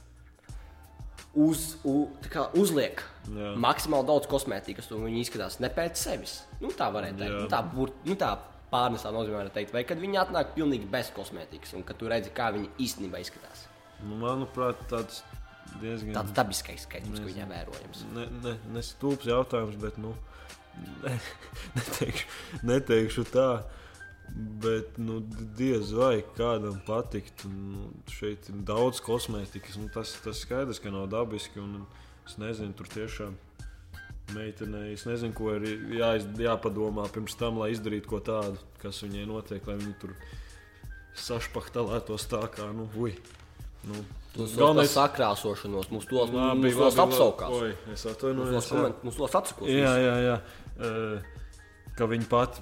uz, 1.38 1.76
u, 1.86 2.08
kā 2.34 2.48
uzliek 2.58 3.02
Jā. 3.30 3.54
maksimāli 3.62 4.10
daudz 4.10 4.30
kosmētikas, 4.30 4.90
un 4.94 5.06
viņi 5.08 5.22
izskatās 5.26 5.60
ne 5.62 5.70
pēc 5.74 6.02
sevis. 6.02 6.40
Nu, 6.62 6.74
tā 6.78 6.90
varētu 6.94 7.22
teikt. 7.22 7.38
Nu, 7.44 7.52
tā, 7.52 7.62
bur, 7.74 7.94
nu, 8.08 8.18
tā 8.18 8.34
pārnesā 8.74 9.14
nozīmē, 9.14 9.46
teikt, 9.54 9.74
vai 9.76 9.86
kad 9.88 10.02
viņi 10.02 10.20
atnāk 10.24 10.56
pilnīgi 10.58 10.90
bez 10.92 11.14
kosmētikas, 11.16 11.76
un 11.78 11.86
kad 11.88 12.00
tu 12.00 12.10
redzi, 12.12 12.34
kā 12.36 12.50
viņi 12.56 12.72
īstenībā 12.82 13.22
izskatās. 13.24 13.68
Nu, 14.04 14.18
manuprāt, 14.20 14.82
tāds 14.92 15.22
diezgan. 15.82 16.16
Tāds 16.18 16.36
dabiskais 16.36 16.88
skaitlis, 16.88 17.22
ko 17.22 17.30
viņam 17.30 17.54
vērojams. 17.54 18.04
ne, 18.18 18.28
ne, 18.44 18.58
nestulbs 18.76 19.30
jautājums, 19.30 19.78
bet 19.82 20.00
nu, 20.02 20.14
ne, 21.06 21.16
neteikšu, 21.78 22.28
neteikšu 22.66 23.26
tā. 23.34 23.48
Bet 24.34 24.96
nu, 24.98 25.20
diez 25.60 25.92
vai 25.94 26.24
kādam 26.38 26.80
patikt. 26.88 27.44
Nu, 27.46 27.90
šeit 28.10 28.48
ir 28.50 28.62
daudz 28.66 29.02
kosmētikas. 29.04 29.76
Nu, 29.78 29.92
tas, 29.94 30.16
tas 30.24 30.40
skaidrs, 30.42 30.80
ka 30.82 30.94
nav 30.96 31.10
dabiski. 31.12 31.60
Un, 31.62 31.84
es 32.26 32.40
nezinu, 32.42 32.74
tur 32.80 32.90
tiešām 32.90 33.36
meitenei. 34.34 34.94
Es 34.94 35.04
nezinu, 35.06 35.34
ko 35.36 35.52
ir 35.58 35.66
jāiz, 36.00 36.26
jāpadomā 36.40 37.06
pirms 37.14 37.36
tam, 37.40 37.58
lai 37.62 37.72
izdarītu 37.76 38.08
ko 38.10 38.20
tādu, 38.24 38.58
kas 38.82 39.02
viņai 39.04 39.28
notiek, 39.30 39.68
lai 39.68 39.76
viņa 39.82 39.96
tur 40.02 40.16
sašpahtelētos 41.20 42.26
tā 42.32 42.42
kā, 42.54 42.70
nu, 42.74 42.88
ui. 42.98 43.16
Nu, 43.84 44.00
Tas 44.34 44.56
galvenais 44.58 44.88
ir 44.90 44.96
sakrāsošanos, 44.96 45.92
mums 45.94 46.08
tos, 46.10 46.32
mums 46.34 46.78
tos 46.80 46.96
apsaukās. 47.04 47.52
Oi, 47.54 47.68
es 47.94 48.02
Mums 48.02 48.06
atvainojos. 48.16 48.54
tos, 48.56 48.70
jā. 48.72 48.78
koment- 48.80 49.04
mums 49.04 49.16
tos 49.20 49.36
atsakos. 49.38 49.68
Jā, 49.70 49.92
jā, 50.02 50.16
jā. 50.24 50.38
Uh, 50.80 51.22
ka 51.96 52.08
viņa 52.10 52.26
pati 52.32 52.62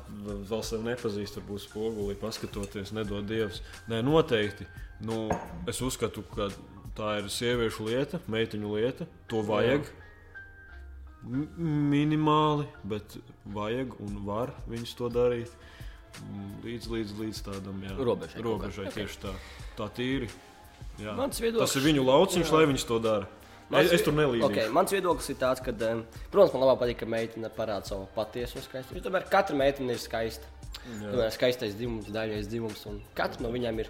vēl 0.49 0.63
sevi 0.67 0.83
nepazīst, 0.89 1.37
varbūt 1.39 1.63
spogulī 1.63 2.17
paskatoties, 2.19 2.91
nedod 2.91 3.23
dievs. 3.29 3.61
Nē, 3.87 4.01
noteikti. 4.03 4.67
Nu, 4.99 5.29
es 5.65 5.79
uzskatu, 5.81 6.25
ka 6.35 6.49
tā 6.97 7.19
ir 7.21 7.29
sieviešu 7.31 7.87
lieta, 7.87 8.19
meiteņu 8.27 8.75
lieta. 8.75 9.07
To 9.31 9.39
vajag. 9.41 9.87
M 9.87 10.00
minimāli, 11.25 12.65
bet 12.83 13.17
vajag 13.53 13.93
un 14.01 14.21
var 14.25 14.53
viņas 14.69 14.95
to 14.97 15.09
darīt. 15.09 15.51
Mm, 16.21 16.47
Līdz, 16.65 16.87
līdz, 16.91 17.11
līdz 17.21 17.37
tādam 17.45 17.77
jā, 17.85 17.93
Robežai 17.95 18.41
robežai 18.43 18.85
kādai. 18.89 18.95
tieši 18.97 19.19
tā. 19.23 19.31
Tā 19.77 19.85
tīri. 19.95 20.27
Jā. 20.99 21.13
Mans 21.15 21.39
viedoklis- 21.39 21.59
Tas 21.71 21.75
ir 21.79 21.81
viņu 21.87 22.03
lauciņš, 22.05 22.49
Jā. 22.49 22.51
lai 22.51 22.65
viņas 22.67 22.85
to 22.87 22.99
dara. 22.99 23.27
Mans 23.69 23.85
Es, 23.85 23.93
es 23.93 24.01
tur 24.03 24.13
nelīdzu. 24.13 24.43
Okay, 24.49 24.69
mans 24.69 24.91
viedoklis 24.91 25.29
ir 25.29 25.35
tāds, 25.39 25.63
ka, 25.63 25.71
protams, 25.71 26.53
man 26.53 26.63
labāk 26.63 26.79
patīk, 26.81 26.97
ka 26.97 27.05
meitene 27.05 27.49
parāda 27.49 27.85
savu 27.87 28.07
patieso 28.13 28.59
skaistumu. 28.59 28.99
Tomēr 29.01 29.29
katra 29.29 29.55
meitene 29.55 29.91
ir 29.93 29.97
skaista. 29.97 30.43
Tomēr 30.99 31.31
skaistais 31.31 31.75
dzimums, 31.75 32.05
daļais 32.11 32.47
dzimums, 32.49 32.85
un 32.87 33.01
katra 33.15 33.39
no 33.41 33.49
viņiem 33.49 33.79
ir 33.79 33.89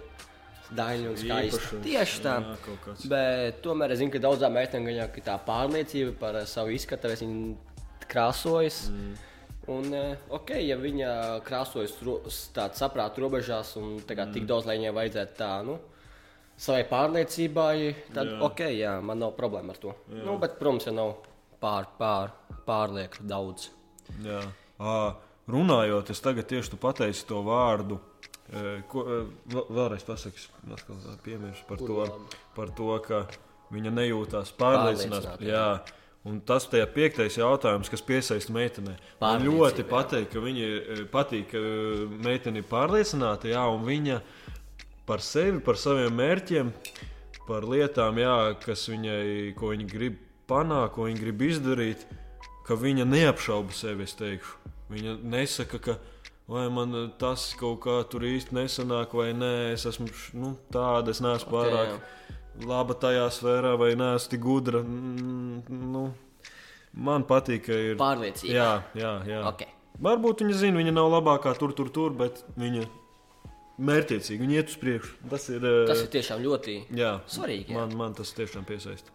daļa 0.76 1.10
un 1.10 1.18
skaista. 1.20 1.80
Tieši 1.84 2.22
tā. 2.24 2.36
Jā. 2.42 2.94
Bet 3.10 3.60
tomēr 3.64 3.94
es 3.94 4.00
zinu, 4.02 4.12
ka 4.14 4.22
daudzām 4.22 4.56
meitenēm 4.56 4.88
ir 4.92 5.22
tā 5.26 5.36
pārliecība 5.46 6.16
par 6.20 6.40
savu 6.48 6.74
izskatu, 6.76 7.12
viņi 7.12 7.54
krāsojas. 8.12 8.86
Mm. 8.92 9.12
Un, 9.70 9.94
eh, 9.94 10.18
ok, 10.34 10.56
ja 10.58 10.74
viņa 10.76 11.10
krāsojas 11.46 11.94
tādā 12.50 12.74
saprāta 12.74 13.22
robežās 13.22 13.76
un 13.78 14.00
tā 14.02 14.16
kā, 14.18 14.26
tik 14.34 14.48
daudz, 14.48 14.66
lai 14.66 14.80
viņai 14.80 14.94
vajadzētu 14.96 15.36
tā, 15.38 15.52
nu, 15.66 15.76
savai 16.58 16.82
pārliecībai, 16.90 17.76
tad 18.14 18.32
Jā. 18.32 18.38
ok, 18.48 18.62
jā, 18.74 18.94
man 19.04 19.22
nav 19.22 19.36
problēma 19.38 19.74
ar 19.74 19.78
to. 19.82 19.94
Jā. 20.10 20.24
Nu, 20.26 20.36
bet, 20.42 20.58
protams, 20.58 20.88
ja 20.88 20.94
nav 20.96 21.14
pār, 21.62 21.86
pār, 21.98 22.34
pārlieku 22.66 23.22
daudz. 23.22 23.70
Jā. 24.24 24.42
À, 24.82 24.96
runājot, 25.50 26.10
es 26.10 26.22
tagad 26.22 26.50
tieši 26.50 26.74
tu 26.74 26.80
pateici 26.82 27.26
to 27.28 27.42
vārdu. 27.46 28.00
E, 28.52 28.82
Ko, 28.88 29.02
e, 29.06 29.18
vēl- 29.54 29.66
vēlreiz 29.70 30.04
pasakies, 30.06 30.48
piemērs 31.24 31.64
par, 31.68 31.78
to, 31.78 32.06
par 32.56 32.70
to, 32.76 32.92
ka 33.06 33.26
viņa 33.72 33.92
nejūtās 33.96 34.52
pārliecināta. 34.58 35.38
Jā. 35.40 35.66
Un 36.24 36.38
tas 36.46 36.68
ir 36.70 36.86
piektais 36.94 37.34
jautājums, 37.34 37.88
kas 37.90 38.02
piesaista 38.06 38.52
meitenei. 38.54 38.94
Man 39.20 39.42
ļoti 39.42 39.82
patīk, 39.90 40.28
ka 40.30 40.38
viņa 40.38 41.08
patīk, 41.10 41.48
ka 41.50 41.62
meitene 42.22 42.62
ir 42.62 42.68
pārliecināta, 42.70 43.50
jā, 43.50 43.64
un 43.74 43.82
viņa 43.88 44.20
par 45.08 45.18
sevi, 45.18 45.58
par 45.58 45.74
saviem 45.74 46.14
mērķiem, 46.14 46.70
par 47.48 47.66
lietām, 47.66 48.20
jā, 48.22 48.36
kas 48.62 48.86
viņai, 48.92 49.54
ko 49.58 49.72
viņa 49.72 49.88
grib 49.90 50.20
panākt, 50.46 50.94
ko 50.94 51.08
viņa 51.08 51.24
grib 51.24 51.42
izdarīt, 51.48 52.06
ka 52.68 52.78
viņa 52.78 53.08
neapšauba 53.08 53.74
sevi. 53.74 54.06
es 54.06 54.14
teikšu. 54.14 54.70
Viņa 54.92 55.16
nesaka, 55.26 55.78
ka 55.82 55.98
vai 56.52 56.66
man 56.72 56.92
tas 57.20 57.48
kaut 57.58 57.80
kā 57.86 57.98
tur 58.12 58.24
īsti 58.28 58.54
nesanāk, 58.56 59.14
vai 59.16 59.30
nē, 59.36 59.52
es 59.74 59.86
esmu 59.88 60.08
nu, 60.38 60.52
tāda, 60.74 61.10
es 61.14 61.20
neesmu 61.24 61.50
pārāk 61.52 61.94
jā. 61.94 62.00
laba 62.68 62.94
tajā 62.94 63.26
sfērā, 63.32 63.74
vai 63.80 63.94
neesmu 63.98 64.34
tik 64.34 64.42
gudra. 64.44 64.82
Mm, 64.84 65.62
Nu, 65.92 66.06
man 66.92 67.24
patīk, 67.28 67.64
ka 67.68 67.76
ir. 67.90 67.94
Pārliecība. 68.00 68.52
Jā, 68.56 68.70
jā, 68.98 69.12
jā. 69.28 69.42
Ok. 69.48 69.64
Varbūt 70.02 70.42
viņa 70.44 70.56
zina, 70.60 70.80
viņa 70.80 70.92
nav 70.96 71.10
labākā 71.12 71.52
tur, 71.60 71.72
tur, 71.76 71.90
tur, 71.92 72.14
bet 72.16 72.40
viņa 72.58 72.86
mērķiecīgi, 73.82 74.40
viņa 74.44 74.56
iet 74.58 74.72
uz 74.72 74.78
priekšu. 74.80 75.12
Tas 75.32 75.48
ir. 75.52 75.64
eh, 75.64 75.84
Tas 75.88 76.00
ir 76.04 76.10
tiešām 76.12 76.42
ļoti 76.44 76.74
jā, 76.96 77.12
svarīgi. 77.28 77.72
Jā. 77.72 77.78
Man, 77.80 77.96
man 78.00 78.14
tas 78.18 78.32
tiešām 78.36 78.64
piesaista. 78.68 79.12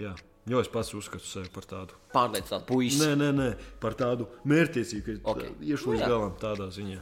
Jā, 0.00 0.14
jo 0.46 0.60
es 0.60 0.68
pats 0.68 0.92
uzskatu 0.94 1.24
sevi 1.26 1.48
par 1.54 1.64
tādu. 1.68 1.94
Pārliecināti 2.14 2.66
puisis. 2.68 3.00
Nē, 3.04 3.14
nē, 3.20 3.30
nē, 3.38 3.48
par 3.80 3.94
tādu 3.98 4.26
mērķiecīgu, 4.44 5.18
ka 5.24 5.30
Ok. 5.34 5.42
iešu 5.60 5.86
Nu 5.86 5.92
līdz 5.96 6.06
galam 6.08 6.34
tādā 6.40 6.68
ziņā. 6.70 7.00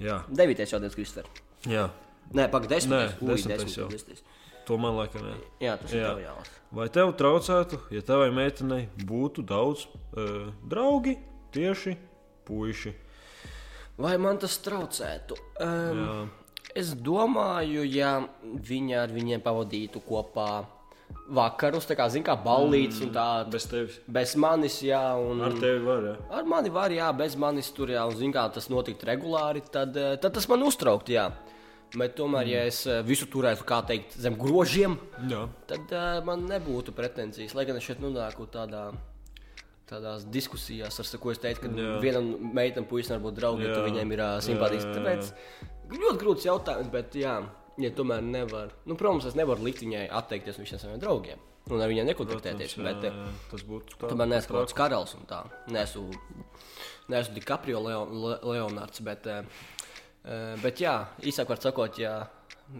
Jā, 0.00 0.22
Devītais 0.30 0.70
jautājums, 0.72 0.94
Kristofer. 0.94 1.26
jā. 1.66 1.90
Nē, 2.32 2.48
pagaidi, 2.50 2.74
desmitais. 2.76 3.14
Nē, 3.18 3.22
Ui, 3.22 3.34
desmitais 3.34 3.76
jau. 3.76 3.88
desmitais. 3.90 4.22
to 4.66 4.76
man 4.78 4.94
liekas, 4.94 5.22
nē. 5.22 5.34
Jā, 5.60 5.76
tas 5.80 5.92
ir 5.92 6.00
Jā. 6.02 6.08
tev 6.14 6.18
jālasa. 6.22 6.50
Vai 6.72 6.88
tev 6.88 7.12
traucētu, 7.18 7.78
ja 7.90 8.00
tavai 8.02 8.30
meitenei 8.30 8.88
būtu 8.96 9.42
daudz 9.44 9.86
uh, 10.14 10.52
draugi, 10.68 11.16
tieši 11.52 11.96
puiši? 12.46 12.92
Vai 13.98 14.16
man 14.18 14.38
tas 14.38 14.54
traucētu? 14.62 15.34
Um, 15.60 15.98
Jā. 15.98 16.28
es 16.76 16.94
domāju, 16.94 17.82
ja 17.90 18.12
viņa 18.44 19.02
ar 19.02 19.08
viņiem 19.08 19.42
pavadītu 19.42 20.00
kopā 20.06 20.64
vakarus, 21.30 21.86
tā 21.88 21.96
kā, 21.98 22.06
zin, 22.12 22.24
kā 22.26 22.34
ballītes 22.40 23.00
un 23.04 23.12
tā. 23.14 23.26
Bez 23.50 23.66
tevis. 23.70 23.98
Bez 24.10 24.34
manis, 24.40 24.80
jā, 24.84 25.02
un 25.18 25.42
Ar 25.46 25.54
tevi 25.60 25.82
var, 25.84 26.08
jā. 26.10 26.16
ar 26.38 26.48
mani 26.48 26.72
var, 26.74 26.94
jā, 26.94 27.10
bez 27.16 27.36
manis 27.40 27.70
tur, 27.74 27.92
jā, 27.94 28.02
un 28.08 28.16
zin, 28.18 28.34
kā 28.34 28.46
tas 28.54 28.70
notiktu 28.72 29.08
regulāri, 29.08 29.62
tad, 29.72 29.96
eh, 29.96 30.16
tad 30.22 30.34
tas 30.36 30.48
man 30.50 30.66
uztrauktu, 30.66 31.14
jā. 31.14 31.30
Bet 31.90 32.14
tomēr, 32.18 32.46
ja 32.46 32.64
es 32.70 32.84
eh, 32.86 33.00
visu 33.06 33.26
turētu, 33.30 33.66
kā 33.66 33.80
teikt, 33.86 34.18
zem 34.18 34.38
grožiem, 34.38 34.96
jā. 35.30 35.46
tad 35.70 35.94
uh, 35.94 36.18
man 36.26 36.46
nebūtu 36.50 36.94
pretenzijas. 36.94 37.54
Lai 37.58 37.66
gan 37.68 37.78
es 37.80 37.86
šeit 37.86 38.02
nonāku 38.02 38.46
tādā. 38.50 38.90
Tādās 39.90 40.22
diskusijās, 40.30 41.00
ar 41.02 41.18
ko 41.18 41.32
es 41.32 41.40
teicu, 41.42 41.64
ka 41.64 41.68
Jā. 41.74 41.96
vienam 41.98 42.28
meitam, 42.54 42.84
puisim, 42.86 43.16
var 43.16 43.24
būt 43.24 43.40
draugi, 43.40 43.64
tu 43.66 43.80
viņiem 43.88 44.12
ir 44.14 44.20
uh, 44.22 44.36
jā. 44.38 44.84
Tāpēc 44.94 45.32
ļoti 45.90 46.20
grūts 46.20 46.46
jautājums, 46.46 46.92
bet 46.92 47.16
jā, 47.18 47.32
ja 47.78 47.90
tomēr 47.90 48.22
nevar. 48.22 48.74
Nu, 48.84 48.96
protams, 48.96 49.28
es 49.30 49.38
nevaru 49.38 49.64
likt 49.64 49.84
viņai 49.84 50.08
atteikties 50.10 50.58
no 50.58 50.64
visiem 50.66 50.82
saviem 50.82 51.00
draugiem 51.00 51.38
un 51.74 51.82
ar 51.82 51.90
viņiem 51.90 52.08
nekontaktēties. 52.10 52.74
jā, 52.76 52.86
Bet, 52.86 53.04
jā, 53.06 53.12
jā, 53.12 53.28
tas 53.50 53.64
būtu 53.66 54.00
tā. 54.00 54.10
Tomēr 54.10 54.32
neesmu 54.32 54.54
kaut 54.54 54.66
kāds 54.66 54.76
karalis 54.78 55.14
un 55.18 55.28
tā. 55.30 55.40
Neesmu, 55.74 56.08
neesmu 57.12 57.36
DiCaprio 57.36 57.82
Leon, 57.84 58.18
Le, 58.24 58.36
Leonards. 58.54 59.04
Bet, 59.06 59.30
eh, 59.30 59.44
eh, 60.24 60.56
bet 60.62 60.82
jā, 60.82 60.96
īsāk 61.22 61.50
var 61.52 61.62
sakot, 61.62 62.00
ja, 62.00 62.16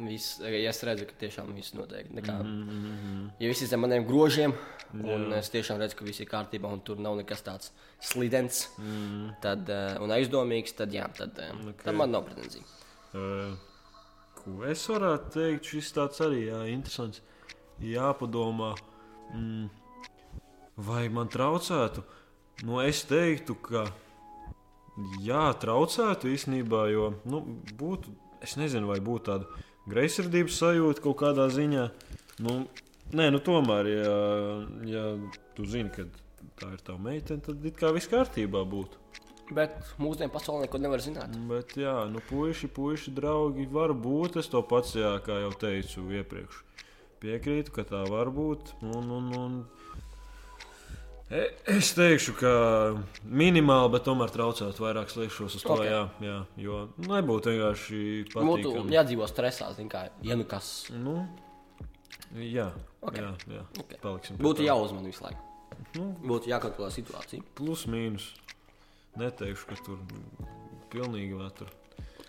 vis, 0.06 0.32
ja 0.42 0.72
es 0.72 0.82
redzu, 0.86 1.06
ka 1.10 1.18
tiešām 1.20 1.54
viss 1.54 1.74
notiek. 1.74 2.10
Nekā, 2.10 2.36
mm 2.42 2.68
-hmm. 2.68 3.30
Ja 3.38 3.48
viss 3.48 3.62
ir 3.62 3.68
zem 3.68 3.80
maniem 3.80 4.06
grožiem, 4.06 4.54
un 4.94 5.32
es 5.32 5.50
tiešām 5.50 5.78
redzu, 5.78 5.96
ka 5.96 6.04
viss 6.04 6.20
ir 6.20 6.26
kārtībā, 6.26 6.72
un 6.72 6.80
tur 6.80 6.98
nav 6.98 7.16
nekas 7.16 7.42
tāds 7.42 7.70
slidens 8.00 8.68
mm. 8.78 9.40
tad, 9.40 9.68
eh, 9.68 9.98
un 10.00 10.10
aizdomīgs, 10.10 10.76
tad 10.76 10.92
jā, 10.92 11.08
tad, 11.16 11.30
okay. 11.38 11.84
tad 11.84 11.94
man 11.94 12.10
nav 12.10 12.24
pretenzija. 12.24 12.64
Uh, 13.12 13.56
ko 14.58 14.68
es 14.70 14.84
varētu 14.90 15.32
teikt, 15.36 15.70
šis 15.72 15.92
tāds 15.96 16.22
arī 16.24 16.46
jā, 16.48 16.60
interesants. 16.72 17.22
Jāpadomā, 17.80 18.74
mm, 19.32 19.68
vai 20.86 21.06
man 21.12 21.30
traucētu. 21.32 22.04
Nu, 22.66 22.80
es 22.84 23.02
teiktu, 23.08 23.56
ka 23.56 23.86
jā, 25.24 25.46
traucētu 25.62 26.28
īstenībā, 26.34 26.84
jo 26.92 27.10
nu, 27.24 27.42
būtu, 27.80 28.12
es 28.44 28.56
nezinu, 28.60 28.90
vai 28.90 29.00
būtu 29.04 29.30
tāda 29.30 29.66
greizsirdības 29.90 30.58
sajūta 30.60 31.04
kaut 31.04 31.20
kādā 31.22 31.48
ziņā. 31.52 31.86
Nu, 32.44 32.60
nē, 33.16 33.30
nu 33.32 33.40
tomēr, 33.44 33.88
ja, 33.94 34.18
ja 34.88 35.04
tu 35.56 35.68
zini, 35.68 35.92
ka 35.94 36.04
tā 36.60 36.74
ir 36.74 36.84
tava 36.84 37.00
meitene, 37.08 37.42
tad 37.44 37.64
it 37.64 37.78
kā 37.80 37.92
viss 37.96 38.10
kārtībā 38.10 38.64
būtu. 38.68 39.00
Bet 39.50 39.74
mūsdienu 39.98 40.30
pasaulē 40.30 40.66
neko 40.68 40.78
nevar 40.78 41.00
zināt. 41.02 41.32
Bet, 41.50 41.72
jā, 41.80 41.94
nu, 42.10 42.20
puiši, 42.28 42.68
puiši, 42.70 43.10
draugi, 43.16 43.64
var 43.72 43.90
būt. 43.98 44.36
Es 44.38 44.46
to 44.52 44.62
pats, 44.62 44.94
jā, 44.94 45.16
kā 45.26 45.40
jau 45.42 45.50
teicu 45.58 46.04
iepriekš, 46.20 46.60
piekrītu, 47.22 47.72
ka 47.74 47.82
tā 47.88 48.04
var 48.08 48.30
būt. 48.30 48.76
Un, 48.86 49.10
un, 49.18 49.32
un... 49.40 49.56
E- 51.30 51.50
Es 51.70 51.92
teikšu, 51.94 52.32
ka 52.40 52.52
minimāli, 53.26 53.90
bet 53.94 54.02
tomēr 54.08 54.32
traucētu 54.34 54.82
vairāk 54.82 55.10
sliekšos 55.12 55.58
uz 55.60 55.62
to. 55.66 55.76
Ok. 55.76 55.84
Jā, 55.86 56.00
jā, 56.26 56.38
jo 56.58 56.80
nebūtu 57.06 57.52
vienkārši 57.54 58.00
Būtu 58.32 58.48
patīkami. 58.70 58.96
jādzīvo 58.96 59.28
stresā, 59.30 59.68
zin 59.76 59.90
kā, 59.92 60.08
ja 60.26 60.38
nu 60.38 60.46
kas. 60.50 60.88
Nu, 60.94 61.20
Jā, 62.30 62.68
Ok. 63.02 63.16
jā, 63.18 63.30
jā. 63.50 63.62
Ok. 63.82 63.94
paliksim. 64.02 64.36
Būtu 64.38 64.62
tā. 64.62 64.68
jāuzmanā 64.70 65.08
visu 65.10 65.24
laiku. 65.24 65.40
Nu, 65.96 66.04
Būtu 66.22 66.46
jākontrolē 66.52 66.90
situācija. 66.94 67.42
plus 67.58 67.86
mīnus. 67.90 68.28
Neteikšu, 69.18 69.66
ka 69.66 69.78
tur 69.86 70.02
pilnīgi 70.92 71.34
vēl 71.38 71.50
tur 71.58 71.72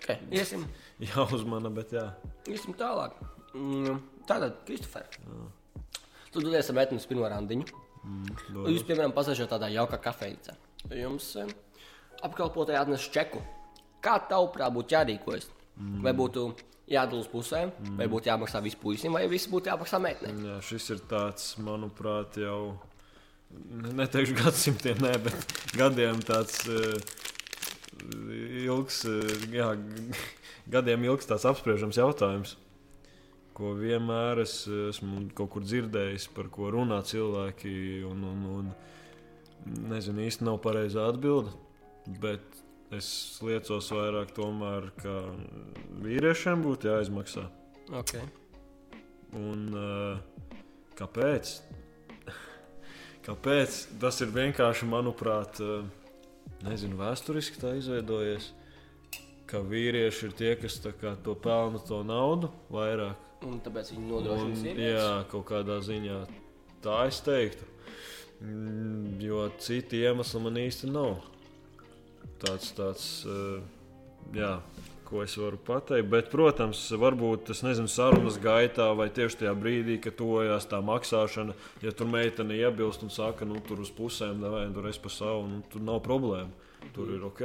Okay. 0.02 0.17
Iesim, 0.34 0.63
jāuzmana, 1.12 1.70
bet 1.74 1.94
jā. 1.94 2.08
iesim 2.50 2.74
tālāk. 2.78 3.20
Mm, 3.54 4.00
Tātad, 4.26 4.62
Kristofer. 4.65 5.06
Tu 6.32 6.41
dodies 6.41 6.70
ar 6.72 6.78
metni 6.78 6.98
uz 6.98 7.06
pirmo 7.10 7.28
randiņu. 7.30 7.67
Mm, 8.02 8.39
Jūs, 8.72 8.86
piemēram, 8.88 9.13
pasēžat 9.13 9.52
tādā 9.54 9.70
jaukā 9.70 10.00
kafejnīcā. 10.02 10.56
Jums 10.98 11.28
um, 11.44 11.52
apkalpotāji 12.26 12.80
atnes 12.80 13.06
čeku. 13.13 13.44
Kā 14.02 14.17
tavuprāt 14.30 14.74
būtu 14.74 14.98
jārīkojas? 14.98 15.52
Mm. 15.78 16.00
Vai 16.08 16.15
būtu 16.17 16.48
jādalās 16.91 17.30
pusēm, 17.30 17.70
mm. 17.70 18.00
vai 18.02 18.08
būtu 18.12 18.32
jāmaksā 18.32 18.62
visu 18.65 18.80
puisim, 18.82 19.13
vai 19.13 19.28
viss 19.30 19.52
būtu 19.52 19.70
jāmaksā 19.70 20.02
meitenei? 20.02 20.50
Jā, 20.50 20.58
šis 20.65 20.89
ir 20.96 21.04
tāds, 21.12 21.52
manuprāt, 21.62 22.41
jau 22.41 22.74
neteikšu 23.98 24.38
gadsimtiem, 24.40 25.02
ne, 25.04 25.14
bet 25.26 25.56
gadiem 25.78 26.22
tāds 26.26 26.64
uh, 26.70 26.96
ilgs, 28.66 29.04
uh, 29.10 29.48
jā, 29.54 29.72
gadiem 30.74 31.08
ilgs 31.10 31.30
tāds 31.30 31.48
apspriežams 31.50 32.00
jautājums, 32.02 32.56
ko 33.58 33.74
vienmēr 33.78 34.42
es 34.44 34.64
esmu 34.68 35.28
kaut 35.38 35.52
kur 35.56 35.66
dzirdējis, 35.66 36.30
par 36.36 36.50
ko 36.54 36.72
runā 36.74 37.02
cilvēki, 37.08 37.74
un, 38.08 38.24
un, 38.32 38.48
un 38.58 38.72
nezinu, 39.92 40.26
īsti 40.28 40.48
nav 40.48 40.62
pareizā 40.64 41.10
atbilde, 41.12 41.54
bet 42.22 42.62
es 42.96 43.08
liecos 43.46 43.92
vairāk 43.94 44.34
tomēr, 44.36 44.90
ka 45.00 45.18
vīriešiem 46.04 46.64
būtu 46.66 46.90
jāizmaksā. 46.92 47.46
Okay. 48.02 48.24
Un, 49.38 49.70
uh, 49.76 50.58
kāpēc? 51.00 51.54
Kāpēc? 53.26 53.80
Tas 54.02 54.22
ir 54.24 54.32
vienkārši, 54.36 54.88
manuprāt, 54.90 55.62
uh, 55.64 55.86
nezinu, 56.66 56.98
vēsturiski 57.00 57.62
tā 57.62 57.76
izveidojies. 57.80 58.52
Ka 59.50 59.60
vīrieši 59.68 60.30
ir 60.30 60.38
tie, 60.40 60.54
kas 60.56 60.80
kā 61.02 61.16
to 61.26 61.36
pelna 61.36 61.82
to 61.84 62.02
naudu 62.08 62.52
vairāk. 62.72 63.20
Un 63.44 63.58
tāpēc 63.66 63.90
viņi 63.96 64.08
nodrošina 64.08 64.56
sievietes? 64.60 64.94
jā, 64.94 65.10
kaut 65.32 65.48
kādā 65.50 65.80
ziņā 65.84 66.20
tā 66.86 67.04
es 67.10 67.22
teiktu. 67.26 67.68
Mm, 68.42 69.20
Jo 69.22 69.50
citi 69.62 70.00
iemesli 70.02 70.42
man 70.42 70.58
īsti 70.58 70.90
nav. 70.90 71.20
Tāds, 72.42 72.72
tāds, 72.78 73.04
uh, 73.30 73.60
jā, 74.34 74.56
ko 75.12 75.21
es 75.26 75.36
varu 75.38 75.60
pateikt. 75.67 76.08
Bet, 76.12 76.30
protams, 76.32 76.86
varbūt 77.00 77.50
tas 77.50 77.62
nezinu, 77.65 77.91
sarunas 77.91 78.39
gaitā 78.41 78.88
vai 78.97 79.10
tieši 79.13 79.43
tajā 79.43 79.54
brīdī, 79.60 79.97
kad 80.04 80.15
tojās 80.19 80.67
tā 80.71 80.80
maksāšana, 80.88 81.56
ja 81.84 81.91
tur 81.95 82.10
meitene 82.12 82.56
iebilst 82.62 83.04
un 83.06 83.12
saka, 83.13 83.47
nu 83.47 83.60
tur 83.67 83.84
uz 83.84 83.91
pusēm, 83.95 84.43
vai 84.54 84.65
tur 84.74 84.88
es 84.89 85.00
par 85.02 85.13
savu, 85.13 85.45
nu, 85.52 85.62
tur 85.71 85.84
nav 85.84 86.00
problēma. 86.08 86.71
Tur 86.95 87.12
ir 87.13 87.26
ok. 87.28 87.43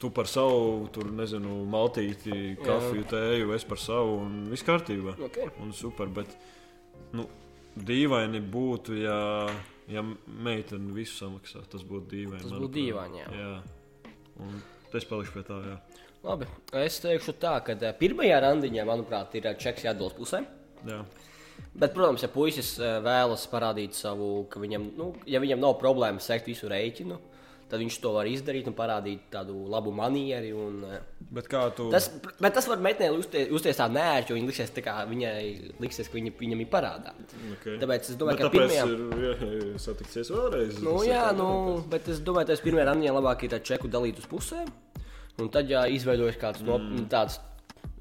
Tu 0.00 0.10
par 0.10 0.26
savu, 0.26 0.88
tur 0.94 1.12
nezinu, 1.14 1.60
maltīti, 1.70 2.56
kafiju, 2.64 3.04
tēju, 3.12 3.52
es 3.54 3.66
par 3.68 3.80
savu, 3.82 4.16
un 4.24 4.46
viss 4.50 4.66
kārtībā. 4.66 5.14
Okay. 5.28 5.52
Un 5.62 5.76
super, 5.76 6.10
bet 6.10 6.32
nu, 7.14 7.28
dīvaini 7.76 8.40
būtu, 8.40 8.96
ja, 9.04 9.20
ja 9.92 10.02
meitene 10.26 10.96
visu 10.96 11.20
samaksā. 11.20 11.62
Tas 11.70 11.84
būtu 11.86 12.10
dīvaini. 12.14 12.42
Tas 12.48 12.56
būtu 12.56 12.72
dīvaini, 12.80 13.22
jā. 13.22 13.28
jā. 13.44 14.10
Un 14.42 14.58
es 14.96 15.04
palikšu 15.04 15.36
pie 15.36 15.44
tā, 15.46 15.60
jā. 15.68 15.78
Labi, 16.24 16.46
es 16.82 16.98
teikšu 17.04 17.36
tā, 17.42 17.58
ka 17.66 17.76
eh, 17.76 17.92
pirmajā 18.00 18.40
randiņā, 18.42 18.86
manuprāt, 18.88 19.34
ir 19.38 19.46
eh, 19.46 19.56
čeks 19.60 19.84
jādod 19.86 20.16
pusēm. 20.18 20.46
jā. 20.88 21.04
Bet, 21.76 21.92
protams, 21.92 22.22
ja 22.24 22.28
puisis 22.32 22.74
eh, 22.80 22.98
vēlas 23.04 23.46
parādīt 23.52 23.96
savu, 23.96 24.46
ka 24.48 24.60
viņam, 24.60 24.90
nu, 24.96 25.14
ja 25.28 25.40
viņam 25.40 25.60
nav 25.60 25.76
problēma 25.80 26.20
sekt 26.24 26.48
visu 26.48 26.68
rēķinu, 26.68 27.18
tad 27.68 27.80
viņš 27.82 27.96
to 28.00 28.12
var 28.14 28.28
izdarīt 28.30 28.68
un 28.70 28.74
parādīt 28.76 29.24
tādu 29.32 29.56
labu 29.72 29.90
manieri. 29.92 30.52
Un, 30.54 30.84
Bet 31.36 31.48
tu 31.76 31.88
tas, 31.90 32.06
bet 32.38 32.54
tas 32.54 32.68
var 32.70 32.78
meitenei 32.78 33.10
justies 33.50 33.80
tā 33.80 33.88
nērti, 33.90 34.30
jo 34.30 34.38
viņa 34.38 34.50
liksies, 34.52 34.70
tā 34.76 34.84
kā 34.86 34.94
viņai 35.10 35.40
liksies, 35.82 36.08
ka 36.08 36.16
viņa, 36.16 36.32
viņam 36.38 36.62
ir 36.62 36.70
parādā. 36.70 37.12
Okay. 37.56 37.76
Tāpēc 37.82 38.10
es 38.12 38.20
domāju, 38.20 38.38
Bet 38.38 38.44
ka 38.46 38.52
pirmajā. 38.54 38.84
ir 38.86 39.24
jā, 39.24 39.34
jā, 39.42 39.78
satikties 39.82 40.30
vēlreiz. 40.32 40.80
Nu, 40.84 40.96
jā, 41.08 41.24
nu, 41.36 41.48
bet 41.92 42.08
es 42.12 42.22
domāju, 42.24 42.46
ka 42.46 42.54
tas 42.54 42.64
pirmajā 42.64 42.88
randiņā 42.92 43.16
labāk 43.18 43.44
ir 43.48 43.56
tā 43.56 43.60
čeku 43.72 43.90
dalīt 43.90 44.22
uz 44.22 44.28
pusēm. 44.30 44.70
Un 45.38 45.50
tad, 45.52 45.68
ja 45.68 45.86
izveidojas 45.86 46.36
kāds 46.40 46.62
no, 46.64 46.78
Mm. 46.78 47.08
tāds, 47.12 47.38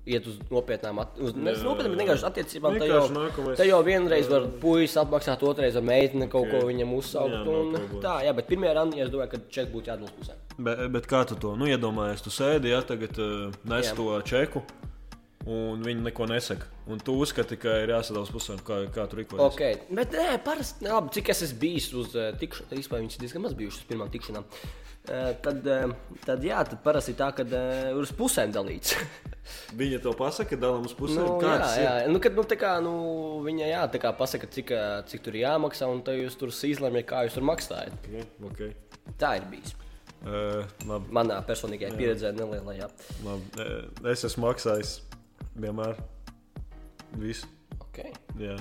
iet 0.05 0.27
uz 0.29 0.37
nopietnām, 0.53 0.99
uz, 1.17 1.33
uz 1.33 1.63
nopietnām, 1.65 1.95
bet 1.95 2.01
vienkārši 2.05 2.25
attiecībām, 2.29 2.75
Vienkārši 2.77 2.93
jau, 2.93 3.09
nākamais- 3.15 3.57
tad 3.57 3.65
jau 3.67 3.79
vienreiz 3.83 4.29
var 4.29 4.45
puisis 4.61 4.95
apmaksāt, 5.01 5.41
otrreiz 5.43 5.75
ar 5.75 5.81
meiteni 5.81 6.29
kaut 6.29 6.49
ko 6.51 6.57
Ok. 6.61 6.67
viņam 6.69 6.93
uzsaukt. 6.95 7.33
Jā, 7.33 7.41
un, 7.41 7.73
problēmas. 7.73 8.01
tā, 8.05 8.13
jā, 8.23 8.35
bet 8.35 8.47
pirmajā 8.47 8.73
randiņā 8.77 9.03
es 9.03 9.09
domāju, 9.09 9.29
ka 9.31 9.37
čeks 9.49 9.71
būtu 9.73 9.85
jādod 9.91 10.03
uz 10.03 10.11
pusēm. 10.19 10.37
Bet, 10.59 10.91
bet 10.91 11.07
kā 11.07 11.25
tu 11.27 11.35
to 11.35 11.55
nu, 11.57 11.65
iedomājies? 11.65 12.21
Tu 12.23 12.29
sēdi, 12.29 12.69
ja 12.69 12.81
tagad 12.81 13.17
uh, 13.19 13.51
nes 13.65 13.89
Jā. 13.89 13.95
to 13.95 14.21
čeku, 14.21 14.61
un 15.47 15.83
viņi 15.83 16.01
neko 16.03 16.27
nesaka. 16.29 16.65
Un 16.87 16.99
tu 16.99 17.11
uzskati, 17.19 17.57
ka 17.57 17.81
ir 17.83 17.89
jāsadalās 17.89 18.29
pusēm, 18.31 18.61
kā, 18.61 18.85
kā 18.93 19.09
tur 19.09 19.19
rīkojas. 19.19 19.53
Okay. 19.53 19.79
Bet, 19.91 20.11
nē, 20.11 20.37
parasti, 20.43 20.85
labi, 20.85 21.09
cik 21.17 21.29
es 21.29 21.41
esmu 21.41 21.59
bijis 21.59 21.91
uz 21.93 22.15
uh, 22.15 22.31
tikšanām, 22.37 22.77
vispār 22.77 23.01
viņas 23.01 23.17
ir 23.17 23.25
diezgan 23.27 23.41
maz 23.41 23.53
bijušas 23.57 23.81
uz 23.81 23.89
pirmām 23.89 24.09
tikšanām. 24.13 24.43
Uh, 24.45 24.84
tad, 25.45 25.69
uh, 25.69 25.93
tad, 26.25 26.43
jā, 26.45 26.63
tad 26.67 26.81
parasti 26.85 27.13
ir 27.13 27.19
tā, 27.19 27.29
ka 27.37 27.45
uh, 27.45 27.93
uz 28.01 28.11
pusēm 28.15 28.53
dalīts. 28.55 28.95
Viņa 29.79 30.01
to 30.01 30.13
pasaka, 30.17 30.57
dalām 30.57 30.87
uz 30.89 30.95
pusēm. 30.97 31.21
Nu, 31.21 31.37
jā, 31.45 31.57
jā. 31.77 31.93
ir? 32.03 32.11
Nu, 32.11 32.21
kad, 32.23 32.33
nu, 32.37 32.45
kā, 32.57 32.75
nu, 32.81 32.93
viņa 33.45 33.67
jā, 33.69 33.81
tā 33.93 34.01
kā 34.01 34.09
pasaka, 34.17 34.49
cik, 34.49 34.73
cik 35.11 35.25
tur 35.25 35.37
ir 35.37 35.43
jāmaksā, 35.45 35.89
un 35.91 36.01
tad 36.05 36.17
jūs 36.17 36.37
tur 36.39 36.49
izlemjat, 36.49 37.05
kā 37.11 37.25
jūs 37.27 37.37
tur 37.37 37.45
maksājat. 37.45 38.07
Okay, 38.09 38.25
okay. 38.49 38.71
Tā 39.21 39.35
ir 39.37 39.45
bijis. 39.51 39.75
Uh, 40.25 40.63
labi, 40.89 41.11
Manā 41.13 41.37
personīgajā 41.45 41.93
pieredzē, 41.99 42.31
nelielajā. 42.33 42.87
labi. 43.27 43.61
Eh, 43.61 44.09
Es 44.09 44.25
esmu 44.25 44.47
maksājis 44.47 44.95
vienmēr 45.53 45.99
visu. 47.21 47.45
Okay. 47.91 48.09
Jā. 48.41 48.57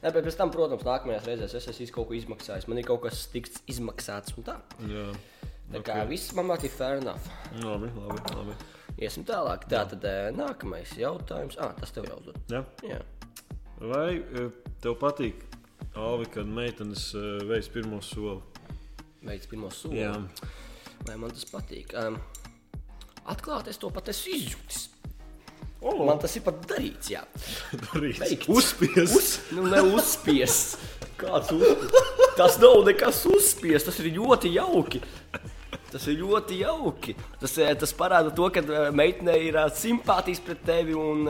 Nē, 0.00 0.12
bet 0.12 0.24
pēc 0.24 0.38
tam, 0.38 0.50
protams, 0.52 0.84
nākamajās 0.84 1.28
reizēs 1.28 1.54
es 1.60 1.68
esmu 1.74 1.90
kaut 1.92 2.08
ko 2.08 2.16
izmaksājis. 2.16 2.66
Man 2.68 2.80
ir 2.80 2.88
kaut 2.88 3.04
kas 3.04 3.26
tiks 3.32 3.60
izmaksāts, 3.68 4.32
un 4.38 4.48
tā. 4.48 4.56
Jā. 4.88 5.04
Tā 5.72 5.80
kā 5.84 5.98
viss 6.08 6.34
man 6.36 6.50
liekas, 6.50 6.68
ir 6.68 6.74
fair 6.76 7.00
enough. 7.00 7.28
Labi, 7.62 7.88
labi. 7.96 8.20
labi. 8.36 8.56
Iesim 9.02 9.24
tālāk. 9.26 9.66
Tā 9.70 9.82
tad 9.90 10.04
ā, 10.06 10.14
nākamais 10.34 10.92
jautājums. 10.98 11.56
Ah, 11.58 11.72
tas 11.78 11.94
tev 11.94 12.06
jau 12.10 12.20
uzdod. 12.20 12.38
Jā. 12.52 12.62
Jā. 12.86 13.00
Vai 13.80 14.20
eh, 14.20 14.50
tev 14.84 14.98
patīk, 15.00 15.42
Alvi, 15.98 16.28
kad 16.36 16.46
meitenes 16.50 17.08
eh, 17.18 17.42
veids 17.48 17.70
pirmo 17.74 18.00
soli? 18.04 18.38
Veids 19.24 19.50
pirmo 19.50 19.70
soli. 19.74 20.04
Vai 21.04 21.16
man 21.20 21.32
tas 21.34 21.46
patīk? 21.50 21.94
Um, 21.98 22.20
atklāti, 23.28 23.72
es 23.74 23.80
to 23.80 23.90
pat 23.92 24.12
esmu 24.12 24.36
izjūtis. 24.38 24.90
Oh, 25.84 25.98
Man 26.08 26.16
tas 26.16 26.32
ir 26.38 26.40
pat 26.46 26.62
darīts, 26.64 27.10
jā. 27.12 27.20
darīts. 27.90 28.22
Veikts. 28.22 28.48
Uzspies. 28.48 29.16
Uz, 29.18 29.32
nu, 29.52 29.66
neuzspiests. 29.68 30.78
Kāds 31.20 31.50
uzspiests? 31.52 32.30
Tas 32.38 32.56
nav 32.62 32.80
nekas 32.86 33.20
uzspiests, 33.28 33.90
tas 33.90 34.00
ir 34.00 34.14
ļoti 34.16 34.54
jauki. 34.54 35.02
Tas 35.94 36.08
ir 36.10 36.16
ļoti 36.18 36.56
jauki. 36.58 37.12
Tas, 37.38 37.52
eh, 37.62 37.70
tas 37.78 37.92
parāda 37.94 38.32
to, 38.34 38.48
ka 38.50 38.64
eh, 38.64 38.88
meitenei 38.90 39.44
ir 39.46 39.58
eh, 39.60 39.68
simpātijas 39.78 40.40
pret 40.42 40.64
tevi. 40.66 40.96
Un, 40.98 41.28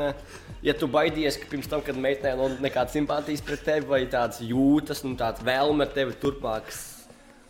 ja 0.64 0.72
tu 0.80 0.88
baidies, 0.88 1.36
ka 1.36 1.50
pirms 1.50 1.68
tam, 1.68 1.82
kad 1.84 1.98
meitenei 2.00 2.32
nav 2.38 2.62
nekādas 2.64 2.96
simpātijas 2.96 3.44
pret 3.44 3.60
tevi, 3.66 3.84
vai 3.90 4.00
tādas 4.08 4.40
jūtas, 4.40 5.04
nu, 5.04 5.12
tādas 5.20 5.44
vēlme 5.44 5.84
ar 5.84 5.92
tevi 5.92 6.16
turpmāk 6.22 6.72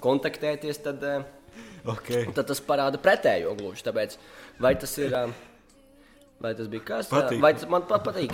kontaktēties, 0.02 0.82
tad, 0.82 1.08
Okay. 1.84 2.22
tad 2.32 2.46
tas 2.48 2.62
parāda 2.64 2.96
pretējo 2.96 3.50
gluži. 3.58 3.84
Tāpēc, 3.84 4.14
vai 4.56 4.72
tas 4.80 4.94
ir. 4.96 5.12
Vai 6.40 6.54
tas 6.56 6.70
bija 6.72 6.82
kas 6.88 7.10
tas 7.12 7.66
man 7.68 7.84
pat 7.88 8.06
patīk? 8.08 8.32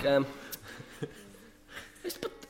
Es 2.07 2.15
pat 2.17 2.40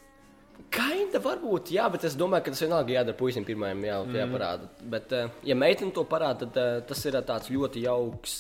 Kainda 0.72 1.20
varbūt, 1.20 1.74
jā, 1.76 1.84
bet 1.92 2.06
es 2.08 2.16
domāju, 2.20 2.46
ka 2.46 2.54
tas 2.54 2.64
vienalga 2.64 2.94
jādara 2.96 3.18
puisim 3.20 3.44
pirmajam, 3.48 3.82
jā, 3.84 3.98
mm. 4.06 4.18
jāparāda. 4.22 4.70
Bet, 4.94 5.12
eh, 5.18 5.34
ja 5.50 5.58
meitene 5.60 5.92
to 5.96 6.06
parāda, 6.08 6.46
tad 6.46 6.60
eh, 6.62 6.80
tas 6.88 7.04
ir 7.10 7.18
eh, 7.20 7.26
tāds 7.28 7.52
ļoti 7.52 7.84
jauks. 7.88 8.38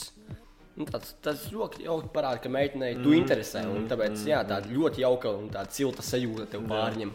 nu, 0.80 0.88
Tāds, 0.88 1.12
tas 1.22 1.44
ļoti 1.52 1.84
jauki 1.84 2.08
parāda, 2.15 2.39
ka 2.44 2.52
meitenei 2.54 2.96
tu 3.02 3.12
interesē. 3.17 3.65
un 3.67 3.89
Tāpēc, 3.91 4.24
jā, 4.30 4.39
tāda 4.48 4.72
ļoti 4.72 5.04
jauka 5.04 5.36
un 5.41 5.52
tāda 5.52 5.76
silta 5.76 6.06
sajūta 6.08 6.48
tev 6.54 6.65
pārņem. 6.72 7.12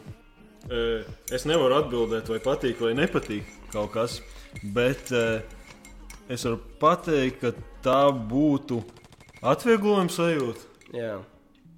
Es 1.33 1.47
nevaru 1.47 1.79
atbildēt, 1.79 2.29
vai 2.29 2.41
patīk 2.43 2.81
vai 2.83 2.93
nepatīk 2.99 3.49
kaut 3.73 3.93
kas, 3.95 4.19
bet 4.75 5.13
es 5.15 6.45
varu 6.45 6.59
pateikt, 6.83 7.41
ka 7.41 7.53
tā 7.87 8.01
būtu 8.11 8.83
atvieglojuma 9.47 10.11
sajūta, 10.11 10.73
Jā. 10.95 11.17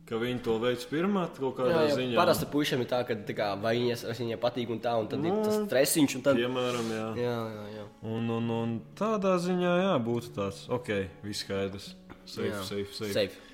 Ka 0.09 0.16
viņi 0.21 0.40
to 0.44 0.55
veids 0.62 0.87
pirmā 0.88 1.27
kaut 1.37 1.59
kādā 1.59 1.75
Jā, 1.75 1.83
jā, 1.90 1.97
ziņā. 1.99 2.16
parasti 2.16 2.47
puišiem 2.53 2.81
ir 2.85 2.88
tā, 2.88 3.03
ka 3.09 3.16
tā 3.29 3.35
kā, 3.37 3.49
vai 3.61 3.75
viņas, 3.77 4.07
viņai 4.16 4.38
patīk 4.40 4.71
un 4.73 4.81
tā, 4.85 4.94
un 4.97 5.09
tad 5.12 5.25
ir 5.29 5.35
tas 5.44 5.59
stresiņš. 5.66 6.14
un 6.16 6.25
Tad... 6.25 6.40
Piemēram, 6.40 6.88
jā. 6.97 7.09
Jā, 7.21 7.35
jā, 7.57 7.64
jā. 7.77 7.85
Un, 8.09 8.31
un, 8.38 8.49
un 8.57 8.73
tādā 8.99 9.35
ziņā, 9.44 9.75
jā, 9.85 9.92
būtu 10.09 10.33
tāds, 10.38 10.62
ok, 10.73 10.88
viss 11.27 11.44
skaidrs. 11.44 11.90
Safe, 12.29 12.49
Jā. 12.51 12.62
safe, 12.64 12.92
safe. 12.92 13.12
Safe. 13.16 13.44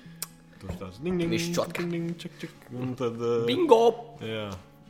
tur 0.59 0.71
tāds 0.79 0.97
ding, 1.03 1.19
ding, 1.19 1.31
Viss 1.31 1.51
čotka. 1.55 1.79
ding, 1.83 1.91
ding, 1.93 2.15
čik, 2.19 2.33
čik, 2.41 2.55
un 2.75 2.95
tad, 2.99 3.15
uh, 3.23 3.45
Bingo! 3.47 4.15
jā, 4.23 4.49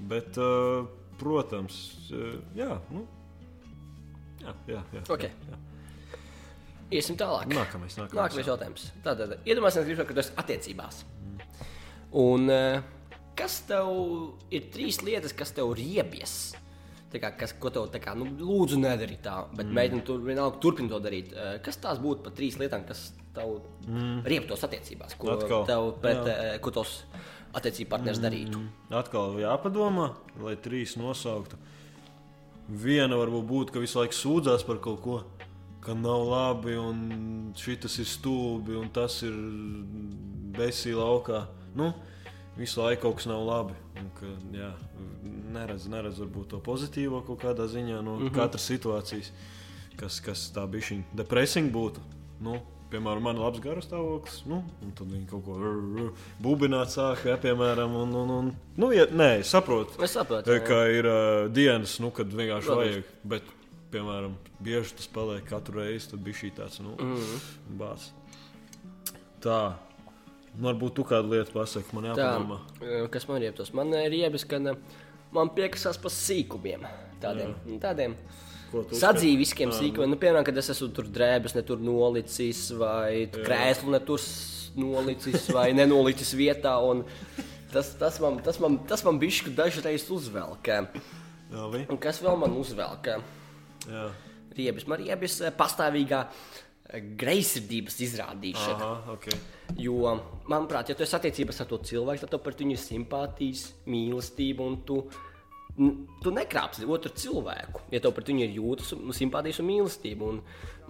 bet, 0.10 0.38
uh, 0.41 0.88
protams, 1.21 1.78
uh, 2.13 2.38
jā, 2.58 2.80
nu, 2.93 3.04
jā, 4.41 4.54
jā, 4.73 4.82
jā. 4.97 5.04
Ok. 5.13 5.28
jā. 5.30 5.60
Iesim 6.93 7.17
tālāk. 7.17 7.49
Nākamais, 7.49 7.95
nākamais. 7.97 8.13
Nākamais 8.13 8.45
jautājums. 8.49 8.84
Tātad, 9.06 9.32
iedomājieties, 9.49 10.01
ka 10.06 10.13
tu 10.13 10.21
esi 10.21 10.34
attiecībās. 10.38 10.99
Un 12.15 12.47
eh, 12.51 12.84
kas 13.36 13.60
tev 13.67 13.89
ir 14.54 14.69
trīs 14.71 15.01
lietas, 15.04 15.36
kas 15.36 15.51
tev 15.56 15.73
riebjas? 15.75 16.56
Tā 17.12 17.19
kā, 17.21 17.32
kas, 17.39 17.54
ko 17.60 17.71
tev 17.71 17.89
tā 17.93 17.99
kā, 18.04 18.15
nu, 18.17 18.28
lūdzu, 18.39 18.80
nedari 18.82 19.17
tā, 19.23 19.38
bet 19.54 19.67
mm. 19.67 19.75
meitene 19.78 20.04
tur 20.08 20.23
vienalga 20.23 20.60
turpina 20.63 20.91
to 20.91 20.99
darīt. 21.04 21.32
Eh, 21.36 21.58
Kas 21.63 21.80
tās 21.84 21.99
būtu 22.04 22.25
par 22.25 22.36
trīs 22.36 22.58
lietām, 22.60 22.84
kas 22.88 23.10
tev 23.36 23.58
mm. 23.88 24.23
riebtos 24.28 24.63
attiecībās? 24.67 25.15
Ko 25.19 25.36
Atkal. 25.36 25.63
tev 25.69 25.91
pret, 26.04 26.21
eh, 26.32 26.58
ko 26.63 26.73
tos 26.75 26.97
attiecību 27.56 27.91
partneris 27.91 28.23
darītu? 28.23 28.63
Atkal 28.95 29.39
jāpadomā, 29.39 30.10
lai 30.43 30.56
trīs 30.60 30.95
nosauktu. 30.99 31.60
Viena 32.65 33.19
varbūt 33.19 33.47
būtu, 33.51 33.75
ka 33.75 33.84
visu 33.84 33.99
laiku 34.01 34.17
sūdzās 34.17 34.65
par 34.65 34.80
kaut 34.84 35.04
ko, 35.04 35.19
ka 35.86 35.93
nav 35.93 36.23
labi, 36.32 36.80
un 36.80 37.54
šis 37.60 37.99
ir 38.01 38.10
stulbi, 38.10 38.73
un 38.80 38.89
tas 38.89 39.19
ir 39.28 39.36
besī 40.56 40.95
laukā. 40.97 41.45
Nu, 41.75 41.93
visu 42.57 42.81
laiku 42.81 43.01
kaut 43.07 43.19
kas 43.19 43.29
nav 43.31 43.43
labi. 43.47 43.75
Un, 43.99 44.11
ka, 44.19 44.31
jā, 44.55 44.71
neredz, 45.55 45.88
neredz 45.91 46.21
varbūt 46.23 46.53
to 46.53 46.61
pozitīvo 46.63 47.21
kaut 47.27 47.43
kādā 47.43 47.67
ziņā 47.71 48.01
no 48.01 48.15
mm 48.15 48.27
-hmm. 48.27 48.35
katras 48.35 48.69
situācijas, 48.71 49.31
kas, 49.95 50.19
kas 50.19 50.51
tā 50.55 50.67
bija 50.67 50.91
šī 50.91 51.01
depresija 51.13 51.71
būtu. 51.71 51.99
Nu, 52.39 52.61
Piemēram, 52.85 53.23
man 53.25 53.35
ir 53.35 53.41
labs 53.41 53.59
garastāvoklis, 53.63 54.43
nu, 54.45 54.59
un 54.85 54.91
tad 54.95 55.09
viņi 55.09 55.25
kaut 55.27 55.43
ko 55.47 56.11
bubināt 56.43 56.93
sāk, 56.93 57.25
ja, 57.25 57.38
piemēram, 57.41 57.95
un, 57.97 58.13
un, 58.15 58.29
un 58.29 58.51
nu, 58.77 58.91
ja, 58.93 59.07
nē, 59.09 59.43
saprotu, 59.43 59.97
Es 60.05 60.13
saprotu, 60.13 60.53
jā, 60.53 60.59
jā. 60.61 60.67
ka 60.67 60.77
ir 60.93 61.09
uh, 61.09 61.47
dienas, 61.51 61.97
nu, 61.99 62.11
kad 62.15 62.29
vienkārši 62.29 62.69
Protams. 62.69 62.93
vajag, 62.93 63.09
bet, 63.33 63.49
piemēram, 63.91 64.38
bieži 64.59 64.93
tas 64.99 65.09
paliek 65.17 65.43
katru 65.49 65.81
reizi, 65.81 66.11
tad 66.13 66.21
bija 66.27 66.39
šī 66.43 66.51
tāds, 66.61 66.79
nu, 66.85 66.93
mm. 66.93 67.15
-hmm. 67.15 67.75
bāz. 67.81 68.05
Tā, 69.41 69.73
varbūt 70.62 70.96
tu 70.98 71.06
kādu 71.08 71.34
lietu 71.34 71.56
pasaki, 71.56 71.96
man 71.96 72.10
jāpadomā. 72.12 72.60
Tā, 72.78 72.88
eh, 72.88 73.08
kas 73.12 73.28
man 73.30 73.41
ir 73.41 73.50
ieptos? 73.50 73.74
Man 73.76 73.94
ir 74.00 74.15
iebis, 74.15 74.46
ka 74.48 74.60
eh, 74.60 74.76
man 75.36 75.52
piekasās 75.56 76.00
par 76.02 76.13
sīkumiem. 76.13 76.86
Tādiem, 77.22 77.56
nu, 77.65 77.80
tādiem 77.82 78.15
tu 78.72 79.00
sadzīviskiem 79.00 79.72
sīkumiem. 79.76 80.12
Nu, 80.12 80.20
piemēram, 80.20 80.46
kad 80.48 80.58
es 80.58 80.72
esmu 80.74 80.91
tur 80.96 81.08
drēbes, 81.12 81.56
ne 81.56 81.63
tur 81.68 81.82
nolicis, 81.84 82.68
vai 82.80 83.28
krēslu 83.34 83.94
ne 83.96 84.02
tur 84.06 84.24
nolicis, 84.76 85.50
vai 85.56 85.70
nenolicis 85.76 86.34
vietā. 86.38 86.76
Tas, 87.72 87.94
tas 88.00 88.20
man, 88.24 88.39
tas 88.44 88.60
man, 88.63 88.80
tas 88.88 89.04
man 89.08 89.20
bišķi 89.20 89.56
dažreiz 89.56 90.08
uzvelk. 90.12 90.70
Jā? 90.72 90.84
Un 91.89 92.00
kas 92.02 92.22
vēl 92.24 92.38
man 92.39 92.56
uzvelk? 92.60 93.12
Jā. 93.86 94.06
Riebis. 94.56 94.86
Man 94.88 95.02
riebis 95.02 95.41
pastāvīgā 95.60 96.22
greizsirdības 96.93 97.98
izrādīšana. 98.06 98.88
Aha, 98.88 99.15
ok. 99.15 99.30
Jo, 99.82 100.15
manuprāt, 100.52 100.91
ja 100.91 100.98
tu 100.98 101.06
esi 101.06 101.17
attiecībās 101.17 101.63
ar 101.63 101.69
to 101.69 101.80
cilvēku, 101.89 102.24
tad 102.24 102.36
tev 102.36 102.43
par 102.45 102.58
viņu 102.60 102.76
ir 102.76 102.82
simpātijas, 102.82 103.65
mīlestība, 103.89 104.67
un 104.67 104.78
tu, 104.86 105.00
tu 106.21 106.34
nekrāpsi 106.36 106.86
otru 106.86 107.12
cilvēku. 107.17 107.88
Ja 107.93 108.04
tev 108.04 108.13
pret 108.15 108.30
viņu 108.32 108.45
ir 108.45 108.54
jūtas, 108.60 108.93
un- 108.95 109.15
simpātijas 109.17 109.60
un 109.63 109.69
mīlestība. 109.71 110.30
Un 110.30 110.41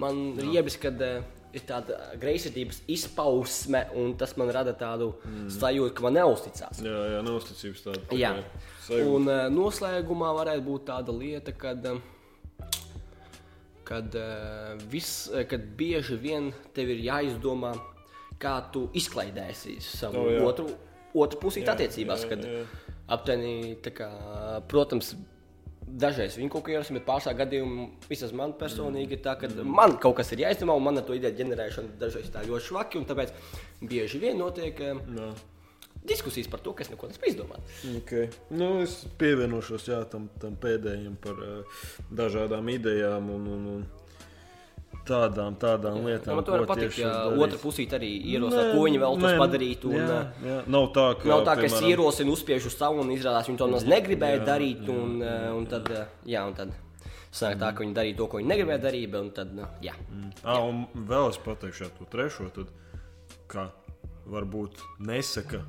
man 0.01 0.21
riebis, 0.41 0.75
kad 0.81 0.99
uh, 1.01 1.23
ir 1.55 1.63
tāda 1.65 1.97
greizsirdības 2.19 2.81
izpausme, 2.91 3.85
un 3.95 4.17
tas 4.19 4.35
man 4.39 4.51
rada 4.53 4.75
tādu 4.75 5.13
mm. 5.23 5.47
sajūtu, 5.55 5.93
ka 5.95 6.05
man 6.05 6.19
neusticās. 6.19 6.83
Jā, 6.83 6.97
jā, 7.15 7.23
neusticības 7.25 7.85
tāda. 7.87 8.03
Jā, 8.19 8.33
Sajūta. 8.89 9.07
un 9.15 9.31
uh, 9.31 9.45
noslēgumā 9.53 10.35
varētu 10.41 10.67
būt 10.67 10.85
tāda 10.91 11.15
lieta, 11.15 11.55
kad, 11.55 11.87
uh, 11.87 12.03
kad, 13.85 14.15
uh, 14.17 14.73
vis, 14.91 15.11
uh, 15.31 15.43
kad 15.49 15.63
bieži 15.79 16.17
vien 16.21 16.51
tev 16.75 16.89
ir 16.95 17.03
jāizdomā, 17.05 17.73
kā 18.41 18.57
tu 18.73 18.87
izklaidēsi 18.97 19.77
savu 19.85 20.25
O, 20.25 20.33
jā. 20.33 20.41
otru, 20.43 20.67
otru 21.15 21.39
pusīti 21.45 21.69
Jā, 21.69 21.77
attiecībās. 21.77 22.25
jā, 22.25 22.33
Kad 22.33 22.43
jā. 22.43 22.65
aptuveni, 23.15 23.77
tā 23.85 23.93
kā, 23.95 24.09
protams, 24.67 25.13
dažreiz 25.85 26.35
viņi 26.35 26.49
kaut 26.51 26.65
ko 26.65 26.73
ierosina, 26.73 26.97
bet 26.99 27.05
pārsvarā 27.07 27.37
gadījumā 27.45 27.85
vismaz 28.09 28.31
man 28.35 28.53
personīgi 28.59 29.15
ir 29.15 29.21
tā, 29.23 29.35
ka 29.39 29.47
man 29.63 29.95
kaut 30.01 30.17
kas 30.17 30.31
ir 30.33 30.41
jāizdomā, 30.43 30.75
un 30.75 30.83
man 30.83 30.97
ar 30.99 31.05
to 31.07 31.13
ideju 31.15 31.37
ģenerēšana 31.43 31.95
dažreiz 32.01 32.31
tā 32.33 32.41
ļoti 32.47 32.67
švaki, 32.71 32.99
un 32.99 33.05
tāpēc 33.07 33.35
bieži 33.85 34.19
vien 34.23 34.41
notiek. 34.41 34.81
Uh, 34.81 35.03
Jā. 35.21 35.29
Diskusijas 36.05 36.49
par 36.51 36.61
to, 36.61 36.73
kas 36.77 36.91
neko 36.91 37.09
nespēj 37.09 37.33
izdomāt. 37.33 37.75
Okay. 38.01 38.29
Nu, 38.53 38.79
es 38.83 39.03
pievienošos 39.19 39.87
jā, 39.89 40.01
tam, 40.11 40.29
tam 40.41 40.57
pēdējiem 40.61 41.15
par 41.21 41.39
uh, 41.41 41.85
dažādām 42.13 42.69
idejām 42.75 43.29
un, 43.33 43.47
un, 43.55 43.69
un 43.75 43.85
tādām, 45.05 45.57
tādām 45.61 46.01
lietām. 46.05 46.41
To 46.45 46.55
var 46.55 46.65
ko 46.65 46.71
patikt, 46.73 46.95
tieši 46.95 47.03
ja 47.05 47.13
otra 47.33 47.59
pusīte 47.61 47.97
arī 47.99 48.11
ierosina, 48.33 48.69
ko 48.73 48.85
viņi 48.85 49.01
vēlas 49.03 49.37
padarīt. 49.41 49.85
Un, 49.89 49.97
jā, 49.99 50.07
uh, 50.21 50.47
jā. 50.49 50.57
Nav 50.77 50.89
tā, 50.95 51.05
ka, 51.19 51.29
Nav 51.31 51.45
tā, 51.47 51.57
ka 51.59 51.67
es 51.67 51.75
piemēram, 51.75 51.91
ierosinu, 51.93 52.37
uzspiežu 52.37 52.71
uz 52.71 52.77
savu 52.79 53.03
un 53.03 53.13
izrādās, 53.15 53.49
viņi 53.49 53.61
to 53.61 53.69
nemaz 53.71 53.87
negribēja 53.89 54.41
jā, 54.41 54.47
darīt. 54.49 54.83
jā, 54.85 54.97
Un, 55.05 55.21
jā, 55.21 55.37
un 55.57 55.69
tad, 55.69 55.93
jā, 55.93 56.03
jā, 56.35 56.43
un 56.49 56.57
tad 56.57 56.75
sanāk 57.35 57.59
tā, 57.61 57.71
ka 57.75 57.83
viņi 57.83 57.95
darīja 57.97 58.19
to, 58.21 58.29
ko 58.31 58.41
viņi 58.41 58.51
negribēja 58.53 58.83
darīt. 58.87 59.17
Un 59.19 59.31
tad, 59.35 59.55
nu, 59.57 59.69
jā. 59.83 59.95
Ah, 60.43 60.61
un 60.63 60.85
vēl 61.09 61.31
es 61.33 61.41
pateikšu 61.45 61.89
šo 61.89 62.09
trešo, 62.11 62.51
tad, 62.55 62.71
ka 63.51 63.69
varbūt 64.31 64.81
nesaka, 65.05 65.61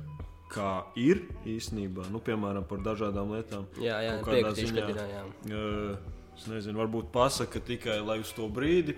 kā 0.53 0.71
ir 0.95 1.25
īstenībā, 1.45 2.07
nu, 2.13 2.19
piemēram, 2.23 2.63
par 2.69 2.79
dažādām 2.85 3.33
lietām. 3.35 3.65
Jā, 3.83 3.99
jā, 4.05 4.15
Kaut 4.23 4.33
piekritīšu, 4.35 4.73
ziņā, 4.73 4.87
ka 4.87 4.89
ir, 4.93 5.03
jā. 5.11 5.59
ā, 5.59 6.15
Es 6.37 6.43
nezinu, 6.45 6.77
varbūt 6.77 7.07
pasaka 7.09 7.57
tikai 7.65 7.95
lai 8.05 8.19
uz 8.21 8.29
to 8.37 8.45
brīdi. 8.53 8.93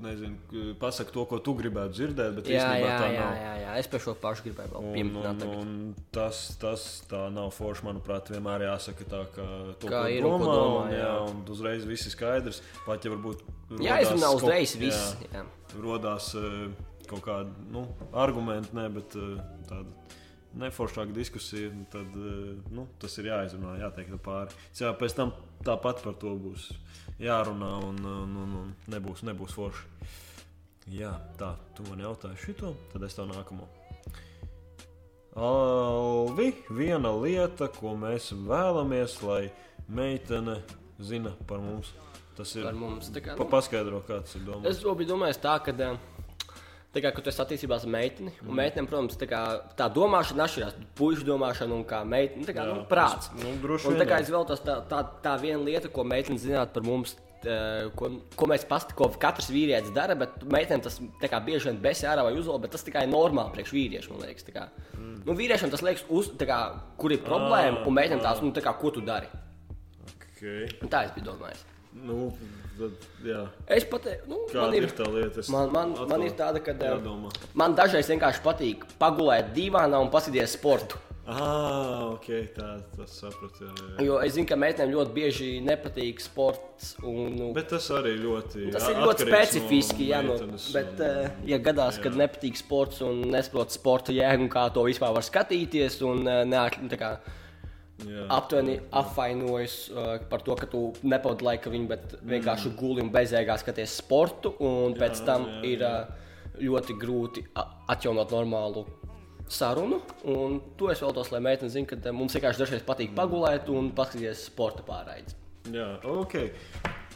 Nezinu, 0.00 0.36
pasaka 0.80 1.12
to, 1.12 1.22
ko 1.28 1.38
tu 1.44 1.52
gribētu 1.54 1.92
dzirdēt, 1.92 2.32
bet 2.38 2.46
Jā, 2.48 2.62
īstenībā 2.64 2.88
jā, 2.88 2.96
tā 2.98 3.08
jā, 3.12 3.20
nav. 3.20 3.34
jā, 3.36 3.52
jā, 3.60 3.72
es 3.82 3.88
par 3.92 4.00
šo 4.00 4.14
pašu 4.16 4.44
gribēju 4.46 4.70
vēl 4.72 4.80
Un, 4.88 4.94
pieminēt. 4.96 5.26
un, 5.28 5.38
tagad. 5.38 5.56
un 5.60 5.94
tas, 6.16 6.40
tas 6.60 6.84
tā 7.10 7.20
nav 7.34 7.50
forši. 7.52 7.84
Manuprāt, 7.86 8.30
vienmēr 8.32 8.64
jāsaka 8.64 9.06
tā, 9.12 9.20
ka 9.34 9.46
to, 9.82 9.90
Kā 9.92 10.02
ir 10.10 10.24
un 10.24 10.40
domā, 10.40 10.54
domā, 10.56 10.78
un, 10.86 10.94
jā, 10.94 11.04
jā. 11.04 11.12
un 11.28 11.42
uzreiz 11.52 11.84
viss 11.88 12.08
ir 12.08 12.14
skaidrs. 12.16 12.62
Pat 12.86 13.04
ja 13.04 13.12
varbūt 13.12 13.44
Jā, 13.84 14.00
izrunā 14.06 14.32
kaut- 14.32 14.40
uzreiz 14.42 14.74
viss. 14.80 15.14
jā, 15.20 15.30
jā. 15.36 15.44
rodās 15.84 16.32
kaut 17.06 17.22
kādi 17.28 17.50
nu, 17.70 17.84
argumenti, 18.14 18.72
ne, 18.74 18.88
bet 18.88 19.14
tāda 19.68 19.84
neforšāka 20.58 21.14
diskusija, 21.14 21.70
tad 21.92 22.14
eh, 22.16 22.56
nu, 22.74 22.86
tas 23.00 23.18
ir 23.20 23.30
jāizrunā, 23.30 23.76
jāteikt 23.84 24.16
pāri. 24.24 24.56
Jā, 24.80 24.92
pēc 24.98 25.14
tam 25.18 25.34
tāpat 25.66 26.02
par 26.04 26.16
to 26.20 26.34
būs 26.40 26.70
jārunā, 27.22 27.70
un, 27.86 28.00
un, 28.04 28.36
un, 28.44 28.56
un 28.64 28.74
nebūs, 28.90 29.22
nebūs 29.28 29.54
forši. 29.54 29.86
Jā, 30.90 31.12
tā, 31.38 31.52
tu 31.76 31.84
man 31.86 32.00
jautāji 32.02 32.40
šito, 32.48 32.72
tad 32.90 33.04
es 33.06 33.14
tev 33.14 33.28
nākamo. 33.30 33.68
Alvi, 35.38 36.50
viena 36.74 37.12
lieta, 37.14 37.68
ko 37.70 37.94
mēs 37.98 38.32
vēlamies, 38.34 39.20
lai 39.22 39.44
meitene 39.86 40.56
zina 40.98 41.30
par 41.46 41.62
mums. 41.62 41.92
Tas 42.36 42.56
ir 42.56 42.64
Par 42.64 42.74
mums. 42.78 43.10
Kā, 43.14 43.36
Pa, 43.36 43.44
nu, 43.44 43.50
paskaidro, 43.52 44.00
kāds 44.08 44.34
ir 44.38 44.42
domāts. 44.48 44.72
Es 44.72 44.82
biju 44.82 45.12
domājis 45.12 45.38
tā, 45.42 45.54
ka. 45.62 45.74
eh, 45.76 45.98
Tā 46.90 46.98
kā 47.04 47.12
tu 47.14 47.30
esi 47.30 47.38
attiecībās 47.38 47.84
ar 47.86 47.90
meiteni, 47.94 48.32
un 48.42 48.56
meitenēm, 48.58 48.88
protams, 48.90 49.14
tā, 49.18 49.28
kā, 49.30 49.40
tā 49.78 49.86
domāšana 49.94 50.42
atšķirās. 50.48 50.78
Puisšu 50.98 51.26
domāšana 51.28 51.76
un 51.76 51.84
kā 51.86 52.00
meitene, 52.02 52.42
tā 52.48 52.54
kā 52.56 52.64
Jā, 52.66 52.72
nu, 52.74 52.86
prāts. 52.90 53.28
nu, 53.38 53.52
un 53.54 53.98
tā 54.00 54.06
kā 54.10 54.18
es 54.18 54.30
vēl 54.32 54.46
tos 54.48 54.64
tā, 54.66 54.80
tā, 54.90 55.04
tā 55.22 55.36
viena 55.38 55.62
lieta, 55.62 55.90
ko 55.94 56.02
meitene 56.02 56.42
zināt 56.42 56.72
par 56.74 56.82
mums, 56.82 57.14
tā, 57.44 57.60
ko, 57.94 58.10
ko 58.34 58.48
mēs 58.50 58.66
pasti, 58.66 58.96
ko 58.98 59.06
katrs 59.22 59.52
vīrietis 59.54 59.94
dara, 59.94 60.16
bet 60.18 60.42
meitenēm 60.50 60.82
tas 60.82 60.98
kā 61.22 61.40
bieži 61.46 61.70
vien 61.70 61.78
besē 61.84 62.10
ārā 62.10 62.26
vai 62.26 62.34
uzvalda, 62.34 62.64
bet 62.66 62.74
tas 62.74 62.86
tikai 62.88 63.06
normāli 63.06 63.54
priekš 63.54 63.76
vīriešu, 63.76 64.10
man 64.16 64.26
liekas. 64.26 64.50
kā. 64.50 64.66
Mm. 64.98 65.20
Nu, 65.28 65.38
vīriešiem 65.38 65.70
tas 65.70 65.86
liekas, 65.86 66.02
uz, 66.10 66.32
kā, 66.42 66.60
kur 66.98 67.14
ir 67.14 67.22
problēma, 67.22 67.84
Ah, 67.84 67.86
un 67.86 68.00
meitenēm 68.00 68.26
tās, 68.26 68.42
nu, 68.42 68.50
tā 68.56 68.66
kā, 68.66 68.74
ko 68.82 68.90
tu 68.90 69.04
dari. 69.06 69.30
Okay. 70.16 70.66
Un 70.82 70.90
tā 70.90 71.04
es 71.06 71.14
biju 71.14 71.30
domājis. 71.30 71.62
Nu, 72.02 72.32
tad, 72.80 73.04
jā. 73.28 73.44
Es 73.76 73.84
pat, 73.92 74.08
nu, 74.30 74.40
Kāda 74.50 74.74
ir 74.80 74.88
ir, 74.88 74.96
tā 74.96 75.06
lieta? 75.12 75.44
Man, 75.52 75.70
man, 75.76 75.92
atkal 75.94 76.10
man 76.14 76.26
ir 76.26 76.34
tāda, 76.38 76.62
ka 76.64 76.74
Jādomā. 76.80 77.30
man 77.54 77.76
dažreiz 77.78 78.08
vienkārši 78.10 78.42
patīk 78.48 78.88
pagulēt 78.98 79.52
divānā 79.56 80.00
un 80.02 80.10
paskatīties 80.12 80.56
sportu. 80.58 80.98
Ah, 81.30 82.08
ok, 82.16 82.26
tā 82.56 82.68
tas 82.96 83.12
sapratu. 83.20 83.62
Jā, 83.68 83.74
jā. 84.00 84.04
Jo 84.08 84.16
es 84.24 84.32
zinu, 84.34 84.48
ka 84.50 84.56
meitenēm 84.58 84.90
ļoti 84.96 85.12
bieži 85.14 85.50
nepatīk 85.62 86.18
sports. 86.24 86.96
Un, 87.06 87.36
nu, 87.38 87.50
Bet 87.54 87.68
tas 87.70 87.86
arī 87.94 88.16
ļoti. 88.18 88.64
tas 88.74 88.88
ir 88.90 88.96
a- 88.98 89.04
ļoti 89.04 89.26
specifiski. 89.28 90.08
Jā, 90.10 90.24
no, 90.26 90.32
meitenes 90.34 90.72
bet, 90.74 90.90
un- 90.98 91.04
uh, 91.06 91.28
ja 91.46 91.58
gadās, 91.62 92.00
kad 92.02 92.16
nepatīk 92.18 92.56
sports 92.58 93.00
un 93.06 93.22
nesaprot 93.30 93.70
sporta 93.70 94.10
jēgu 94.16 94.48
un 94.48 94.50
kā 94.50 94.64
to 94.74 94.82
vispār 94.88 95.14
var 95.14 95.22
skatīties, 95.22 96.00
un 96.02 96.26
uh, 96.26 96.42
neat, 96.44 96.80
tā 96.90 96.98
kā, 96.98 97.12
jā. 98.06 98.24
aptuveni 98.36 98.78
apvainojas 99.02 99.76
uh, 99.90 100.14
par 100.30 100.44
to, 100.46 100.56
ka 100.58 100.68
tu 100.70 100.86
nepavadi 101.02 101.46
laika 101.46 101.72
viņu, 101.72 101.90
bet 101.90 102.16
vienkārši 102.22 102.74
guli 102.78 103.04
un 103.04 103.12
bezjēgā 103.14 103.58
skaties 103.60 103.98
sportu. 104.02 104.54
Un 104.60 104.96
pēc 104.98 105.22
Jā, 105.22 105.26
tam 105.32 105.46
jā, 105.48 105.60
ir 105.74 105.86
uh, 105.86 106.30
ļoti 106.60 106.96
grūti 107.00 107.44
atjaunot 107.90 108.32
normālu 108.34 108.86
sarunu. 109.50 110.00
Un 110.30 110.60
to 110.78 110.90
es 110.92 111.02
vēlos, 111.02 111.32
lai 111.34 111.42
meitene 111.44 111.72
zinātu, 111.72 111.96
ka 111.96 112.10
eh, 112.10 112.16
mums 112.16 112.36
vienkārši 112.36 112.62
dažreiz 112.62 112.86
patīk 112.86 113.14
pagulēt 113.16 113.70
un 113.72 113.90
paskatīties 113.96 114.46
sporta 114.50 114.86
pārraides. 114.86 115.36
Jā, 115.70 115.92
ok. 116.06 116.36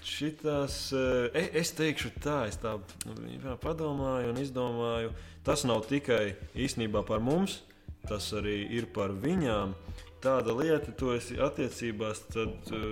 Šitās, 0.04 0.78
eh, 0.92 1.52
es 1.60 1.72
teikšu 1.76 2.12
tā, 2.24 2.42
es 2.50 2.58
tā 2.60 2.76
nu, 3.08 3.54
padomāju 3.62 4.34
un 4.34 4.42
izdomāju. 4.42 5.14
Tas 5.46 5.64
nav 5.68 5.86
tikai 5.88 6.34
īstenībā 6.56 7.04
par 7.06 7.22
mums, 7.24 7.62
tas 8.08 8.32
arī 8.36 8.64
ir 8.78 8.90
par 8.92 9.14
viņām. 9.14 9.76
Tāda 10.24 10.54
lieta, 10.56 10.88
to 10.96 11.10
es 11.12 11.26
attiecībās, 11.36 12.22
tad 12.32 12.70
eh, 12.72 12.84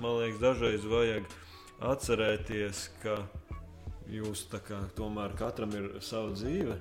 man 0.00 0.22
liekas, 0.22 0.38
dažreiz 0.40 0.86
vajag 0.88 1.26
atcerēties, 1.84 2.86
ka 3.02 3.18
jūs 4.08 4.46
kā, 4.64 4.78
tomēr 4.96 5.34
katram 5.36 5.74
ir 5.76 5.90
sava 6.00 6.32
dzīve 6.32 6.78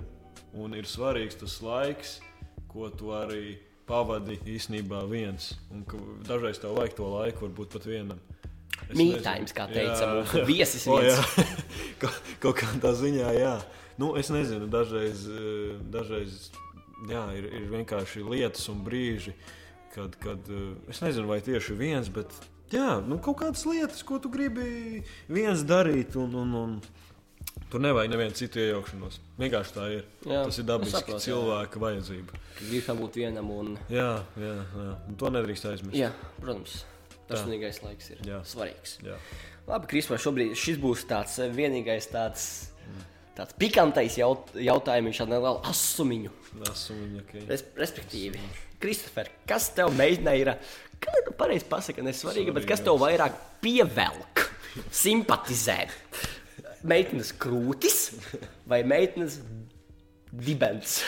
un 0.55 0.77
ir 0.79 0.87
svarīgs 0.87 1.35
tas 1.41 1.57
laiks, 1.59 2.13
ko 2.71 2.87
tu 2.87 3.11
arī 3.17 3.57
pavadi 3.87 4.39
īstenībā 4.47 5.03
viens. 5.11 5.51
Un 5.75 5.83
dažreiz 6.23 6.63
tev 6.63 6.79
vajag 6.79 6.95
to 6.95 7.11
laiku, 7.11 7.49
varbūt 7.49 7.75
pat 7.75 7.89
vienam. 7.91 8.23
Mītājums, 8.95 9.51
kā 9.51 9.67
teica 9.67 10.07
mūsu 10.13 10.45
viesis. 10.53 10.87
o, 10.87 11.01
Ka, 12.01 12.15
kaut 12.39 12.61
kādā 12.61 12.95
ziņā, 12.95 13.35
jā. 13.41 13.53
Nu, 13.99 14.13
es 14.15 14.31
nezinu, 14.31 14.71
dažreiz, 14.71 15.27
eh, 15.27 15.77
dažreiz 15.91 16.45
jā, 17.11 17.27
ir, 17.35 17.51
ir 17.59 17.71
vienkārši 17.75 18.23
lietas 18.23 18.69
un 18.71 18.83
brīži, 18.87 19.35
kad, 19.97 20.19
kad 20.21 20.53
eh, 20.53 20.69
es 20.93 21.01
nezinu, 21.01 21.27
vai 21.31 21.41
tieši 21.45 21.75
viens, 21.77 22.11
bet 22.13 22.33
jā, 22.73 22.99
nu, 23.03 23.17
kaut 23.23 23.41
kādas 23.41 23.65
lietas, 23.67 24.05
ko 24.05 24.21
tu 24.21 24.31
gribi 24.33 25.03
viens 25.31 25.65
darīt. 25.67 26.17
Un, 26.19 26.37
un, 26.45 26.55
un, 26.61 26.79
Tur 27.71 27.81
nevajag 27.83 28.11
nevienu 28.13 28.35
citu 28.37 28.61
iejaukšanos. 28.61 29.17
Vienkārši 29.41 29.73
tā 29.75 29.85
ir. 29.91 30.03
Jā, 30.23 30.43
Tas 30.45 30.59
ir 30.61 30.67
dabiski 30.67 31.01
saprot, 31.01 31.23
cilvēka 31.23 31.75
jā. 31.79 31.81
vajadzība. 31.83 32.37
Ir 32.63 32.85
jābūt 32.85 33.17
vienam 33.19 33.49
un. 33.51 33.73
Jā, 33.91 34.11
jā, 34.39 34.53
jā. 34.61 34.93
Un 35.09 35.17
to 35.19 35.31
nedrīkst 35.33 35.67
aizmirst. 35.71 35.97
Jā, 35.97 36.11
protams. 36.37 36.77
Tas 37.27 37.43
vienīgais 37.43 37.81
laiks 37.83 38.13
ir 38.13 38.21
jā. 38.29 38.39
svarīgs. 38.47 38.93
Jā. 39.03 39.17
Labi, 39.67 39.89
Krispā, 39.91 40.19
šobrīd 40.21 40.55
šis 40.55 40.79
būs 40.79 41.03
tāds 41.09 41.41
eh, 41.43 41.51
vienīgais 41.51 42.07
tāds. 42.13 42.47
Tāds 43.37 43.53
pikantais 43.53 44.15
jaut, 44.17 44.47
jautājums, 44.57 45.11
viņš 45.11 45.19
ir 45.21 45.27
neliela 45.29 45.59
asumiņu. 45.69 46.31
Asumiņu, 46.71 47.19
okay. 47.21 47.43
Res, 47.45 47.67
respektīvi, 47.77 48.39
Kristofer, 48.81 49.31
kas 49.49 49.71
tev 49.75 49.93
meitene 49.97 50.35
ir? 50.39 50.53
Kā 51.01 51.13
tu 51.25 51.33
pareizi 51.37 51.65
pasaki, 51.69 52.05
nesvarīgi, 52.05 52.53
bet 52.55 52.65
kas 52.69 52.81
tev 52.85 52.97
vairāk 53.01 53.35
pievelk, 53.61 54.47
simpatizē? 54.93 55.83
meitenes 56.87 57.33
krūtis 57.39 57.97
vai 58.69 58.81
meitenes 58.87 59.39
dibens. 60.31 61.01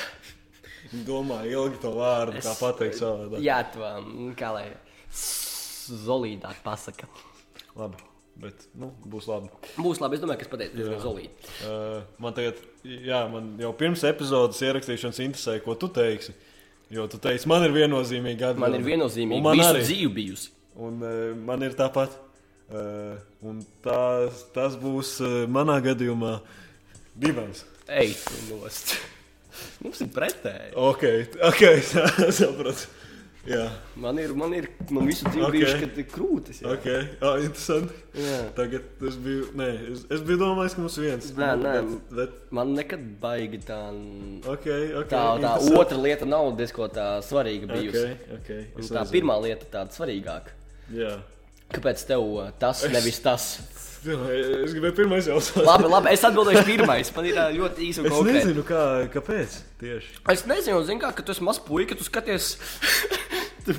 Domā, 1.05 1.43
ilgi 1.45 1.81
to 1.83 1.93
vārdu, 1.93 2.39
es, 2.39 2.47
kā 2.47 2.55
pateikt 2.57 2.97
savādāk. 2.97 3.41
Jā, 3.45 3.61
to 3.69 3.83
mm, 3.85 4.31
kā 4.39 4.53
lai 4.55 4.67
zolīdāk 6.05 6.63
pasaka. 6.65 7.09
Labi. 7.77 8.05
Bet, 8.39 8.69
nu, 8.79 8.93
būs 9.11 9.27
labi. 9.27 9.49
Būs 9.75 9.99
labi. 9.99 10.15
Es 10.15 10.23
domāju, 10.23 10.39
ka 10.39 10.45
es 10.47 10.51
pateicu, 10.53 10.77
diezgan 10.79 11.01
zolīti. 11.03 11.49
Uh, 11.67 11.97
man 12.23 12.35
tagad, 12.37 12.61
jā, 12.87 13.19
man 13.29 13.51
jau 13.59 13.73
pirms 13.77 14.05
epizodes 14.07 14.61
ierakstīšanas 14.63 15.19
interesēja, 15.25 15.63
ko 15.65 15.75
tu 15.77 15.91
teiksi. 15.93 16.33
Jo 16.89 17.05
tu 17.09 17.19
teici, 17.21 17.45
man 17.49 17.63
ir 17.67 17.73
viennozīmīgi 17.75 18.47
atbildība. 18.47 18.65
Man 18.65 18.79
ir 18.79 18.87
viennozīmīgi. 18.87 19.45
Man 19.45 19.61
arī 19.61 19.83
dzīve 19.85 20.13
bijusi. 20.15 20.49
Un 20.79 21.03
uh, 21.03 21.19
man 21.45 21.65
ir 21.65 21.75
tāpat. 21.77 22.15
Uh, 22.69 23.17
tas, 23.85 24.43
tas 24.53 24.75
būs 24.77 25.15
uh, 25.25 25.35
manā 25.49 25.79
gadījumā 25.85 26.35
divas. 27.17 27.63
Ej, 27.89 28.13
nost. 28.49 28.93
Mums 29.83 30.01
ir 30.05 30.11
pretēji. 30.13 30.73
Ok, 30.77 31.05
ok, 31.49 31.63
sapratu. 32.39 32.98
Jā. 33.49 33.63
Man 33.97 34.19
ir, 34.21 34.33
man 34.37 34.53
ir 34.53 34.67
man 34.93 35.07
visu 35.09 35.25
dzīvi 35.25 35.45
okay. 35.47 35.55
bijuši, 35.55 35.77
kad 35.81 35.97
ir 36.01 36.05
krūtis. 36.11 36.59
Jā. 36.61 36.73
Ok, 36.75 36.85
ah, 37.25 37.39
interesanti. 37.41 37.97
Jā. 38.19 38.37
Tagad 38.57 39.05
es 39.09 39.17
biju, 39.25 39.47
nē, 39.57 39.69
es, 39.93 40.03
es 40.17 40.23
biju 40.27 40.41
domājis, 40.43 40.75
ka 40.77 40.83
mums 40.83 40.99
viens. 41.01 41.31
Nē, 41.39 41.49
nē, 41.63 41.73
bet, 41.79 42.13
bet... 42.19 42.37
man 42.59 42.75
nekad 42.77 43.07
baigi 43.23 43.61
tā. 43.65 43.79
Okay, 44.53 44.91
okay, 45.01 45.09
tā, 45.15 45.23
tā 45.41 45.55
otra 45.81 45.97
lieta 45.97 46.29
nav 46.29 46.51
diezko 46.59 46.91
tā 46.93 47.09
svarīga 47.25 47.71
bijusi. 47.73 48.05
Okay, 48.39 48.69
okay. 48.77 48.87
Tā 48.93 49.05
pirmā 49.09 49.39
lieta 49.47 49.69
tāda 49.79 49.97
svarīgāka. 49.97 50.55
Jā. 50.93 51.17
Kāpēc 51.73 52.05
tev 52.09 52.31
tas, 52.61 52.85
es... 52.85 52.93
nevis 52.93 53.21
tas? 53.25 53.51
Es 53.99 54.71
gribēju 54.75 54.95
pirmais 55.01 55.27
jautāt. 55.27 55.63
labi, 55.65 55.89
labi, 55.91 56.13
es 56.13 56.23
atbildēšu 56.27 56.63
pirmais. 56.67 57.11
Man 57.15 57.27
ir 57.27 57.39
ļoti 57.57 57.89
un 57.89 58.07
konkrēti. 58.07 58.37
Es 58.37 58.45
nezinu, 58.45 58.63
kā, 58.67 58.83
kāpēc 59.11 59.57
tieši. 59.81 60.13
Es 60.35 60.45
nezinu, 60.47 60.79
zinu, 60.87 61.01
kā, 61.03 61.11
ka 61.17 61.25
tu 61.25 61.35
esi 61.35 61.43
mazs 61.43 61.59
puika, 61.65 61.97
tu 61.99 62.07
skaties. 62.07 62.53
tu, 63.67 63.75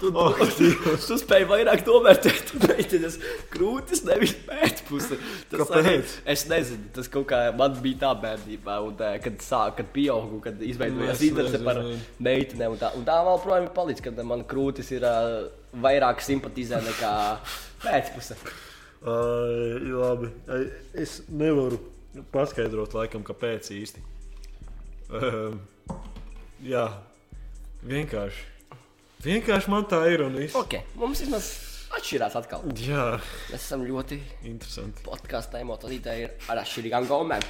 tu, 0.00 0.10
oh, 0.14 0.40
tu, 0.56 0.70
tu 1.04 1.18
spēj 1.20 1.44
vairāk 1.50 1.84
novērtēt, 1.84 2.40
tu 2.48 2.62
meitenes 2.64 3.20
krūtis, 3.52 4.00
nevis 4.08 4.32
pēcpusi. 4.48 5.20
Tas 5.52 5.66
Kāpēc? 5.66 5.84
Arī, 5.84 6.00
es 6.34 6.48
nezinu, 6.48 6.88
tas 6.96 7.12
kaut 7.12 7.28
kā 7.30 7.44
man 7.60 7.76
bija 7.84 8.06
tā 8.06 8.16
bērnībā, 8.24 8.80
un, 8.88 8.96
tā, 8.96 9.14
kad 9.20 9.44
sāk, 9.44 9.76
kad 9.82 9.92
pieaugu, 9.92 10.40
kad 10.48 10.64
izveidojās 10.64 11.24
interese 11.28 11.60
par 11.68 11.84
meitenēm. 12.16 12.78
Un 12.78 12.80
tā, 12.80 12.94
un 12.96 13.08
tā 13.08 13.20
vēl 13.28 13.40
projām 13.44 13.68
ir 13.68 13.74
palicis, 13.76 14.08
kad 14.08 14.24
man 14.24 14.48
krūtis 14.48 14.94
ir. 14.96 15.04
Uh, 15.04 15.48
vairāk 15.70 16.22
simpatizē 16.24 16.80
nekā 16.82 17.12
pēcpusē. 17.84 18.38
Uh, 19.00 19.80
labi. 19.96 20.28
Es 20.92 21.22
nevaru 21.32 21.78
paskaidrot, 22.34 22.92
laikam, 22.98 23.24
kāpēc 23.24 23.70
īsti. 23.72 24.02
Uh, 25.08 25.56
jā, 26.64 26.84
vienkārši. 27.86 28.44
Vienkārši 29.24 29.72
man 29.72 29.88
tā 29.88 30.02
ir 30.12 30.26
un 30.26 30.36
viss. 30.40 30.56
Okay, 30.56 30.84
mums 31.00 31.24
vismaz 31.24 31.48
atšķirās 31.96 32.36
atkal. 32.40 32.68
Jā. 32.76 33.06
Mēs 33.50 33.64
esam 33.64 33.84
ļoti 33.88 34.20
interesanti. 34.48 35.04
Podkāstā 35.08 35.64
emocionāli 35.64 36.26
ir 36.26 36.36
ar 36.52 36.60
atšķirīgām 36.62 37.08
gaumēm. 37.08 37.44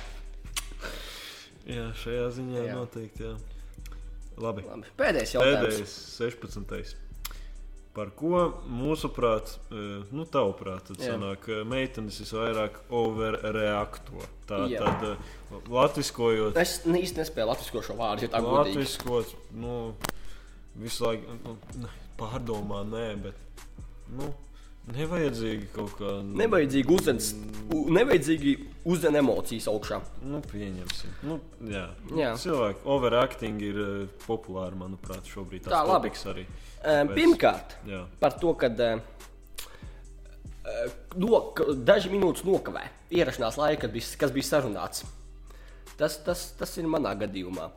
Jā, 1.70 1.90
šajā 2.00 2.30
ziņā 2.38 2.64
jā. 2.64 2.78
noteikti. 2.78 3.26
Jā. 3.26 3.34
Labi. 4.40 4.64
Labi. 4.70 4.90
Pēdējais 4.98 5.34
jautājums. 5.36 5.66
Pēdējais, 5.66 5.94
16. 6.16 7.09
Par 7.90 8.12
ko 8.14 8.44
mūsuprāt, 8.70 9.56
e, 9.74 9.84
nu, 10.14 10.22
tavuprāt, 10.30 10.92
sanāk, 10.94 11.48
e, 11.50 11.62
meitenes 11.66 12.20
visvairāk 12.22 12.76
overreakto. 12.94 14.22
Tā 14.46 14.60
Jā. 14.70 14.84
tad 14.84 15.08
e, 15.08 15.62
latviskojot. 15.74 16.58
Es 16.60 16.76
īsti 16.86 17.24
nespēju 17.24 17.48
latvisko 17.50 17.82
šo 17.88 17.98
vārdu, 17.98 18.28
ja 18.28 18.32
tā 18.36 18.42
godīgi. 18.46 18.78
Latviskot, 18.78 19.34
nu, 19.58 19.80
visu 20.78 21.08
laiku 21.08 21.40
nu, 21.42 21.90
pārdomā, 22.20 22.84
nē, 22.92 23.08
bet, 23.26 23.66
nu, 24.14 24.30
Nevajadzīgi 24.90 25.68
kaut 25.74 25.92
kā. 25.98 26.16
Nu, 26.24 26.36
nevajadzīgi 26.40 26.90
uzdens, 26.94 27.30
nevajadzīgi 27.70 28.54
uzdzen 28.90 29.18
emocijas 29.20 29.68
augšā. 29.70 30.00
Nu, 30.26 30.40
pieņemsim. 30.50 31.12
Nu, 31.28 31.38
jā. 31.70 31.84
jā. 32.18 32.32
Cilvēki 32.40 32.82
overacting 32.96 33.62
ir 33.64 33.80
uh, 33.80 33.90
populāri, 34.24 34.78
manuprāt, 34.80 35.28
šobrīd. 35.30 35.68
Tā 35.70 35.82
labi. 35.86 36.10
Arī. 36.32 36.46
Um, 36.80 37.12
pirmkārt, 37.14 37.76
jā. 37.86 38.02
par 38.22 38.38
to, 38.42 38.54
ka 38.58 38.70
uh, 38.72 39.02
no, 41.20 41.42
daži 41.86 42.10
minūtes 42.12 42.46
nokavē 42.48 42.88
ierašanās 43.14 43.60
laika, 43.60 43.90
kas 43.90 44.34
bija 44.34 44.48
sarunāts. 44.48 45.04
Tas, 46.00 46.16
tas, 46.24 46.48
tas 46.56 46.72
ir 46.80 46.88
manā 46.90 47.12
gadījumā. 47.20 47.68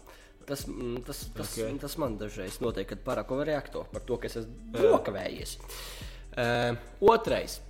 Tas, 0.47 0.66
tas, 1.07 1.20
tas, 1.36 1.53
okay. 1.55 1.76
tas 1.80 1.93
man 2.01 2.18
dažreiz 2.20 2.57
notiek, 2.64 2.88
kad 2.89 3.03
pārāk 3.05 3.30
overreakto 3.32 3.86
par 3.93 4.03
to, 4.07 4.18
ka 4.20 4.28
es 4.28 4.41
esmu 4.41 4.89
nokavējies. 4.91 5.53
Uh, 5.59 6.12
Uh, 6.34 6.75
otrais. 7.01 7.61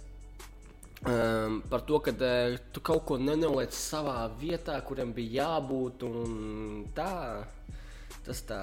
Um, 1.03 1.61
par 1.67 1.81
to, 1.83 1.99
ka 1.99 2.13
uh, 2.15 2.55
tu 2.71 2.79
kaut 2.79 3.03
ko 3.03 3.17
nenoliec 3.19 3.75
savā 3.75 4.23
vietā, 4.39 4.77
kuram 4.87 5.11
bija 5.11 5.43
jābūt. 5.43 6.05
Tā, 6.95 7.43
tas 8.23 8.43
tā. 8.47 8.61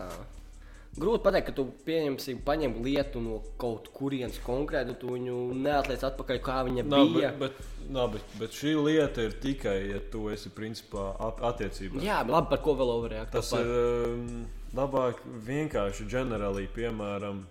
Grūti 0.90 1.22
pateikt, 1.22 1.50
ka 1.50 1.52
tu 1.54 1.66
pieņemsi, 1.86 2.34
paņem 2.42 2.80
lietu 2.82 3.20
no 3.22 3.36
kaut 3.60 3.92
kurienes 3.94 4.40
konkrēti, 4.42 4.96
tu 4.98 5.12
viņu 5.14 5.36
neatliec 5.54 6.02
atpakaļ, 6.08 6.40
kā 6.42 6.56
viņa 6.66 6.84
nā, 6.88 7.02
bija. 7.12 7.30
Bet, 7.38 7.60
bet, 7.60 7.84
nā, 7.94 8.08
bet, 8.10 8.34
bet 8.40 8.56
šī 8.56 8.72
lieta 8.88 9.28
ir 9.28 9.36
tikai, 9.44 9.76
ja 9.92 10.00
tu 10.10 10.24
esi 10.34 10.50
principā 10.50 11.12
attiecībā. 11.52 12.02
Jā, 12.02 12.24
labi, 12.26 12.50
par 12.50 12.64
ko 12.64 12.74
vēl 12.80 12.90
overreaģēt? 12.96 13.30
Tas 13.36 13.52
par... 13.54 13.68
ir 13.68 14.16
um, 14.16 14.42
labāk 14.80 15.22
vienkārši 15.46 16.08
ģenerāli, 16.10 16.66
piemēram. 16.74 17.44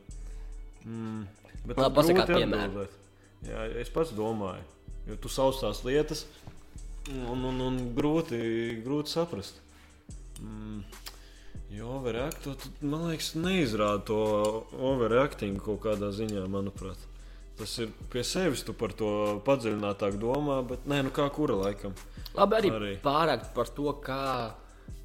Mm, 0.84 1.24
Bet 1.66 1.80
Labi, 1.80 1.96
pasakāt, 2.00 2.32
piemēram. 2.32 2.78
Jā, 3.48 3.66
es 3.80 3.92
pats 3.94 4.12
domāju, 4.16 4.64
jo 5.08 5.18
tu 5.24 5.32
sauc 5.32 5.60
tās 5.62 5.84
lietas, 5.88 6.26
un, 7.10 7.44
un, 7.52 7.60
un 7.66 7.80
grūti, 7.96 8.40
grūti 8.86 9.16
saprast. 9.16 9.62
Mm. 10.40 10.84
Jo 11.70 11.92
overreaktot, 12.00 12.64
man 12.82 13.12
liekas, 13.12 13.36
neizrāda 13.38 14.02
to 14.08 14.22
overreaktingu 14.74 15.62
kaut 15.68 15.84
kādā 15.84 16.10
ziņā, 16.16 16.48
manuprāt. 16.50 17.04
Tas 17.60 17.76
ir 17.84 17.92
pie 18.10 18.24
sevis, 18.26 18.64
tu 18.66 18.74
par 18.74 18.96
to 18.98 19.12
padziļinātāk 19.46 20.18
domā, 20.18 20.62
bet 20.66 20.88
nē, 20.90 21.04
nu 21.06 21.14
kā 21.14 21.28
kura 21.36 21.60
laikam. 21.60 21.94
Labi, 22.34 22.58
arī, 22.58 22.72
arī. 22.80 22.96
pārāk 23.04 23.52
par 23.54 23.70
to, 23.76 23.92
kā 24.02 24.24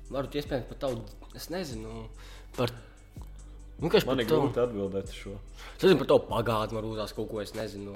varat 0.08 0.38
iespējams 0.38 0.70
pat 0.70 0.80
tavu 0.86 1.02
Es 1.34 1.50
nezinu 1.50 2.08
par. 2.56 2.70
Nu, 2.70 2.90
kas 3.90 4.06
Man 4.06 4.16
par 4.16 4.24
ir 4.24 4.28
to? 4.30 4.40
grūti 4.40 4.60
atbildēt 4.64 5.08
uz 5.10 5.14
šo. 5.22 5.32
Es 5.76 5.82
nezinu 5.82 5.98
par 5.98 6.06
to 6.12 6.18
pagātni, 6.28 6.76
varbūt 6.78 7.00
tās 7.02 7.12
kaut 7.16 7.28
ko 7.30 7.40
es 7.42 7.54
nezinu. 7.54 7.94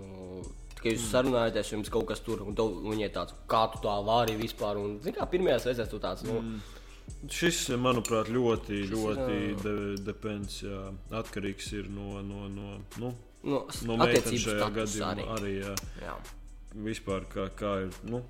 Kad 0.78 0.92
jūs 0.92 1.08
sarunājaties, 1.10 1.72
jums 1.74 1.88
kaut 1.90 2.06
kas 2.06 2.20
tur, 2.22 2.42
un 2.46 2.54
tev- 2.54 2.76
viņi 2.86 3.02
ir 3.08 3.10
tāds, 3.14 3.34
kā 3.50 3.64
tu 3.72 3.80
tā 3.82 3.96
vari 4.06 4.36
vispār. 4.38 4.78
Un, 4.78 4.98
zini, 5.02 5.16
kā 5.16 5.26
pirmajās 5.26 5.66
reizēs 5.66 5.90
tu 5.90 5.98
tāds, 5.98 6.22
nu, 6.26 6.40
mm. 6.40 6.60
Šis, 7.32 7.68
manuprāt, 7.80 8.28
ļoti, 8.28 8.82
Šis 8.84 8.90
ļoti 8.92 9.38
ir, 9.48 9.54
de, 9.64 9.72
depends, 10.06 10.60
jā, 10.62 10.82
atkarīgs 11.10 11.72
ir 11.72 11.88
no, 11.90 12.20
no, 12.22 12.46
no, 12.52 12.76
nu, 13.00 13.12
nu, 13.42 13.62
no 13.88 13.96
meitenes 13.96 14.44
šajā 14.44 14.68
gadījumā. 14.76 15.08
arī. 15.14 15.24
Arī, 15.38 15.52
jā, 15.64 15.74
Jā. 16.04 16.14
vispār 16.74 17.24
kā, 17.32 17.48
kā 17.58 17.72
ir 17.86 17.96
nu, 18.04 18.20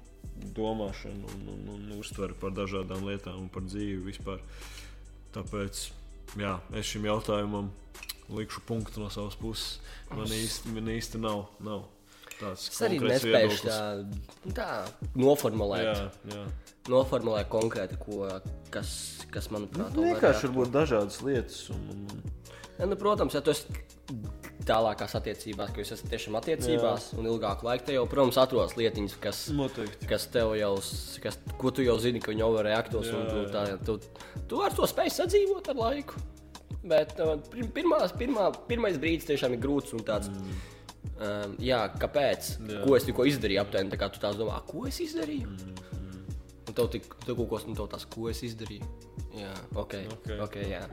domāšana 0.54 1.26
un, 1.34 1.48
un, 1.52 1.68
un 1.74 1.98
uztvere 1.98 2.32
par 2.38 2.54
dažādām 2.54 3.02
lietām 3.04 3.36
un 3.42 3.48
par 3.52 3.66
dzīvi 3.66 3.98
vispār. 4.06 4.40
Tāpēc 5.34 5.82
jā, 6.36 6.58
es 6.76 6.86
šim 6.86 7.06
jautājumam 7.08 7.70
likšu 8.28 8.60
punktu 8.68 9.00
no 9.00 9.08
savas 9.10 9.36
puses. 9.40 9.78
Man 10.10 10.26
īsti, 10.28 10.72
man 10.74 10.90
īsti 10.92 11.20
nav, 11.22 11.46
nav 11.64 11.86
tāds 12.38 12.68
Es 12.70 12.80
arī 12.84 12.98
nespēju 13.02 13.56
tā, 13.64 13.78
tā 14.56 14.68
noformulēt. 15.16 15.86
Jā, 15.88 16.10
jā. 16.34 16.44
Noformulēt 16.88 17.48
konkrēti, 17.52 17.98
ko, 18.00 18.26
kas, 18.72 18.92
kas 19.32 19.48
manuprāt, 19.52 19.92
vēl 19.96 20.10
Vienkārši 20.12 20.44
varētu- 20.46 20.52
varbūt 20.54 20.74
dažādas 20.76 21.22
lietas. 21.22 21.70
Un, 21.70 21.88
un, 21.94 22.22
Ja, 22.78 22.86
nu, 22.86 22.94
protams, 22.94 23.34
ja 23.34 23.40
tu 23.42 23.50
esi 23.50 23.66
tālākās 24.68 25.14
attiecībās, 25.18 25.72
ka 25.74 25.82
jūs 25.82 25.92
esat 25.96 26.10
tiešām 26.12 26.36
attiecībās 26.38 27.10
Jā. 27.12 27.18
un 27.20 27.28
ilgāku 27.32 27.66
laiku, 27.68 27.86
te 27.88 27.96
jau, 27.96 28.04
protams, 28.10 28.38
atrodas 28.40 28.76
lietiņas, 28.78 29.16
kas, 29.22 29.42
Noteikti. 29.56 30.08
kas 30.10 30.26
tev 30.34 30.52
jau, 30.58 30.74
kas, 31.24 31.38
ko 31.60 31.72
tu 31.74 31.82
jau 31.86 31.96
zini, 32.02 32.20
ka 32.20 32.32
viņi 32.32 32.44
jau 32.44 32.50
var 32.54 32.68
reaktos. 32.68 33.08
un 33.12 33.24
Jā, 33.24 33.28
Tu, 33.32 33.44
tā, 33.54 33.62
tu, 33.86 33.98
tu 34.50 34.60
ar 34.64 34.76
to 34.76 34.88
spēj 34.88 35.10
sadzīvot 35.16 35.72
ar 35.72 35.80
laiku. 35.80 36.20
Bet 36.88 37.16
uh, 37.20 37.34
pir- 37.52 37.68
pirmās, 37.74 38.12
pirmā, 38.16 38.50
pirmais 38.68 38.96
brīdis 39.00 39.26
tiešām 39.28 39.56
ir 39.56 39.62
grūts 39.64 39.96
un 39.96 40.04
tāds. 40.06 40.28
Mm. 40.30 40.60
Um, 41.18 41.54
jā, 41.58 41.80
kāpēc? 41.98 42.52
Jā. 42.68 42.82
Ko 42.84 42.94
es 42.96 43.04
tikko 43.08 43.24
izdarīju? 43.26 43.60
Aptuveni, 43.64 43.90
tā 43.90 43.98
kā 43.98 44.06
tu 44.12 44.20
tās 44.22 44.36
domā, 44.38 44.60
"A, 44.60 44.62
ko 44.68 44.86
es 44.86 45.00
izdarīju? 45.02 45.48
Mm. 45.50 46.22
Un 46.68 46.74
tev 46.76 46.90
tik, 46.92 47.08
tev 47.24 47.34
kaut 47.40 47.50
kas, 47.50 47.64
tev 47.66 47.88
tas, 47.90 48.04
ko 48.04 48.28
es 48.30 48.42
izdarīju? 48.46 48.86
Jā. 49.34 49.52
Ok. 49.74 49.94
okay. 50.14 50.38
okay 50.44 50.70
jā. 50.76 50.84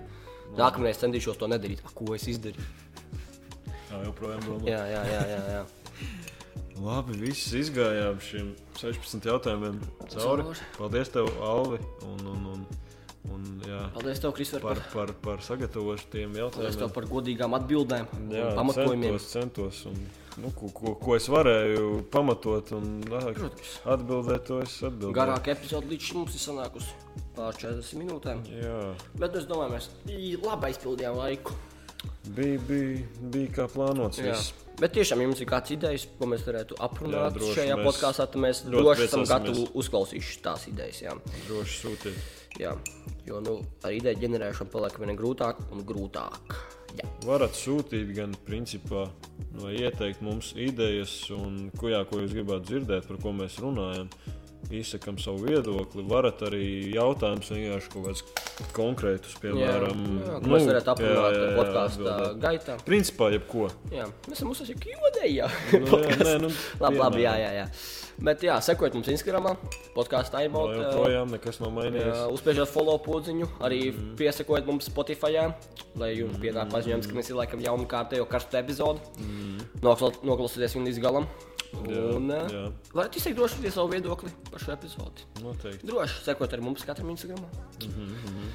Nākamreiz 0.58 0.98
centīšos 1.02 1.38
to 1.38 1.48
nedarīt. 1.52 1.84
A, 1.86 1.92
ko 1.94 2.16
es 2.16 2.26
izdarīju? 2.32 2.64
Jā, 3.92 4.02
joprojām 4.08 4.42
domā. 4.48 4.64
Jā, 4.70 4.82
jā, 4.92 5.04
jā. 5.12 5.22
jā, 5.34 5.42
jā. 5.60 5.66
Labi, 6.84 7.16
viss 7.22 7.54
izgājām 7.56 8.18
šiem 8.20 8.50
16 8.82 9.30
jautājumiem 9.30 9.78
cauri. 10.12 10.44
Paldies, 10.76 11.12
tev, 11.14 11.30
Alvi. 11.40 11.78
Un, 12.04 12.26
un, 12.34 12.42
un, 12.52 12.66
un, 13.32 13.46
jā, 13.64 13.80
Paldies, 13.96 14.20
tev, 14.20 14.34
Kristofer, 14.36 14.66
par, 14.66 14.82
par, 14.92 15.14
par, 15.16 15.38
par 15.38 15.46
sagatavošanu 15.46 16.12
paldies 16.12 16.36
tev 16.36 16.36
jautājumiem. 16.42 16.92
par 16.98 17.08
godīgām 17.14 17.56
atbildēm, 17.62 18.10
Jā, 18.34 18.50
un 18.50 18.60
pamatojumiem. 18.60 19.16
centos, 19.16 19.30
centos. 19.32 19.80
Un, 19.94 20.02
nu, 20.44 20.52
ko, 20.58 20.68
ko, 20.76 20.96
ko 21.00 21.16
es 21.16 21.30
varēju 21.32 22.02
pamatot 22.12 22.74
un 22.76 22.90
atbildēt, 23.16 24.44
to 24.50 24.60
es 24.66 24.76
atbildēju. 24.84 25.16
Garāka 25.16 25.54
epizode 25.56 25.88
līdz 25.94 26.10
šim 26.10 26.20
mums 26.26 26.36
ir 26.36 26.44
sanākusi 26.44 26.92
pār 27.38 27.56
40 27.56 28.02
minūtēm. 28.04 28.44
Jā, 28.52 28.82
Bet 29.16 29.40
es 29.40 29.48
domāju, 29.48 29.78
mēs 29.78 29.90
labi 30.44 30.74
aizpildījām 30.74 31.16
laiku. 31.24 31.56
Bija, 32.36 32.62
bija, 32.68 33.02
bija 33.34 33.52
kā 33.60 33.68
plānots. 33.72 34.22
Viss. 34.24 34.54
Bet 34.80 34.92
tiešām, 34.98 35.22
ja 35.22 35.28
jums 35.30 35.40
ir 35.40 35.48
kāds 35.48 35.72
idejas, 35.72 36.04
ko 36.20 36.28
mēs 36.28 36.44
varētu 36.44 36.76
aprunāt 36.84 37.30
Jā, 37.30 37.34
droši, 37.38 37.58
šajā 37.60 37.76
mēs 37.80 37.88
podkāstā, 37.88 38.26
tad 38.28 38.42
mēs 38.44 38.64
droši 38.68 39.06
esam 39.08 39.24
gatavi 39.30 39.68
uzklausīt 39.82 40.32
tās 40.44 40.66
idejas. 40.72 41.00
Jā. 41.06 41.14
Droši 41.48 41.78
sūtiet. 41.80 42.34
Jā. 42.60 42.74
Jo 43.28 43.40
nu, 43.44 43.58
ar 43.84 43.96
ideju 43.96 44.20
ģenerēšanu 44.26 44.72
paliek 44.72 44.98
vien 45.00 45.16
grūtāk 45.20 45.62
un 45.72 45.86
grūtāk. 45.88 46.58
Jā. 46.96 47.08
Varat 47.28 47.56
sūtīt 47.56 48.12
gan 48.16 48.36
principā, 48.48 49.06
vai 49.60 49.74
ieteikt 49.80 50.24
mums 50.24 50.54
idejas, 50.60 51.14
un 51.36 51.70
ko, 51.80 51.90
jā, 51.92 52.04
ko 52.08 52.22
jūs 52.22 52.36
gribētu 52.36 52.70
dzirdēt, 52.70 53.08
par 53.10 53.20
ko 53.24 53.36
mēs 53.36 53.58
runājam. 53.64 54.12
Izsakām 54.74 55.20
savu 55.22 55.46
viedokli. 55.46 56.02
Varat 56.10 56.40
arī 56.48 56.64
jautājumus 56.96 57.52
vienkārši 57.54 57.92
kaut 57.94 58.08
kādus 58.08 58.24
konkrētus, 58.74 59.36
piemēram, 59.44 60.00
jā, 60.26 60.40
ko 60.42 60.50
mēs 60.54 60.66
varētu 60.70 60.92
aprunāt 60.94 61.38
podkāstu 61.60 62.16
gaitā. 62.42 62.78
Principā, 62.88 63.28
jebko. 63.36 63.68
Jā, 63.94 64.08
mēs 64.26 64.40
esam 64.40 64.50
uzsākuši 64.56 64.78
kļūdēji. 64.86 65.46
Nu, 65.86 66.00
jā, 66.02 66.18
nē, 66.24 66.34
nu, 66.46 66.50
labi, 66.82 66.98
labi, 67.04 67.22
jā, 67.28 67.36
jā, 67.44 67.52
jā. 67.60 67.68
Bet, 68.26 68.44
jā, 68.48 68.56
sekojiet 68.64 68.94
mums 68.96 69.10
Instagram, 69.12 69.50
podkāstā 69.94 70.40
Vēl 70.40 70.48
iemot. 70.48 70.70
joprojām 70.80 71.34
nekas 71.36 71.60
nav 71.60 71.74
mainījies. 71.76 72.22
Uzspiežot 72.32 72.72
follow 72.72 72.96
podziņu, 73.04 73.50
arī 73.60 73.82
Mhm. 73.92 74.06
mm. 74.06 74.14
piesakojiet 74.22 74.66
mums 74.70 74.88
Spotify, 74.90 75.50
lai 76.00 76.14
jums 76.16 76.40
pienāk 76.40 76.72
paziņojums, 76.72 77.10
ka 77.12 77.14
mēs 77.20 77.30
ir 77.30 77.36
laikam 77.42 77.60
jaunu 77.62 77.86
kārtējo 77.92 78.26
karstu 78.32 78.58
epizodu. 78.58 79.04
Mm. 79.20 79.68
Noklausieties 79.84 80.76
viņu 80.80 80.88
līdz 80.90 81.02
galam. 81.04 81.28
Mhm. 81.76 81.92
Jā, 81.94 82.16
Un, 82.16 82.32
eh, 82.32 82.48
jā. 82.52 82.72
varat 82.94 83.16
izteikt 83.16 83.38
droši 83.38 83.72
savu 83.72 83.90
viedokli 83.92 84.30
par 84.52 84.60
šo 84.60 84.72
epizodi. 84.74 85.22
Noteikti. 85.44 85.86
Droši 85.88 86.24
sekot 86.24 86.54
arī 86.54 86.62
mums 86.62 86.84
katram 86.84 87.10
Instagram. 87.10 87.40
Mm 87.84 87.92
-hmm. 87.92 88.50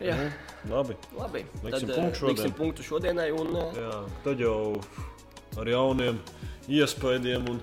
Jā, 0.00 0.30
Labi. 0.70 0.96
labi. 1.18 1.44
Liksim 1.64 1.88
Tad, 1.88 1.90
eh, 1.90 1.94
punktu 2.02 2.18
šodien. 2.18 2.36
liksim 2.36 2.52
punktu 2.52 2.82
šodienai. 2.82 3.32
Un, 3.32 3.56
eh, 3.56 3.72
Jā, 3.80 4.04
tad 4.24 4.38
jau 4.40 4.80
ar 5.58 5.66
jauniem 5.68 6.18
iespaidiem 6.68 7.48
un 7.50 7.60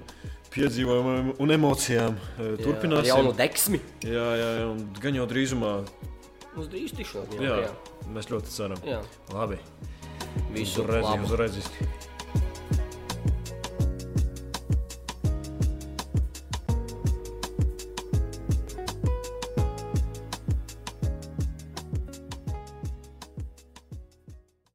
piedzīvojumiem 0.52 1.34
un 1.40 1.50
emocijām 1.52 2.16
jā, 2.40 2.58
turpināsim. 2.58 3.06
jaunu 3.06 3.34
deksmi. 3.34 3.80
Jā, 4.02 4.36
jā, 4.36 4.60
jā, 4.60 4.72
un 4.72 4.94
gan 5.02 5.16
jau 5.16 5.26
drīzumā. 5.28 5.86
Mums 6.56 6.68
drīz 6.68 6.92
tikšanās. 6.96 7.36
Jā, 7.36 7.42
Jā, 7.42 7.56
jā. 7.62 7.72
mēs 8.14 8.28
ļoti 8.30 8.48
ceram. 8.48 8.78
jā. 8.84 9.02
Labi. 9.34 9.58
Visu 10.54 10.82
Uz 10.82 10.88
redzi, 10.88 11.04
labu. 11.10 11.24
uz 11.24 11.32
redzi. 11.32 11.62